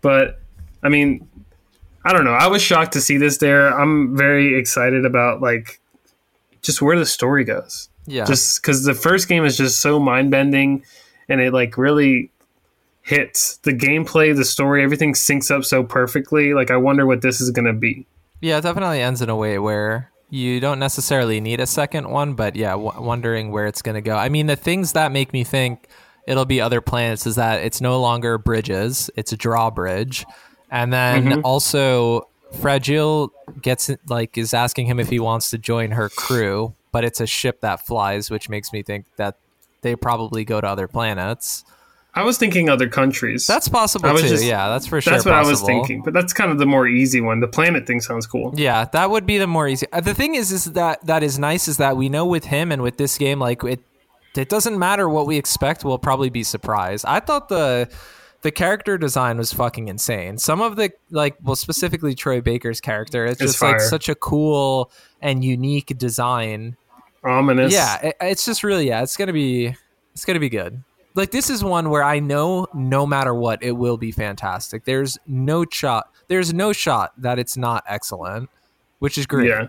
[0.02, 0.40] But
[0.82, 1.26] I mean,
[2.04, 2.32] I don't know.
[2.34, 3.68] I was shocked to see this there.
[3.68, 5.80] I'm very excited about like
[6.60, 7.88] just where the story goes.
[8.06, 8.24] Yeah.
[8.24, 10.84] Just because the first game is just so mind bending,
[11.28, 12.30] and it like really
[13.02, 16.54] hits the gameplay, the story, everything syncs up so perfectly.
[16.54, 18.06] Like I wonder what this is gonna be.
[18.40, 22.34] Yeah, it definitely ends in a way where you don't necessarily need a second one,
[22.34, 24.16] but yeah, w- wondering where it's going to go.
[24.16, 25.86] I mean, the things that make me think
[26.26, 30.26] it'll be other planets is that it's no longer bridges, it's a drawbridge.
[30.70, 31.40] And then mm-hmm.
[31.44, 32.28] also
[32.60, 33.32] Fragile
[33.62, 37.26] gets like is asking him if he wants to join her crew, but it's a
[37.26, 39.34] ship that flies, which makes me think that
[39.82, 41.64] they probably go to other planets.
[42.14, 43.44] I was thinking other countries.
[43.46, 44.28] That's possible too.
[44.28, 45.12] just- yeah, that's for sure.
[45.14, 46.02] That's what I was thinking.
[46.02, 47.40] But that's kind of the more easy one.
[47.40, 48.54] The planet thing sounds cool.
[48.56, 49.86] Yeah, that would be the more easy.
[49.92, 52.70] uh, The thing is, is that that is nice is that we know with him
[52.70, 53.80] and with this game, like it,
[54.36, 55.84] it doesn't matter what we expect.
[55.84, 57.04] We'll probably be surprised.
[57.04, 57.88] I thought the
[58.42, 60.38] the character design was fucking insane.
[60.38, 64.14] Some of the like, well, specifically Troy Baker's character, it's It's just like such a
[64.14, 66.76] cool and unique design.
[67.24, 67.72] Ominous.
[67.72, 69.74] Yeah, it, it's just really yeah, it's gonna be
[70.12, 70.82] it's gonna be good.
[71.14, 74.84] Like this is one where I know no matter what, it will be fantastic.
[74.84, 76.10] There's no shot.
[76.28, 78.50] There's no shot that it's not excellent,
[78.98, 79.48] which is great.
[79.48, 79.68] Yeah.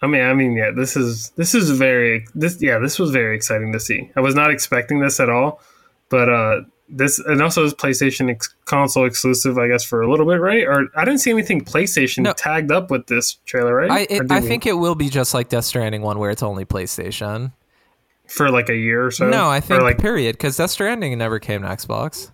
[0.00, 0.70] I mean, I mean, yeah.
[0.70, 2.78] This is this is very this yeah.
[2.78, 4.10] This was very exciting to see.
[4.16, 5.60] I was not expecting this at all,
[6.08, 10.24] but uh, this and also this PlayStation ex- console exclusive, I guess, for a little
[10.26, 10.64] bit, right?
[10.66, 12.32] Or I didn't see anything PlayStation No.
[12.32, 13.90] tagged up with this trailer, right?
[13.90, 16.64] I it, I think it will be just like Death Stranding one where it's only
[16.64, 17.52] PlayStation.
[18.26, 19.28] for like a year or so.
[19.28, 22.30] no, I Or think like period because Death Stranding never came to Xbox.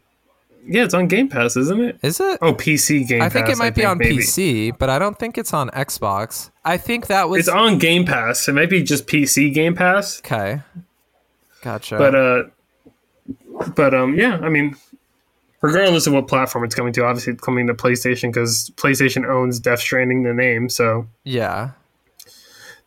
[0.67, 1.99] yeah, it's on Game Pass, isn't it?
[2.03, 2.39] Is it?
[2.43, 3.27] Oh, PC Game Pass.
[3.27, 3.57] I think Pass.
[3.57, 4.17] it might be on maybe.
[4.19, 6.51] PC, but I don't think it's on Xbox.
[6.65, 8.49] I think that was It's on Game Pass.
[8.49, 10.21] It might be just PC Game Pass.
[10.21, 10.63] okay.
[11.63, 11.97] Gotcha.
[11.97, 12.43] but uh
[13.77, 14.77] but um yeah i mean
[15.63, 19.59] regardless of what platform it's coming to obviously it's coming to playstation because playstation owns
[19.61, 21.71] death stranding the name so yeah.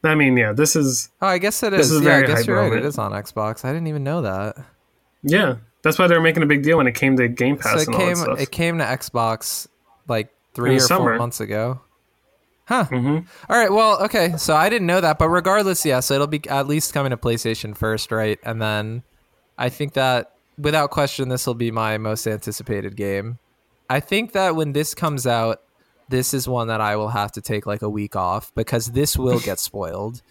[0.04, 1.94] i mean yeah this is Oh, I guess it This is.
[1.94, 2.64] is yeah, I very guess you're right.
[2.68, 2.86] moment.
[2.86, 3.66] It is on Xbox.
[3.66, 4.56] I didn't even know that.
[5.24, 7.74] yeah that's why they were making a big deal when it came to game pass
[7.74, 8.38] So it and all that came.
[8.44, 9.68] It came to Xbox
[10.08, 11.80] like three or the four months ago.
[12.66, 12.86] Huh.
[12.90, 13.26] Mhm.
[13.50, 13.72] All right.
[13.72, 14.36] Well, okay.
[14.38, 16.02] So I didn't know that, but regardless, yeah.
[16.02, 18.38] So it'll be at least coming to PlayStation first, right?
[18.44, 19.04] And then
[19.58, 23.40] I think that without question, this will be my most anticipated game.
[23.90, 25.62] I think that when this comes out,
[26.10, 29.18] this is one that I will have to take like a week off because this
[29.18, 30.22] will get spoiled.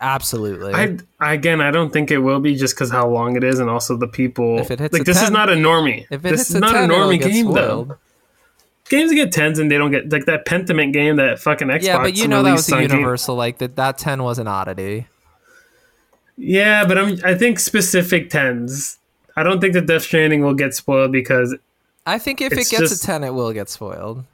[0.00, 0.74] Absolutely.
[0.74, 3.70] I, again i don't think it will be just because how long it is and
[3.70, 6.30] also the people If it hits like this 10 is not a normie if it
[6.30, 7.88] this hits is a not 10, a normie game spoiled.
[7.90, 7.98] though
[8.90, 11.98] games get 10s and they don't get like that pentiment game that fucking xbox Yeah,
[12.02, 13.36] but you know that was a on Game- universal.
[13.36, 13.76] Like that.
[13.76, 15.06] That ten was an oddity.
[16.36, 18.98] Yeah, but I'm I think specific tens.
[19.36, 21.56] I don't think that Death Stranding will get spoiled because
[22.06, 24.24] I think if it gets just- a 10, it will get spoiled.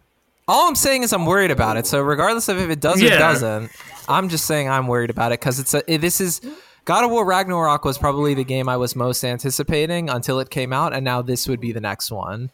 [0.48, 1.86] All I'm saying is I'm worried about it.
[1.86, 3.18] So regardless of if it does or Yeah.
[3.18, 3.70] doesn't,
[4.08, 6.40] I'm just saying I'm worried about it because it's a, eh, this is
[6.86, 10.72] God of War Ragnarok was probably the game I was most anticipating until it came
[10.72, 12.50] out, and now this would be the next one.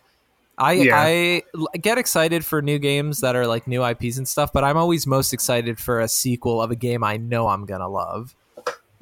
[0.58, 0.96] I Yeah.
[0.98, 1.42] I
[1.80, 5.06] get excited for new games that are like new IPs and stuff, but I'm always
[5.06, 8.34] most excited for a sequel of a game I know I'm gonna love.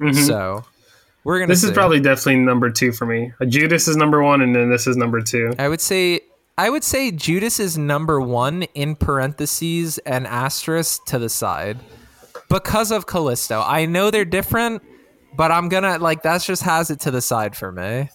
[0.01, 0.13] Mm-hmm.
[0.23, 0.63] So
[1.25, 1.47] we're gonna.
[1.51, 3.33] This is probably definitely number two for me.
[3.49, 5.53] Judas is number one, and then this is number two.
[5.59, 6.21] I would say
[6.57, 11.79] I would say Judas is number one in parentheses and asterisk to the side
[12.49, 13.61] because of Callisto.
[13.61, 14.81] I know they're different,
[15.35, 18.09] but I'm gonna like that's just has it to the side for me.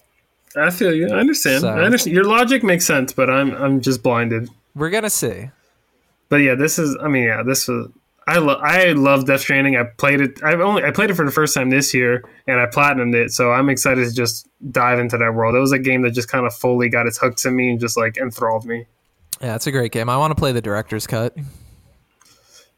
[0.55, 1.07] I feel you.
[1.09, 1.61] I understand.
[1.61, 2.15] So- I understand.
[2.15, 4.49] Your logic makes sense, but I'm I'm just blinded.
[4.73, 5.49] We're gonna see.
[6.29, 6.97] But yeah, this is.
[7.01, 7.89] I mean, yeah, this was.
[8.31, 8.61] I love.
[8.61, 9.75] I love Death Stranding.
[9.75, 10.41] I played it.
[10.41, 10.83] I've only.
[10.83, 13.31] I played it for the first time this year, and I platinumed it.
[13.31, 15.53] So I'm excited to just dive into that world.
[15.53, 17.79] It was a game that just kind of fully got its hooks in me and
[17.79, 18.85] just like enthralled me.
[19.41, 20.07] Yeah, it's a great game.
[20.07, 21.35] I want to play the director's cut.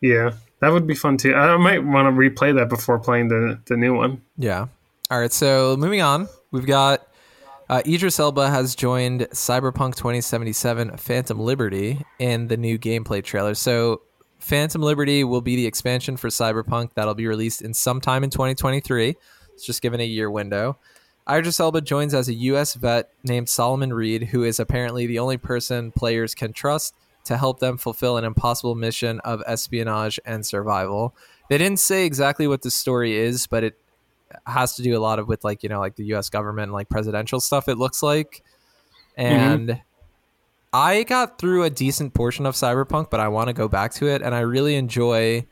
[0.01, 1.35] Yeah, that would be fun too.
[1.35, 4.23] I might want to replay that before playing the the new one.
[4.37, 4.65] Yeah.
[5.11, 5.31] All right.
[5.31, 7.07] So moving on, we've got
[7.69, 13.53] uh, Idris Elba has joined Cyberpunk 2077 Phantom Liberty in the new gameplay trailer.
[13.53, 14.01] So
[14.43, 19.15] Phantom Liberty will be the expansion for Cyberpunk that'll be released in sometime in 2023.
[19.53, 20.77] It's just given a year window.
[21.29, 22.73] Idris Elba joins as a U.S.
[22.73, 26.93] vet named Solomon Reed, who is apparently the only person players can trust
[27.23, 31.15] to help them fulfill an impossible mission of espionage and survival.
[31.49, 33.79] They didn't say exactly what the story is, but it
[34.45, 36.29] has to do a lot of with like you know like the U.S.
[36.29, 37.69] government and like presidential stuff.
[37.69, 38.43] It looks like,
[39.17, 39.21] mm-hmm.
[39.21, 39.81] and
[40.73, 44.07] I got through a decent portion of Cyberpunk, but I want to go back to
[44.07, 45.45] it, and I really enjoy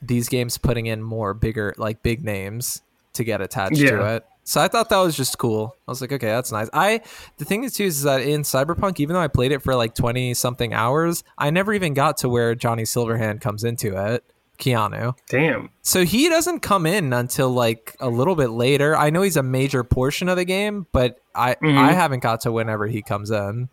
[0.00, 2.82] these games putting in more bigger like big names
[3.12, 4.24] to get attached to it.
[4.44, 5.76] So I thought that was just cool.
[5.86, 6.68] I was like, okay, that's nice.
[6.72, 7.02] I
[7.36, 9.94] the thing is too is that in Cyberpunk, even though I played it for like
[9.94, 14.24] twenty something hours, I never even got to where Johnny Silverhand comes into it,
[14.58, 15.14] Keanu.
[15.28, 15.70] Damn.
[15.82, 18.96] So he doesn't come in until like a little bit later.
[18.96, 21.76] I know he's a major portion of the game, but I Mhm.
[21.78, 23.68] I haven't got to whenever he comes in.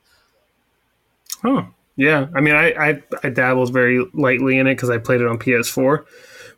[1.43, 2.27] Oh, yeah.
[2.35, 5.37] I mean, I I, I dabbled very lightly in it because I played it on
[5.37, 6.05] PS4,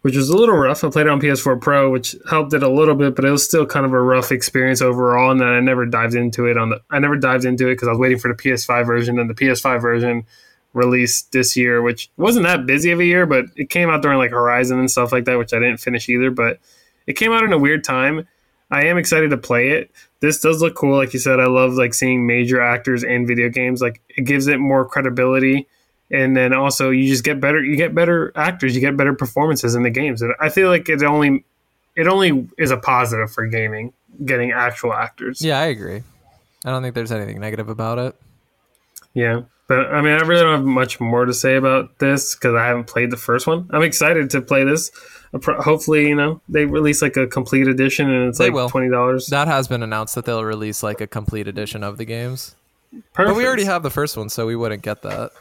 [0.01, 0.83] which was a little rough.
[0.83, 3.45] I played it on PS4 Pro, which helped it a little bit, but it was
[3.45, 5.31] still kind of a rough experience overall.
[5.31, 6.81] And then I never dived into it on the.
[6.89, 9.35] I never dived into it because I was waiting for the PS5 version, and the
[9.35, 10.25] PS5 version
[10.73, 14.17] released this year, which wasn't that busy of a year, but it came out during
[14.17, 16.31] like Horizon and stuff like that, which I didn't finish either.
[16.31, 16.59] But
[17.07, 18.27] it came out in a weird time.
[18.72, 19.91] I am excited to play it.
[20.22, 21.39] This does look cool, like you said.
[21.39, 23.81] I love like seeing major actors in video games.
[23.81, 25.68] Like it gives it more credibility,
[26.10, 27.61] and then also you just get better.
[27.64, 28.73] You get better actors.
[28.73, 30.22] You get better performances in the games.
[30.22, 31.43] And I feel like it only
[31.95, 33.93] it only is a positive for gaming
[34.23, 35.41] getting actual actors.
[35.41, 36.03] Yeah, I agree.
[36.64, 38.15] I don't think there's anything negative about it.
[39.14, 39.41] Yeah.
[39.72, 42.65] But I mean, I really don't have much more to say about this because I
[42.65, 43.69] haven't played the first one.
[43.72, 44.91] I'm excited to play this.
[45.45, 48.68] Hopefully, you know, they release like a complete edition and it's They like will.
[48.69, 49.27] twenty dollars.
[49.27, 52.53] That has been announced that they'll release like a complete edition of the games.
[53.15, 55.31] But we already have the first one, so we wouldn't get that.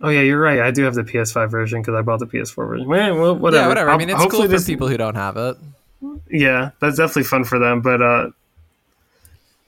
[0.00, 0.58] Oh yeah, you're right.
[0.58, 2.88] I do have the PS5 version because I bought the PS4 version.
[2.88, 3.62] Well, whatever.
[3.62, 3.90] Yeah, whatever.
[3.90, 5.56] I mean, it's Hopefully cool for this- people who don't have it.
[6.28, 7.82] Yeah, that's definitely fun for them.
[7.82, 8.30] But uh,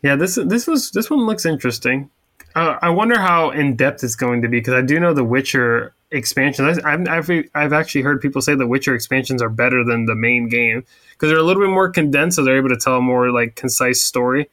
[0.02, 2.10] yeah, this this was this one looks interesting.
[2.54, 5.24] Uh, I wonder how in depth it's going to be because I do know the
[5.24, 6.78] Witcher expansions.
[6.78, 10.48] I've, I've I've actually heard people say the Witcher expansions are better than the main
[10.48, 13.30] game because they're a little bit more condensed, so they're able to tell a more
[13.30, 14.48] like concise story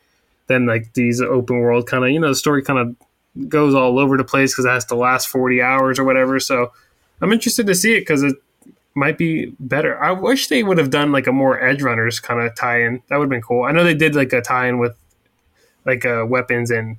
[0.47, 2.11] than like these open world kind of.
[2.11, 4.95] You know, the story kind of goes all over the place because it has to
[4.95, 6.39] last forty hours or whatever.
[6.39, 6.73] So
[7.21, 8.35] I'm interested to see it because it
[8.93, 10.01] might be better.
[10.01, 13.01] I wish they would have done like a more Edgerunners kind of tie-in.
[13.07, 13.63] That would have been cool.
[13.63, 14.97] I know they did like a tie-in with
[15.85, 16.97] like uh, weapons and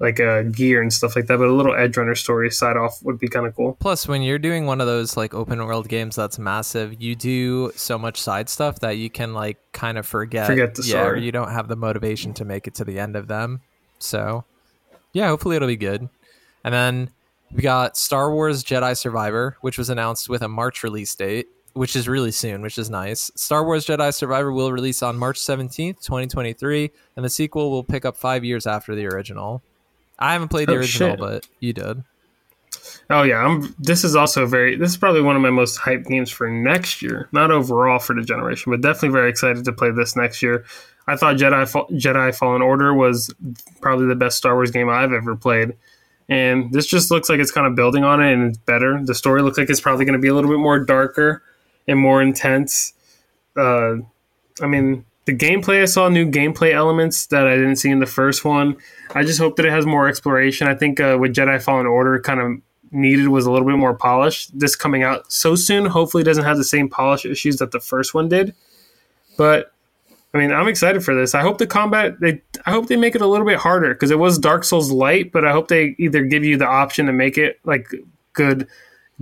[0.00, 3.18] like uh, gear and stuff like that, but a little Edgerunner story side off would
[3.18, 3.76] be kind of cool.
[3.80, 7.70] Plus, when you're doing one of those like open world games that's massive, you do
[7.76, 10.46] so much side stuff that you can like kind of forget.
[10.46, 13.28] Forget the yeah, you don't have the motivation to make it to the end of
[13.28, 13.60] them.
[13.98, 14.44] So,
[15.12, 16.08] yeah, hopefully it'll be good.
[16.64, 17.10] And then
[17.52, 21.94] we got Star Wars Jedi Survivor, which was announced with a March release date, which
[21.94, 23.30] is really soon, which is nice.
[23.34, 28.06] Star Wars Jedi Survivor will release on March 17th, 2023, and the sequel will pick
[28.06, 29.62] up five years after the original.
[30.20, 31.18] I haven't played the Oh, original, shit.
[31.18, 32.02] but you did.
[33.08, 33.74] Oh yeah, I'm.
[33.78, 34.76] This is also very.
[34.76, 37.28] This is probably one of my most hyped games for next year.
[37.32, 40.64] Not overall for the generation, but definitely very excited to play this next year.
[41.08, 41.64] I thought Jedi
[41.98, 43.34] Jedi Fallen Order was
[43.80, 45.74] probably the best Star Wars game I've ever played,
[46.28, 49.00] and this just looks like it's kind of building on it and it's better.
[49.04, 51.42] The story looks like it's probably going to be a little bit more darker
[51.88, 52.92] and more intense.
[53.56, 53.96] Uh,
[54.62, 58.06] I mean, the gameplay I saw new gameplay elements that I didn't see in the
[58.06, 58.76] first one.
[59.14, 60.66] I just hope that it has more exploration.
[60.66, 62.60] I think uh, with Jedi Fallen Order, kind of
[62.92, 64.46] needed was a little bit more polish.
[64.48, 68.14] This coming out so soon, hopefully, doesn't have the same polish issues that the first
[68.14, 68.54] one did.
[69.36, 69.72] But
[70.32, 71.34] I mean, I'm excited for this.
[71.34, 74.10] I hope the combat they I hope they make it a little bit harder because
[74.10, 77.12] it was Dark Souls light, but I hope they either give you the option to
[77.12, 77.88] make it like
[78.32, 78.68] good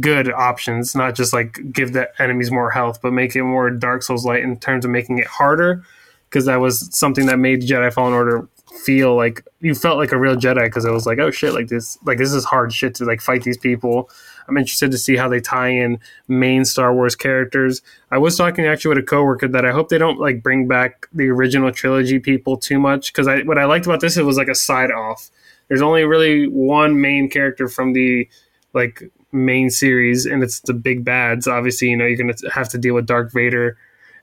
[0.01, 4.03] good options, not just like give the enemies more health, but make it more Dark
[4.03, 5.85] Souls light in terms of making it harder
[6.29, 8.49] because that was something that made Jedi Fallen Order
[8.85, 11.69] feel like you felt like a real Jedi because it was like, oh shit, like
[11.69, 14.11] this, like this is hard shit to like fight these people.
[14.47, 17.83] I'm interested to see how they tie in main Star Wars characters.
[18.11, 21.07] I was talking actually with a coworker that I hope they don't like bring back
[21.13, 24.39] the original trilogy people too much because I what I liked about this it was
[24.39, 25.31] like a side off.
[25.69, 28.29] There's only really one main character from the
[28.73, 29.03] like
[29.33, 31.47] main series, and it's the big bads.
[31.47, 33.77] Obviously, you know you're gonna have to deal with Dark Vader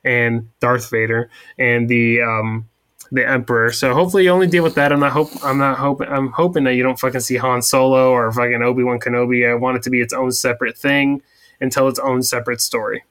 [0.03, 2.69] and Darth Vader and the um,
[3.11, 3.71] the Emperor.
[3.71, 4.91] So hopefully you only deal with that.
[4.91, 8.11] I'm not hope I'm not hoping I'm hoping that you don't fucking see Han Solo
[8.11, 9.49] or fucking Obi Wan Kenobi.
[9.49, 11.21] I want it to be its own separate thing
[11.59, 13.03] and tell its own separate story.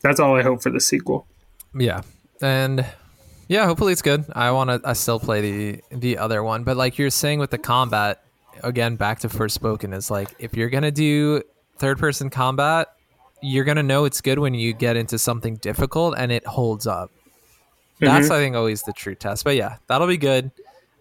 [0.00, 1.26] That's all I hope for the sequel.
[1.74, 2.02] Yeah,
[2.40, 2.84] and
[3.48, 4.24] yeah, hopefully it's good.
[4.32, 4.80] I want to.
[4.88, 8.24] I still play the the other one, but like you're saying with the combat,
[8.62, 11.42] again, back to first spoken is like if you're gonna do
[11.78, 12.88] third person combat,
[13.40, 17.10] you're gonna know it's good when you get into something difficult and it holds up.
[18.00, 18.32] That's Mm-hmm.
[18.32, 19.44] I think always the true test.
[19.44, 20.50] But yeah, that'll be good.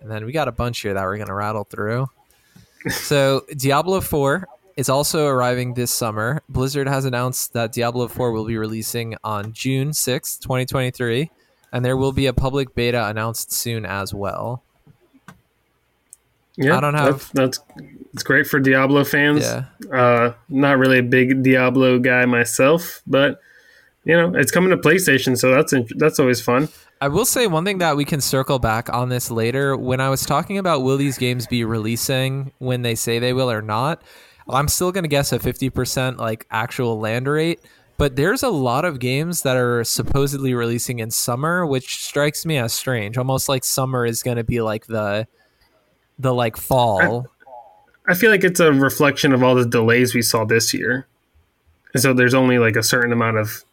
[0.01, 2.07] And then we got a bunch here that we're gonna rattle through.
[2.89, 4.47] so Diablo 4
[4.77, 6.41] is also arriving this summer.
[6.49, 11.29] Blizzard has announced that Diablo 4 will be releasing on June 6th, 2023,
[11.71, 14.63] and there will be a public beta announced soon as well.
[16.57, 17.81] Yeah, I don't have- that's, that's
[18.13, 19.41] it's great for Diablo fans.
[19.41, 19.65] Yeah.
[19.91, 23.39] Uh, not really a big Diablo guy myself, but
[24.03, 26.67] you know it's coming to PlayStation, so that's that's always fun.
[26.99, 29.75] I will say one thing that we can circle back on this later.
[29.75, 33.49] When I was talking about will these games be releasing when they say they will
[33.49, 34.03] or not,
[34.47, 37.59] I'm still going to guess a 50% like actual land rate.
[37.97, 42.57] But there's a lot of games that are supposedly releasing in summer, which strikes me
[42.57, 43.17] as strange.
[43.17, 45.27] Almost like summer is going to be like the
[46.21, 47.27] the like fall.
[48.07, 51.07] I feel like it's a reflection of all the delays we saw this year,
[51.93, 53.63] and so there's only like a certain amount of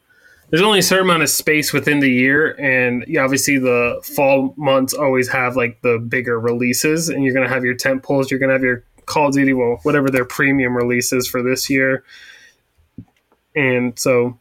[0.51, 4.95] there's only a certain amount of space within the year, and obviously the fall months
[4.95, 8.55] always have like the bigger releases, and you're gonna have your tent poles, you're gonna
[8.55, 12.05] have your Call of Duty, well, whatever their premium releases for this year,
[13.55, 14.39] and so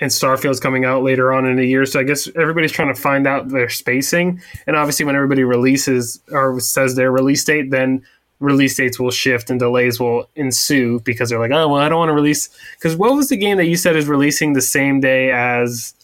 [0.00, 1.84] and Starfield's coming out later on in the year.
[1.86, 4.40] So I guess everybody's trying to find out their spacing.
[4.66, 8.04] And obviously, when everybody releases or says their release date, then
[8.40, 11.98] release dates will shift and delays will ensue because they're like, oh, well, I don't
[11.98, 12.48] want to release.
[12.76, 15.94] Because what was the game that you said is releasing the same day as.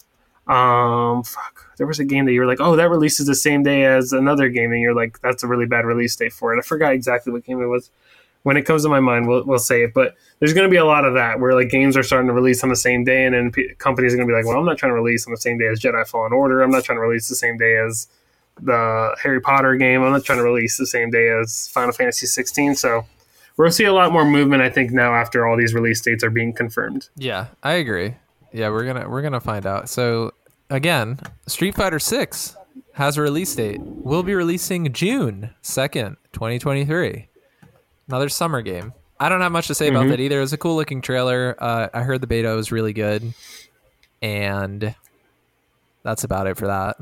[0.46, 1.74] Um, fuck.
[1.76, 4.12] There was a game that you were like, oh, that releases the same day as
[4.12, 6.58] another game, and you're like, that's a really bad release date for it.
[6.58, 7.90] I forgot exactly what game it was.
[8.48, 9.92] When it comes to my mind, we'll, we'll say it.
[9.92, 12.32] But there's going to be a lot of that where like games are starting to
[12.32, 14.56] release on the same day, and then p- companies are going to be like, well,
[14.58, 16.62] I'm not trying to release on the same day as Jedi Fallen Order.
[16.62, 18.08] I'm not trying to release the same day as
[18.62, 20.02] the Harry Potter game.
[20.02, 22.74] I'm not trying to release the same day as Final Fantasy 16.
[22.76, 23.04] So
[23.66, 26.30] to see a lot more movement, I think, now after all these release dates are
[26.30, 27.10] being confirmed.
[27.16, 28.14] Yeah, I agree.
[28.52, 29.90] Yeah, we're gonna we're gonna find out.
[29.90, 30.32] So
[30.70, 32.56] again, Street Fighter Six
[32.94, 33.80] has a release date.
[33.82, 37.28] We'll be releasing June second, twenty twenty three.
[38.08, 38.92] Another summer game.
[39.20, 40.38] I don't have much to say about that either.
[40.38, 41.56] It was a cool looking trailer.
[41.58, 43.34] Uh, I heard the beta was really good,
[44.22, 44.94] and
[46.04, 46.96] that's about it for that.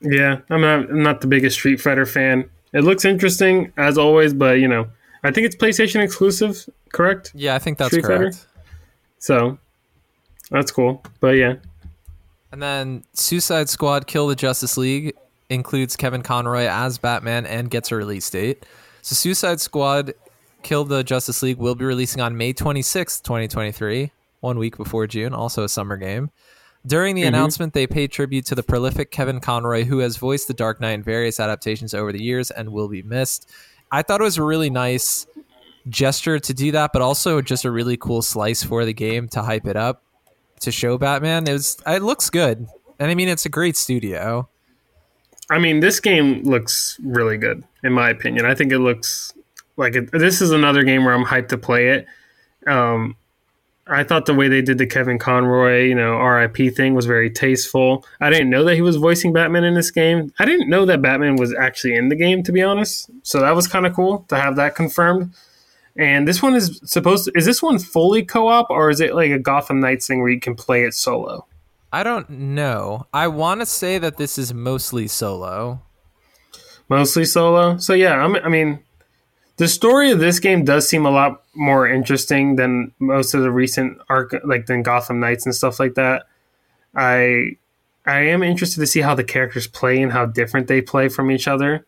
[0.00, 2.50] Yeah, I'm not, I'm not the biggest Street Fighter fan.
[2.72, 4.88] It looks interesting as always, but you know,
[5.22, 7.30] I think it's PlayStation exclusive, correct?
[7.34, 8.18] Yeah, I think that's Street Fighter?
[8.18, 8.46] correct.
[9.18, 9.56] So
[10.50, 11.02] that's cool.
[11.20, 11.54] But yeah,
[12.52, 15.14] And then Suicide Squad Kill the Justice League
[15.48, 18.66] includes Kevin Conroy as Batman and gets a release date.
[19.04, 20.14] So Suicide Squad
[20.62, 24.10] Kill the Justice League will be releasing on May 26th, 2023,
[24.40, 26.30] one week before June, also a summer game.
[26.86, 27.28] During the mm-hmm.
[27.28, 30.92] announcement, they paid tribute to the prolific Kevin Conroy, who has voiced the Dark Knight
[30.92, 33.50] in various adaptations over the years and will be missed.
[33.92, 35.26] I thought it was a really nice
[35.90, 39.42] gesture to do that, but also just a really cool slice for the game to
[39.42, 40.02] hype it up
[40.60, 41.46] to show Batman.
[41.46, 42.66] It was it looks good,
[42.98, 44.48] and I mean it's a great studio.
[45.50, 48.46] I mean, this game looks really good in my opinion.
[48.46, 49.32] I think it looks
[49.76, 52.06] like it, this is another game where I'm hyped to play it.
[52.66, 53.16] Um,
[53.86, 57.28] I thought the way they did the Kevin Conroy, you know, RIP thing was very
[57.28, 58.04] tasteful.
[58.18, 60.32] I didn't know that he was voicing Batman in this game.
[60.38, 63.10] I didn't know that Batman was actually in the game, to be honest.
[63.22, 65.34] So that was kind of cool to have that confirmed.
[65.96, 69.14] And this one is supposed to, is this one fully co op or is it
[69.14, 71.46] like a Gotham Knights thing where you can play it solo?
[71.92, 73.06] I don't know.
[73.12, 75.82] I want to say that this is mostly solo.
[76.88, 77.76] Mostly solo.
[77.78, 78.80] So yeah, I'm, I mean,
[79.56, 83.50] the story of this game does seem a lot more interesting than most of the
[83.50, 86.26] recent arc, like than Gotham Knights and stuff like that.
[86.94, 87.56] I
[88.06, 91.30] I am interested to see how the characters play and how different they play from
[91.30, 91.86] each other.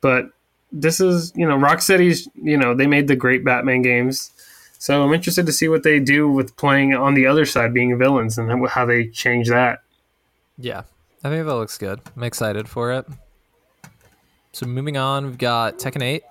[0.00, 0.30] But
[0.72, 4.30] this is, you know, Rocksteady's, you know, they made the great Batman games.
[4.78, 7.98] So I'm interested to see what they do with playing on the other side, being
[7.98, 9.80] villains, and how they change that.
[10.56, 10.84] Yeah,
[11.22, 12.00] I think that looks good.
[12.16, 13.06] I'm excited for it.
[14.52, 16.22] So moving on, we've got Tekken 8.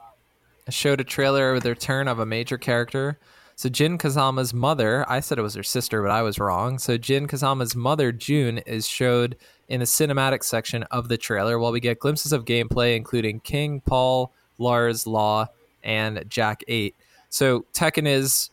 [0.67, 3.17] It showed a trailer with the return of a major character.
[3.55, 6.79] So Jin Kazama's mother, I said it was her sister, but I was wrong.
[6.79, 9.35] So Jin Kazama's mother, June, is showed
[9.67, 13.81] in the cinematic section of the trailer while we get glimpses of gameplay, including King,
[13.81, 15.47] Paul, Lars, Law,
[15.83, 16.95] and Jack 8.
[17.29, 18.49] So Tekken is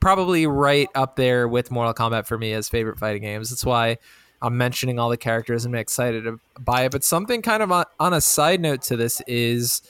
[0.00, 3.50] probably right up there with Mortal Kombat for me as favorite fighting games.
[3.50, 3.98] That's why
[4.40, 6.92] I'm mentioning all the characters and I'm excited to buy it.
[6.92, 9.82] But something kind of on, on a side note to this is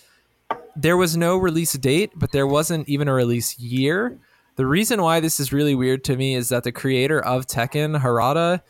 [0.77, 4.19] there was no release date, but there wasn't even a release year.
[4.57, 8.01] The reason why this is really weird to me is that the creator of Tekken,
[8.01, 8.63] Harada,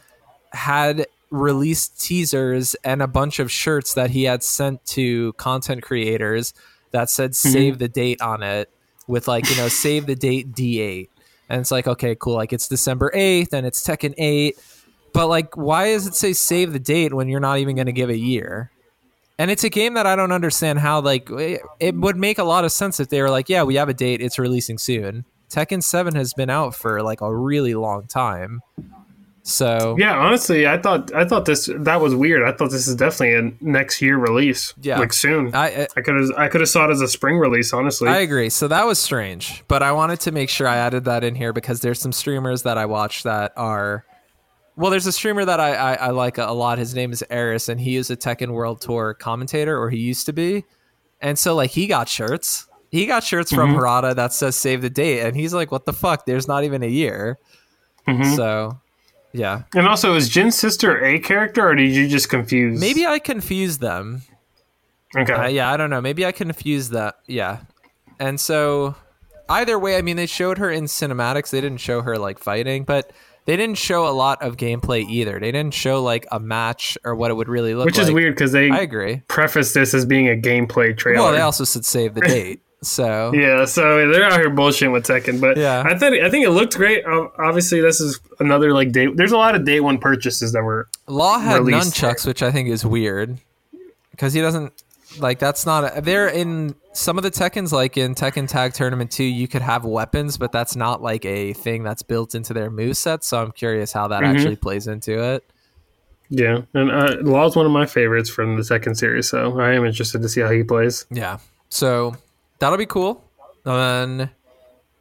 [0.53, 6.55] had released teasers and a bunch of shirts that he had sent to content creators
[6.91, 7.53] that said Mm-hmm.
[7.53, 8.71] save the date on it
[9.07, 11.09] with like, you know, save the date D8.
[11.49, 12.35] And it's like, okay, cool.
[12.35, 14.59] Like it's December 8th and it's Tekken 8.
[15.13, 17.93] But like, why does it say save the date when you're not even going to
[17.93, 18.71] give a year?
[19.39, 22.45] And it's a game that I don't understand how like it, it would make a
[22.45, 25.25] lot of sense if they were like, yeah, we have a date, it's releasing soon.
[25.49, 28.61] Tekken 7 has been out for like a really long time.
[29.49, 32.43] So Yeah, honestly, I thought I thought this that was weird.
[32.43, 34.75] I thought this is definitely a next year release.
[34.83, 34.99] Yeah.
[34.99, 35.55] like soon.
[35.55, 37.73] I uh, I could have I could have saw it as a spring release.
[37.73, 38.51] Honestly, I agree.
[38.51, 41.55] So that was strange, but I wanted to make sure I added that in here
[41.55, 44.05] because there's some streamers that I watch that are.
[44.79, 46.79] Well, there's a streamer that I, I, I like a lot.
[46.79, 50.25] His name is Aris, and he is a Tekken World Tour commentator, or he used
[50.27, 50.65] to be.
[51.21, 52.69] And so, like, he got shirts.
[52.93, 55.93] He got shirts from Harada that says "Save the date," and he's like, "What the
[55.93, 56.27] fuck?
[56.27, 57.39] There's not even a year."
[58.37, 58.81] So,
[59.33, 62.81] yeah, and also is Jin's sister a character, or did you just confuse?
[62.81, 64.23] maybe I confused them.
[65.17, 65.33] Okay.
[65.33, 66.01] Uh, yeah, I don't know.
[66.01, 67.17] Maybe I confused that.
[67.27, 67.59] Yeah.
[68.21, 68.95] And so
[69.49, 71.51] either way, I mean, they showed her in cinematics.
[71.51, 73.13] They didn't show her like fighting, but
[73.49, 75.41] they didn't show a lot of gameplay either.
[75.41, 78.09] They didn't show like a match or what it would really look Which like.
[78.09, 79.23] is weird because they I agree.
[79.27, 81.23] preface this as being a gameplay trailer.
[81.25, 82.61] Well, they also said save the date.
[82.83, 85.83] So Yeah, so they're out here bullshitting with Tekken, but Yeah.
[85.87, 87.07] I think I think it looked great.
[87.07, 89.07] Obviously, this is another like day.
[89.07, 92.69] There's a lot of day one purchases that were Law had nunchucks, which I think
[92.69, 93.39] is weird
[94.11, 94.75] because he doesn't
[95.19, 99.13] like that's not a, they're in some of the Tekkens like in Tekken Tag Tournament
[99.13, 102.71] 2 you could have weapons but that's not like a thing that's built into their
[102.71, 105.45] move moveset so I'm curious how that actually plays into it.
[106.29, 106.63] yeah.
[106.75, 110.23] And uh, Law's one of my favorites from the Tekken series, so I am interested
[110.23, 111.07] to see how he plays.
[111.11, 111.39] Yeah.
[111.69, 112.17] So
[112.59, 113.25] that'll be cool.
[113.65, 114.31] And then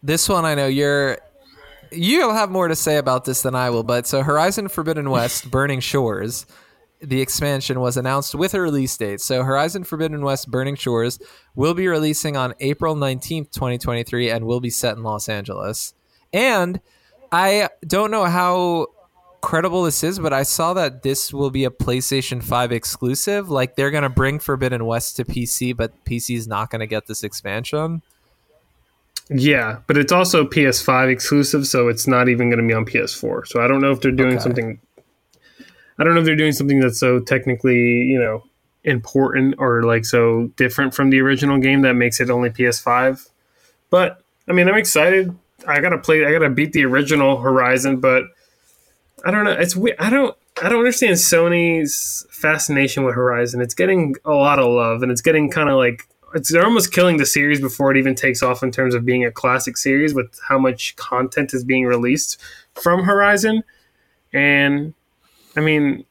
[0.04, 1.18] this one I know you're
[1.92, 5.50] you'll have more to say about this than I will, but so Horizon Forbidden West
[5.50, 6.46] Burning Shores
[7.02, 9.22] the expansion was announced with a release date.
[9.22, 11.20] So Horizon Forbidden West Burning Shores
[11.56, 15.94] will be releasing on April 19th, 2023 and will be set in Los Angeles.
[16.34, 16.82] And
[17.32, 18.88] I don't know how
[19.42, 23.50] credible this is, but I saw that this will be a PlayStation 5 exclusive.
[23.50, 26.88] Like they're going to bring Forbidden West to PC, but PC is not going to
[26.88, 28.02] get this expansion.
[29.30, 33.46] Yeah, but it's also PS5 exclusive, so it's not even going to be on PS4.
[33.46, 34.40] So I don't know if they're doing Okay.
[34.44, 34.80] something.
[36.00, 38.44] I don't know if they're doing something that's so technically, you know,
[38.84, 43.30] important or like so different from the original game that makes it only PS5.
[43.90, 45.36] But I mean, I'm excited.
[45.68, 46.26] I gotta play.
[46.26, 48.24] I gotta beat the original Horizon, but
[49.26, 49.52] I don't know.
[49.52, 50.36] It's I don't.
[50.62, 53.62] I don't understand Sony's fascination with Horizon.
[53.62, 56.94] It's getting a lot of love, and it's getting kind of like it's they're almost
[56.94, 60.14] killing the series before it even takes off in terms of being a classic series
[60.14, 62.40] with how much content is being released
[62.76, 63.64] from Horizon.
[64.34, 64.94] And
[65.58, 66.06] I mean,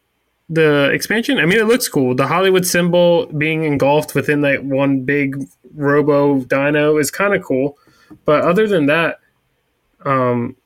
[0.48, 1.38] the expansion.
[1.38, 2.14] I mean, it looks cool.
[2.14, 5.36] The Hollywood symbol being engulfed within that one big
[5.74, 7.78] Robo Dino is kind of cool.
[8.24, 9.20] But other than that,
[10.04, 10.56] um,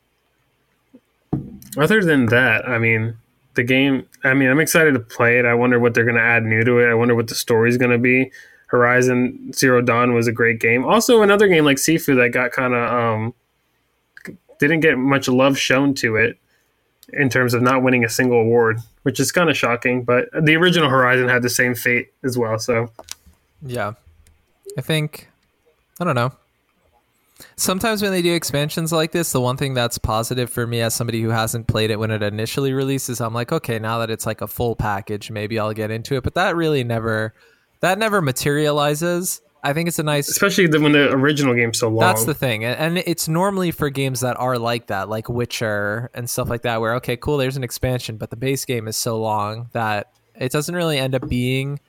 [1.76, 3.16] other than that, I mean,
[3.54, 4.06] the game.
[4.24, 5.44] I mean, I'm excited to play it.
[5.44, 6.90] I wonder what they're going to add new to it.
[6.90, 8.32] I wonder what the story's going to be.
[8.66, 10.84] Horizon Zero Dawn was a great game.
[10.84, 13.34] Also, another game like Sifu that got kind of um,
[14.58, 16.38] didn't get much love shown to it
[17.12, 20.02] in terms of not winning a single award, which is kind of shocking.
[20.02, 22.58] But the original Horizon had the same fate as well.
[22.58, 22.90] So
[23.62, 23.94] Yeah.
[24.78, 25.28] I think
[26.00, 26.32] I don't know.
[27.56, 30.94] Sometimes when they do expansions like this, the one thing that's positive for me as
[30.94, 34.26] somebody who hasn't played it when it initially releases, I'm like, okay, now that it's
[34.26, 36.22] like a full package, maybe I'll get into it.
[36.22, 37.34] But that really never
[37.80, 39.40] that never materializes.
[39.62, 42.00] I think it's a nice especially the, when the original game's so long.
[42.00, 42.64] That's the thing.
[42.64, 46.80] And, it's normally for games that are like that, like Witcher and stuff like that,
[46.80, 50.52] where, okay, cool, there's an expansion, but the base game is so long that it
[50.52, 51.80] doesn't really end up being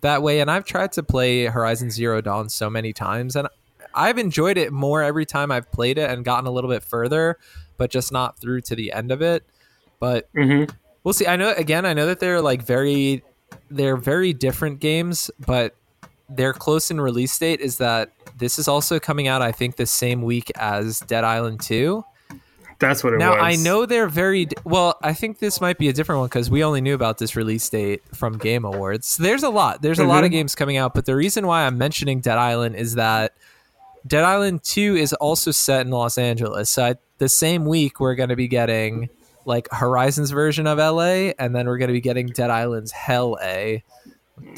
[0.00, 0.40] that way.
[0.40, 3.48] And I've tried to play Horizon Zero Dawn so many times, and
[3.94, 7.38] I've enjoyed it more every time I've played it and gotten a little bit further,
[7.76, 9.44] but just not through to the end of it.
[9.98, 10.64] But hmm
[11.04, 11.26] we'll see.
[11.26, 13.22] I know, again, I know that they're like very,
[13.70, 15.74] they're very different games, but
[16.30, 19.86] their close in release date is that this is also coming out, I think, the
[19.86, 22.04] same week as Dead Island 2.
[22.78, 23.40] That's what it Now was.
[23.42, 24.96] I know they're very well.
[25.02, 27.68] I think this might be a different one because we only knew about this release
[27.68, 29.18] date from Game Awards.
[29.18, 29.82] There's a lot.
[29.82, 30.32] There's a lot of Mhm.
[30.32, 33.32] games coming out, but the reason why I'm mentioning Dead Island is that
[34.06, 36.70] Dead Island Two is also set in Los Angeles.
[36.70, 39.10] So I, the same week we're going to be getting
[39.44, 43.36] like Horizon's version of LA, and then we're going to be getting Dead Island's Hell
[43.42, 43.82] A.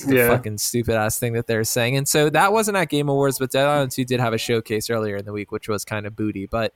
[0.06, 0.28] The Yeah.
[0.28, 1.96] fucking stupid ass thing that they're saying.
[1.96, 4.90] And so that wasn't at Game Awards, but Dead Island 2 did have a showcase
[4.90, 6.46] earlier in the week, which was kind of booty.
[6.46, 6.72] But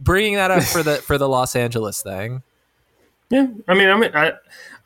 [0.00, 2.42] bringing that up for the for the Los Angeles thing.
[3.30, 4.32] Yeah, I mean, I mean, I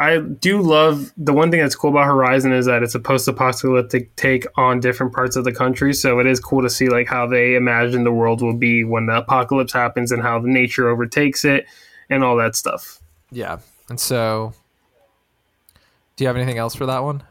[0.01, 4.17] I do love the one thing that's cool about Horizon is that it's a post-apocalyptic
[4.17, 5.95] take on different parts of the country.
[5.95, 9.07] So it is cool to see like how they imagine the world will be when
[9.07, 11.67] the apocalypse happens and how the nature overtakes it
[12.11, 12.99] and all that stuff.
[13.31, 13.59] Yeah.
[13.89, 14.55] And so
[16.17, 17.23] do you have anything else for that one?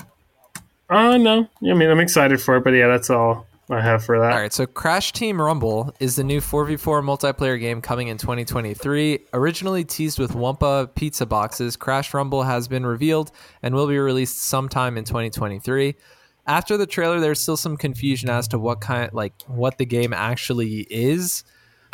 [0.91, 4.19] Uh no, I mean, I'm excited for it, but yeah, that's all I have for
[4.19, 4.33] that.
[4.33, 9.19] All right, so Crash Team Rumble is the new 4v4 multiplayer game coming in 2023.
[9.31, 13.31] Originally teased with Wumpa pizza boxes, Crash Rumble has been revealed
[13.63, 15.95] and will be released sometime in 2023.
[16.45, 20.11] After the trailer, there's still some confusion as to what kind like what the game
[20.11, 21.45] actually is.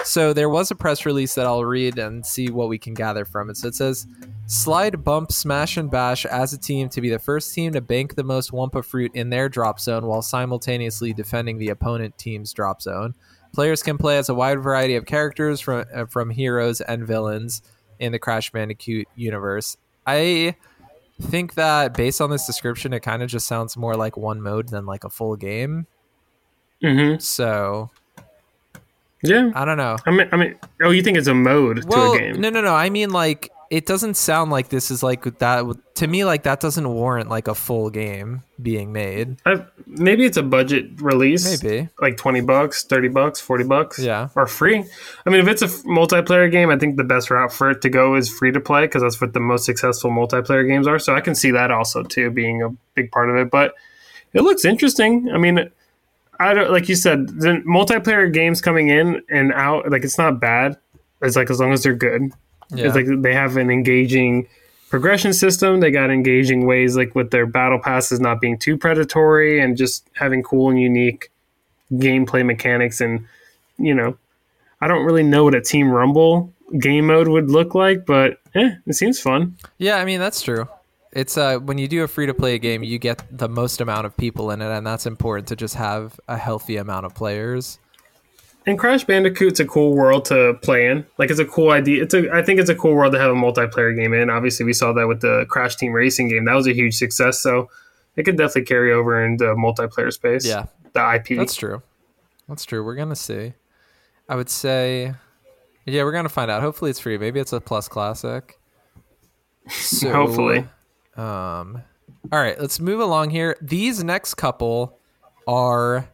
[0.04, 3.26] So there was a press release that I'll read and see what we can gather
[3.26, 3.58] from it.
[3.58, 4.08] So it says
[4.46, 8.16] slide, bump, smash, and bash as a team to be the first team to bank
[8.16, 12.82] the most Wumpa fruit in their drop zone while simultaneously defending the opponent team's drop
[12.82, 13.16] zone.
[13.54, 17.62] Players can play as a wide variety of characters from uh, from heroes and villains
[18.00, 19.78] in the Crash Bandicoot universe.
[20.06, 20.56] I
[21.22, 24.70] think that based on this description, it kind of just sounds more like one mode
[24.70, 25.88] than like a full game.
[26.84, 27.20] Mm-hmm.
[27.20, 27.90] So
[29.24, 29.98] Yeah, I don't know.
[30.06, 32.42] I mean, I mean, oh, you think it's a mode well, to a game?
[32.42, 32.76] No, no, no.
[32.76, 35.66] I mean, like, it doesn't sound like this is like that.
[35.96, 39.38] To me, like that doesn't warrant like a full game being made.
[39.46, 41.64] I, maybe it's a budget release.
[41.64, 41.90] Maybe.
[42.00, 44.00] like 20 bucks, 30 bucks, 40 bucks.
[44.00, 44.30] Yeah.
[44.36, 44.86] Or free.
[45.26, 47.82] I mean, if it's a f- multiplayer game, I think the best route for it
[47.82, 51.00] to go is free to play because that's what the most successful multiplayer games are.
[51.00, 53.50] So I can see that also too being a big part of it.
[53.50, 53.74] But
[54.34, 55.30] it looks interesting.
[55.32, 55.72] I mean,
[56.40, 59.90] I don't like you said the multiplayer games coming in and out.
[59.92, 60.78] Like it's not bad.
[61.22, 62.32] It's like as long as they're good.
[62.70, 62.88] Yeah.
[62.88, 64.48] It's like they have an engaging
[64.90, 65.80] progression system.
[65.80, 70.08] They got engaging ways, like with their battle passes not being too predatory and just
[70.14, 71.32] having cool and unique
[71.94, 73.02] gameplay mechanics.
[73.02, 73.26] And
[73.78, 74.18] you know,
[74.82, 78.76] I don't really know what a Team Rumble game mode would look like, but eh,
[78.86, 79.56] it seems fun.
[79.78, 80.68] Yeah, I mean that's true.
[81.14, 84.06] It's uh when you do a free to play game, you get the most amount
[84.06, 87.80] of people in it, and that's important to just have a healthy amount of players.
[88.66, 91.06] And Crash Bandicoot's a cool world to play in.
[91.18, 92.04] Like it's a cool idea.
[92.04, 94.30] It's a I think it's a cool world to have a multiplayer game in.
[94.30, 96.44] Obviously, we saw that with the Crash Team Racing game.
[96.44, 97.40] That was a huge success.
[97.40, 97.70] So
[98.18, 100.46] it could definitely carry over into multiplayer space.
[100.46, 101.38] Yeah, the IP.
[101.38, 101.82] that's true.
[102.50, 102.84] That's true.
[102.84, 103.54] We're gonna see.
[104.28, 105.14] I would say,
[105.86, 106.62] yeah, we're gonna find out.
[106.62, 107.18] Hopefully, it's free.
[107.18, 108.60] Maybe it's a plus classic.
[109.70, 110.66] So, Hopefully.
[111.18, 111.82] Um,
[112.32, 113.56] all right, let's move along here.
[113.62, 115.00] These next couple
[115.48, 116.08] are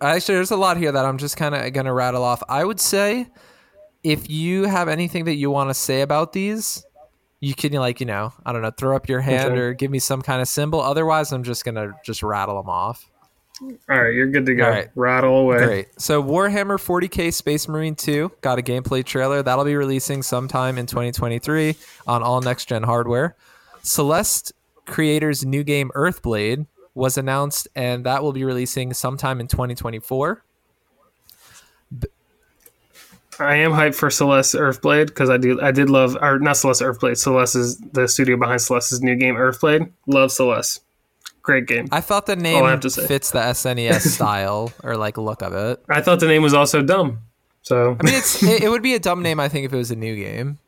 [0.00, 2.42] actually there's a lot here that I'm just kind of gonna rattle off.
[2.48, 3.26] I would say
[4.02, 6.84] if you have anything that you want to say about these,
[7.40, 9.60] you can like you know I don't know throw up your hand Okay.
[9.60, 10.80] or give me some kind of symbol.
[10.80, 13.10] Otherwise, I'm just gonna just rattle them off.
[13.62, 14.64] All right, you're good to go.
[14.64, 14.88] All right.
[14.96, 15.58] Rattle away.
[15.64, 16.00] Great.
[16.00, 20.86] So Warhammer 40k Space Marine 2 got a gameplay trailer that'll be releasing sometime in
[20.86, 21.76] 2023
[22.08, 23.36] on all next gen hardware.
[23.84, 24.52] Celeste
[24.86, 30.42] creators new game Earthblade was announced and that will be releasing sometime in 2024.
[33.38, 36.82] I am hyped for Celeste Earthblade because I do I did love or not Celeste
[36.82, 37.18] Earthblade.
[37.18, 39.90] Celeste is the studio behind Celeste's new game Earthblade.
[40.06, 40.80] Love Celeste.
[41.42, 41.88] Great game.
[41.92, 45.84] I thought the name fits the SNES style or like look of it.
[45.90, 47.18] I thought the name was also dumb.
[47.62, 49.76] So I mean, it's it, it would be a dumb name I think if it
[49.76, 50.58] was a new game.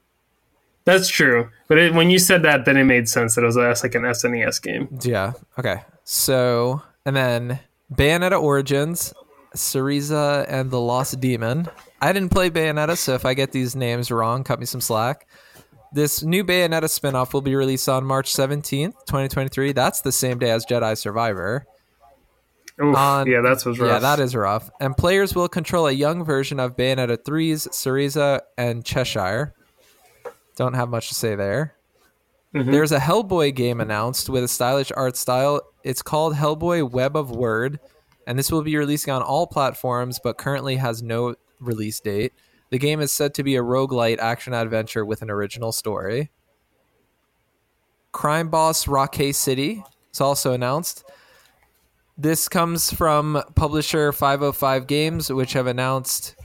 [0.86, 1.50] That's true.
[1.68, 4.02] But it, when you said that, then it made sense that it was like an
[4.02, 4.88] SNES game.
[5.02, 5.32] Yeah.
[5.58, 5.82] Okay.
[6.04, 7.58] So, and then
[7.92, 9.12] Bayonetta Origins,
[9.54, 11.68] Cereza and the Lost Demon.
[12.00, 15.26] I didn't play Bayonetta, so if I get these names wrong, cut me some slack.
[15.92, 19.72] This new Bayonetta spinoff will be released on March 17th, 2023.
[19.72, 21.66] That's the same day as Jedi Survivor.
[22.80, 23.88] Oof, On- yeah, that's was rough.
[23.90, 24.70] Yeah, that is rough.
[24.80, 29.52] And players will control a young version of Bayonetta 3's Cereza and Cheshire.
[30.56, 31.74] Don't have much to say there.
[32.54, 32.70] Mm-hmm.
[32.70, 35.60] There's a Hellboy game announced with a stylish art style.
[35.84, 37.78] It's called Hellboy Web of Wyrd,
[38.26, 42.32] and this will be releasing on all platforms, but currently has no release date.
[42.70, 46.30] The game is said to be a roguelite action adventure with an original story.
[48.12, 51.04] Crime Boss Rockay City is also announced.
[52.16, 56.35] This comes from publisher 505 Games, which have announced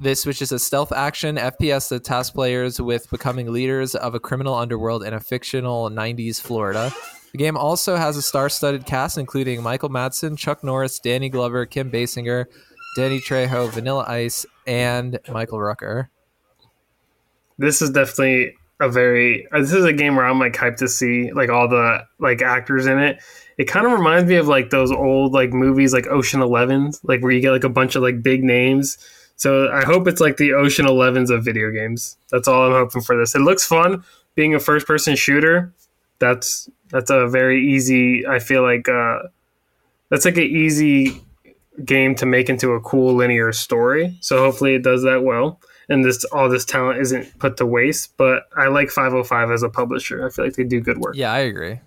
[0.00, 4.20] this, which is a stealth action FPS that tasks players with becoming leaders of a
[4.20, 6.92] criminal underworld in a fictional 90s Florida.
[7.32, 11.66] The game also has a star studded cast, including Michael Madsen, Chuck Norris, Danny Glover,
[11.66, 12.46] Kim Basinger,
[12.96, 16.08] Danny Trejo, Vanilla Ice, and Michael Rooker.
[17.58, 19.46] This is definitely a very.
[19.52, 22.42] uh, This is a game where I'm like hyped to see like all the like
[22.42, 23.20] actors in it.
[23.58, 27.22] It kind of reminds me of like those old like movies like Ocean Elevens, like
[27.22, 28.98] where you get like a bunch of like big names.
[29.36, 32.16] So I hope it's like the Ocean Elevens of video games.
[32.30, 33.34] That's all I'm hoping for this.
[33.34, 34.04] It looks fun
[34.34, 35.72] being a first person shooter.
[36.18, 38.26] That's that's a very easy.
[38.26, 39.20] I feel like uh,
[40.08, 41.20] that's like an easy
[41.84, 44.16] game to make into a cool linear story.
[44.20, 45.60] So hopefully it does that well.
[45.88, 48.16] And this all this talent isn't put to waste.
[48.16, 50.26] But I like 505 as a publisher.
[50.26, 51.16] I feel like they do good work.
[51.16, 51.80] Yeah, I agree.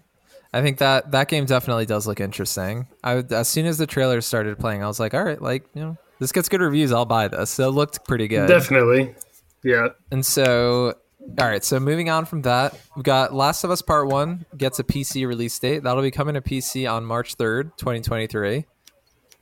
[0.54, 2.88] I think that that game definitely does look interesting.
[3.04, 5.82] I as soon as the trailer started playing, I was like, all right, like you
[5.82, 6.92] know, this gets good reviews.
[6.92, 7.60] I'll buy this.
[7.60, 8.48] It looked pretty good.
[8.48, 9.16] Definitely.
[9.64, 9.90] Yeah.
[10.12, 10.94] And so,
[11.40, 11.64] all right.
[11.64, 15.28] So moving on from that, we've got Last of Us Part One gets a PC
[15.28, 15.84] release date.
[15.84, 18.66] That'll be coming to PC on March third, twenty twenty three.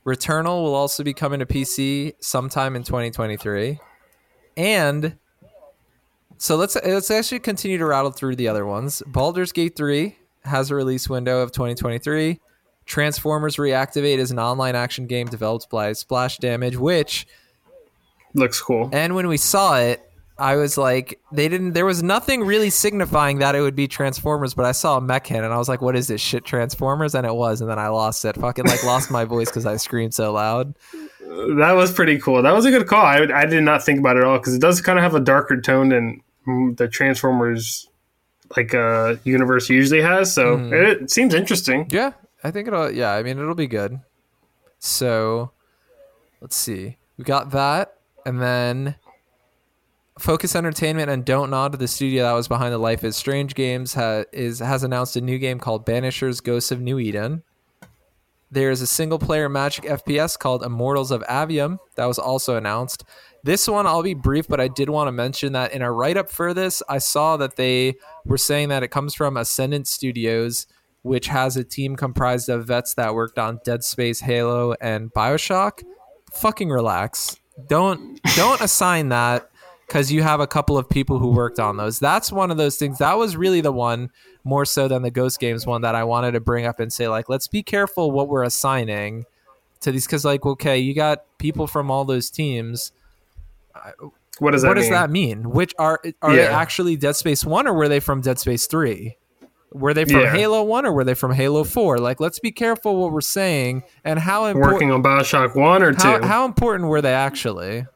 [0.04, 3.78] Returnal will also be coming to PC sometime in twenty twenty three.
[4.56, 5.18] And
[6.38, 9.02] so let's let's actually continue to rattle through the other ones.
[9.06, 12.40] Baldur's Gate three has a release window of twenty twenty three.
[12.86, 17.26] Transformers Reactivate is an online action game developed by Splash Damage, which
[18.34, 18.88] Looks cool.
[18.92, 20.02] and when we saw it,
[20.38, 21.72] I was like, they didn't.
[21.72, 25.26] There was nothing really signifying that it would be Transformers, but I saw a mech
[25.26, 27.78] hit and I was like, "What is this shit, Transformers?" And it was, and then
[27.78, 28.36] I lost it.
[28.36, 30.74] Fucking like lost my voice because I screamed so loud.
[31.22, 32.42] That was pretty cool.
[32.42, 33.04] That was a good call.
[33.04, 35.14] I, I did not think about it at all because it does kind of have
[35.14, 37.88] a darker tone than mm, the Transformers
[38.56, 40.34] like uh universe usually has.
[40.34, 41.88] So it, it seems interesting.
[41.90, 42.12] Yeah,
[42.44, 42.90] I think it'll.
[42.90, 44.00] Yeah, I mean it'll be good.
[44.78, 45.52] So,
[46.40, 46.98] let's see.
[47.16, 48.96] We got that, and then
[50.18, 53.94] Focus Entertainment and Don't Nod, the studio that was behind the Life is Strange games,
[53.94, 57.42] ha- is has announced a new game called Banishers: Ghosts of New Eden.
[58.50, 63.04] There is a single player Magic FPS called Immortals of Aveum that was also announced.
[63.42, 66.16] This one, I'll be brief, but I did want to mention that in a write
[66.16, 70.66] up for this, I saw that they were saying that it comes from Ascendant Studios,
[71.06, 75.84] which has a team comprised of vets that worked on Dead Space, Halo, and Bioshock.
[76.32, 77.38] Fucking relax.
[77.68, 79.48] Don't don't assign that
[79.86, 82.00] because you have a couple of people who worked on those.
[82.00, 82.98] That's one of those things.
[82.98, 84.10] That was really the one
[84.44, 87.08] more so than the Ghost Games one that I wanted to bring up and say
[87.08, 89.24] like, let's be careful what we're assigning
[89.80, 92.92] to these because like, okay, you got people from all those teams.
[94.38, 94.92] What does that what does mean?
[94.92, 95.50] that mean?
[95.50, 99.16] Which are are they actually Dead Space One or were they from Dead Space Three?
[99.78, 100.30] Were they from Yeah.
[100.32, 101.98] Halo One or were they from Halo Four?
[101.98, 104.72] Like, let's be careful what we're saying and how important.
[104.74, 106.06] Working on Bioshock One or two?
[106.26, 107.86] How, important were they actually?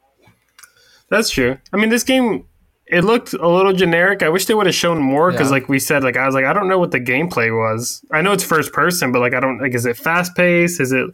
[1.09, 1.59] That's true.
[1.73, 2.44] I mean, this game
[2.86, 4.20] it looked a little generic.
[4.24, 5.52] I wish they would have shown more because, Yeah.
[5.52, 8.05] like we said, like I was like, I don't know what the gameplay was.
[8.11, 9.74] I know it's first person, but like I don't like.
[9.74, 10.81] Is it fast paced?
[10.81, 11.09] Is it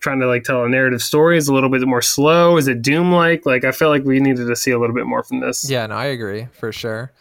[0.00, 1.38] trying to like tell a narrative story?
[1.38, 2.58] Is it a little bit more slow?
[2.58, 3.46] Is it Doom like?
[3.46, 5.68] Like I felt like we needed to see a little bit more from this.
[5.70, 7.12] Yeah, no, I agree for sure.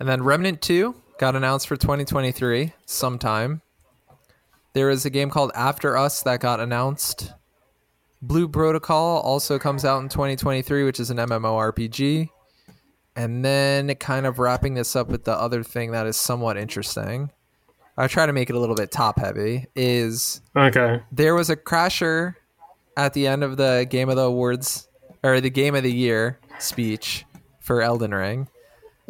[0.00, 3.62] And then Remnant 2 got announced for 2023 sometime.
[4.72, 7.32] There is a game called After Us that got announced.
[8.20, 12.28] Blue Protocol also comes out in 2023, which is an MMORPG.
[13.16, 17.30] And then kind of wrapping this up with the other thing that is somewhat interesting.
[17.96, 21.00] I try to make it a little bit top heavy is Okay.
[21.12, 22.34] there was a crasher
[22.96, 24.88] at the end of the Game of the Awards
[25.22, 27.24] or the Game of the Year speech
[27.60, 28.48] for Elden Ring.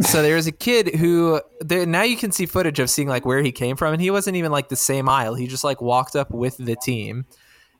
[0.00, 3.24] So there was a kid who there, now you can see footage of seeing like
[3.24, 5.34] where he came from, and he wasn't even like the same aisle.
[5.34, 7.26] He just like walked up with the team,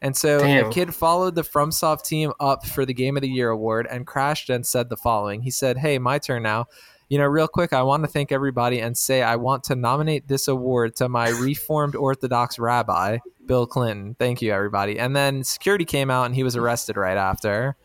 [0.01, 0.67] and so Damn.
[0.67, 4.07] a kid followed the FromSoft team up for the Game of the Year award and
[4.07, 5.43] crashed and said the following.
[5.43, 6.67] He said, "Hey, my turn now."
[7.09, 10.27] You know, real quick, I want to thank everybody and say I want to nominate
[10.27, 14.17] this award to my Reformed Orthodox rabbi, Bill Clinton.
[14.19, 14.99] Thank you, everybody.
[14.99, 17.77] And then security came out and he was arrested right after.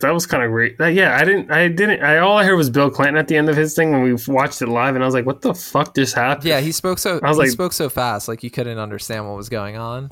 [0.00, 0.80] That was kind of great.
[0.80, 1.50] Uh, yeah, I didn't.
[1.50, 2.02] I didn't.
[2.02, 4.14] I all I heard was Bill Clinton at the end of his thing when we
[4.28, 6.98] watched it live, and I was like, "What the fuck just happened?" Yeah, he spoke
[6.98, 9.76] so I was he like- spoke so fast, like you couldn't understand what was going
[9.76, 10.10] on.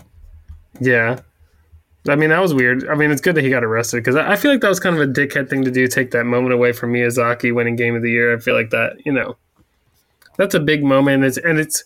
[0.81, 1.21] Yeah.
[2.09, 2.89] I mean, that was weird.
[2.89, 4.81] I mean, it's good that he got arrested because I I feel like that was
[4.81, 7.95] kind of a dickhead thing to do, take that moment away from Miyazaki winning Game
[7.95, 8.35] of the Year.
[8.37, 9.37] I feel like that, you know,
[10.37, 11.23] that's a big moment.
[11.25, 11.85] It's, and it's,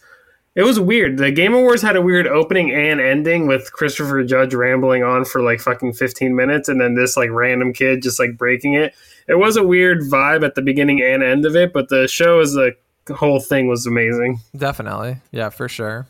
[0.57, 1.19] it was weird.
[1.19, 5.43] The Game Awards had a weird opening and ending with Christopher Judge rambling on for
[5.43, 8.95] like fucking 15 minutes and then this like random kid just like breaking it.
[9.29, 12.41] It was a weird vibe at the beginning and end of it, but the show
[12.41, 12.73] as a
[13.13, 14.41] whole thing was amazing.
[14.57, 15.19] Definitely.
[15.31, 16.07] Yeah, for sure.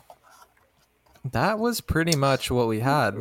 [1.33, 3.15] That was pretty much what we had.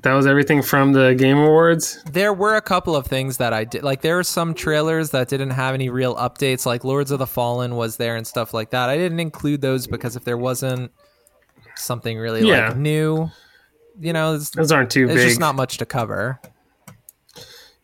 [0.00, 2.02] That was everything from the Game Awards.
[2.10, 3.82] There were a couple of things that I did.
[3.82, 6.64] Like, there were some trailers that didn't have any real updates.
[6.64, 8.88] Like, Lords of the Fallen was there and stuff like that.
[8.88, 10.90] I didn't include those because if there wasn't
[11.76, 12.68] something really Yeah.
[12.68, 13.30] like new,
[14.00, 15.28] you know, it's, Those aren't too it's big.
[15.28, 16.40] just not much to cover.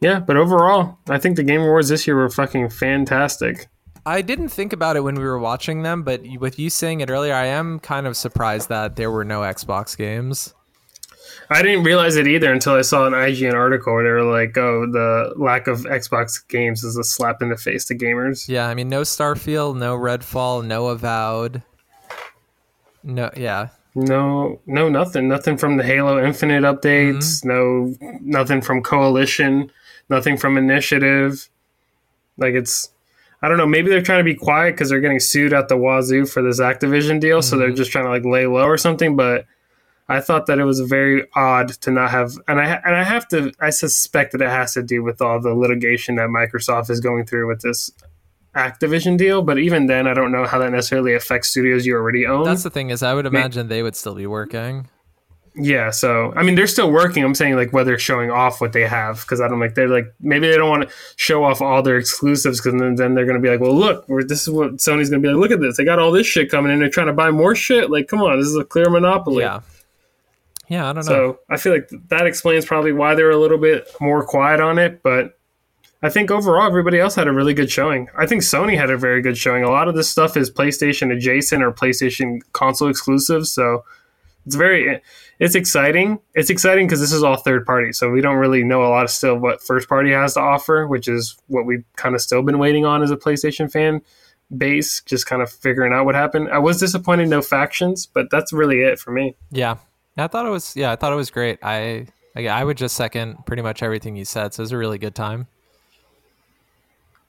[0.01, 3.69] yeah, but overall, I think the Game Awards this year were fucking fantastic.
[4.07, 7.11] I didn't think about it when we were watching them, but with you saying it
[7.11, 10.55] earlier, I am kind of surprised that there were no Xbox games.
[11.51, 14.57] I didn't realize it either until I saw an IGN article where they were like,
[14.59, 18.69] "Oh, the lack of Xbox games is a slap in the face to gamers." Yeah,
[18.69, 21.63] I mean, no Starfield, no Redfall, no Avowed.
[23.03, 23.69] No, yeah.
[23.95, 27.43] No, no, nothing, nothing from the Halo Infinite updates.
[27.43, 27.49] Mm-hmm.
[27.49, 29.71] No, nothing from Coalition.
[30.11, 31.49] Nothing from Initiative.
[32.37, 32.91] Like it's,
[33.43, 33.67] I don't know.
[33.67, 36.61] Maybe they're trying to be quiet because they're getting sued at the wazoo for this
[36.61, 37.77] Activision deal, so they're mm-hmm.
[37.77, 39.17] just trying to like lay low or something.
[39.17, 39.47] But
[40.09, 43.29] I thought that it was very odd to not have, and I and I have
[43.29, 47.01] to, I suspect that it has to do with all the litigation that Microsoft is
[47.01, 47.91] going through with this
[48.57, 49.43] Activision deal.
[49.43, 52.45] But even then, I don't know how that necessarily affects studios you already own.
[52.45, 54.89] That's the thing is, I would imagine they would still be working.
[55.61, 57.25] Yeah, so I mean, they're still working.
[57.25, 60.07] I'm saying like whether showing off what they have because I don't like they're like
[60.21, 63.37] maybe they don't want to show off all their exclusives because then, then they're going
[63.37, 65.41] to be like, well, look, we're, this is what Sony's going to be like.
[65.41, 66.79] Look at this, they got all this shit coming in.
[66.79, 67.91] They're trying to buy more shit.
[67.91, 69.43] Like, come on, this is a clear monopoly.
[69.43, 69.61] Yeah.
[70.69, 71.13] Yeah, I don't know.
[71.13, 74.79] So I feel like that explains probably why they're a little bit more quiet on
[74.79, 75.35] it, but.
[76.01, 78.07] I think overall everybody else had a really good showing.
[78.17, 79.65] I think Sony had a very good showing.
[79.65, 83.83] A lot of this stuff is PlayStation adjacent or PlayStation console exclusive, so
[84.47, 84.99] it's very eh,
[85.41, 86.21] it's exciting.
[86.35, 89.05] It's exciting because this is all third party, so we don't really know a lot
[89.05, 92.43] of still what first party has to offer, which is what we've kind of still
[92.43, 94.01] been waiting on as a PlayStation fan
[94.57, 96.49] base, just kind of figuring out what happened.
[96.51, 99.37] I was disappointed no factions, but that's really it for me.
[99.51, 99.77] yeah.
[100.25, 100.77] I thought it was.
[100.77, 101.59] Yeah, I thought it was great.
[101.63, 104.55] I I I would just second pretty much everything you said.
[104.55, 105.47] So it was a really good time.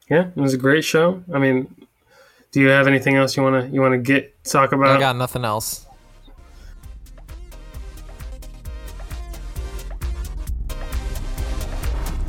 [0.09, 1.23] Yeah, it was a great show.
[1.33, 1.73] I mean,
[2.51, 4.95] do you have anything else you want to you want to get talk about?
[4.95, 5.85] I got nothing else.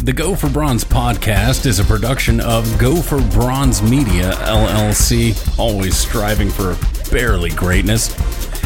[0.00, 5.94] The Go for Bronze podcast is a production of Go for Bronze Media LLC, always
[5.94, 6.74] striving for
[7.10, 8.08] barely greatness.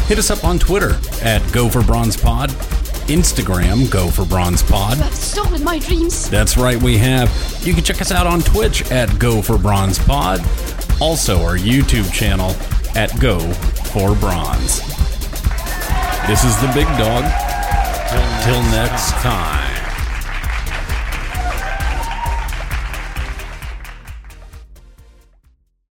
[0.07, 2.51] Hit us up on Twitter at Go for Bronze Pod,
[3.09, 4.97] Instagram Go for Bronze Pod.
[4.97, 6.29] You stolen my dreams.
[6.29, 7.29] That's right, we have.
[7.65, 10.41] You can check us out on Twitch at Go for Bronze Pod,
[11.01, 12.51] also our YouTube channel
[12.95, 14.81] at Go for Bronze.
[16.27, 17.23] This is the big dog.
[18.43, 19.64] Till next time.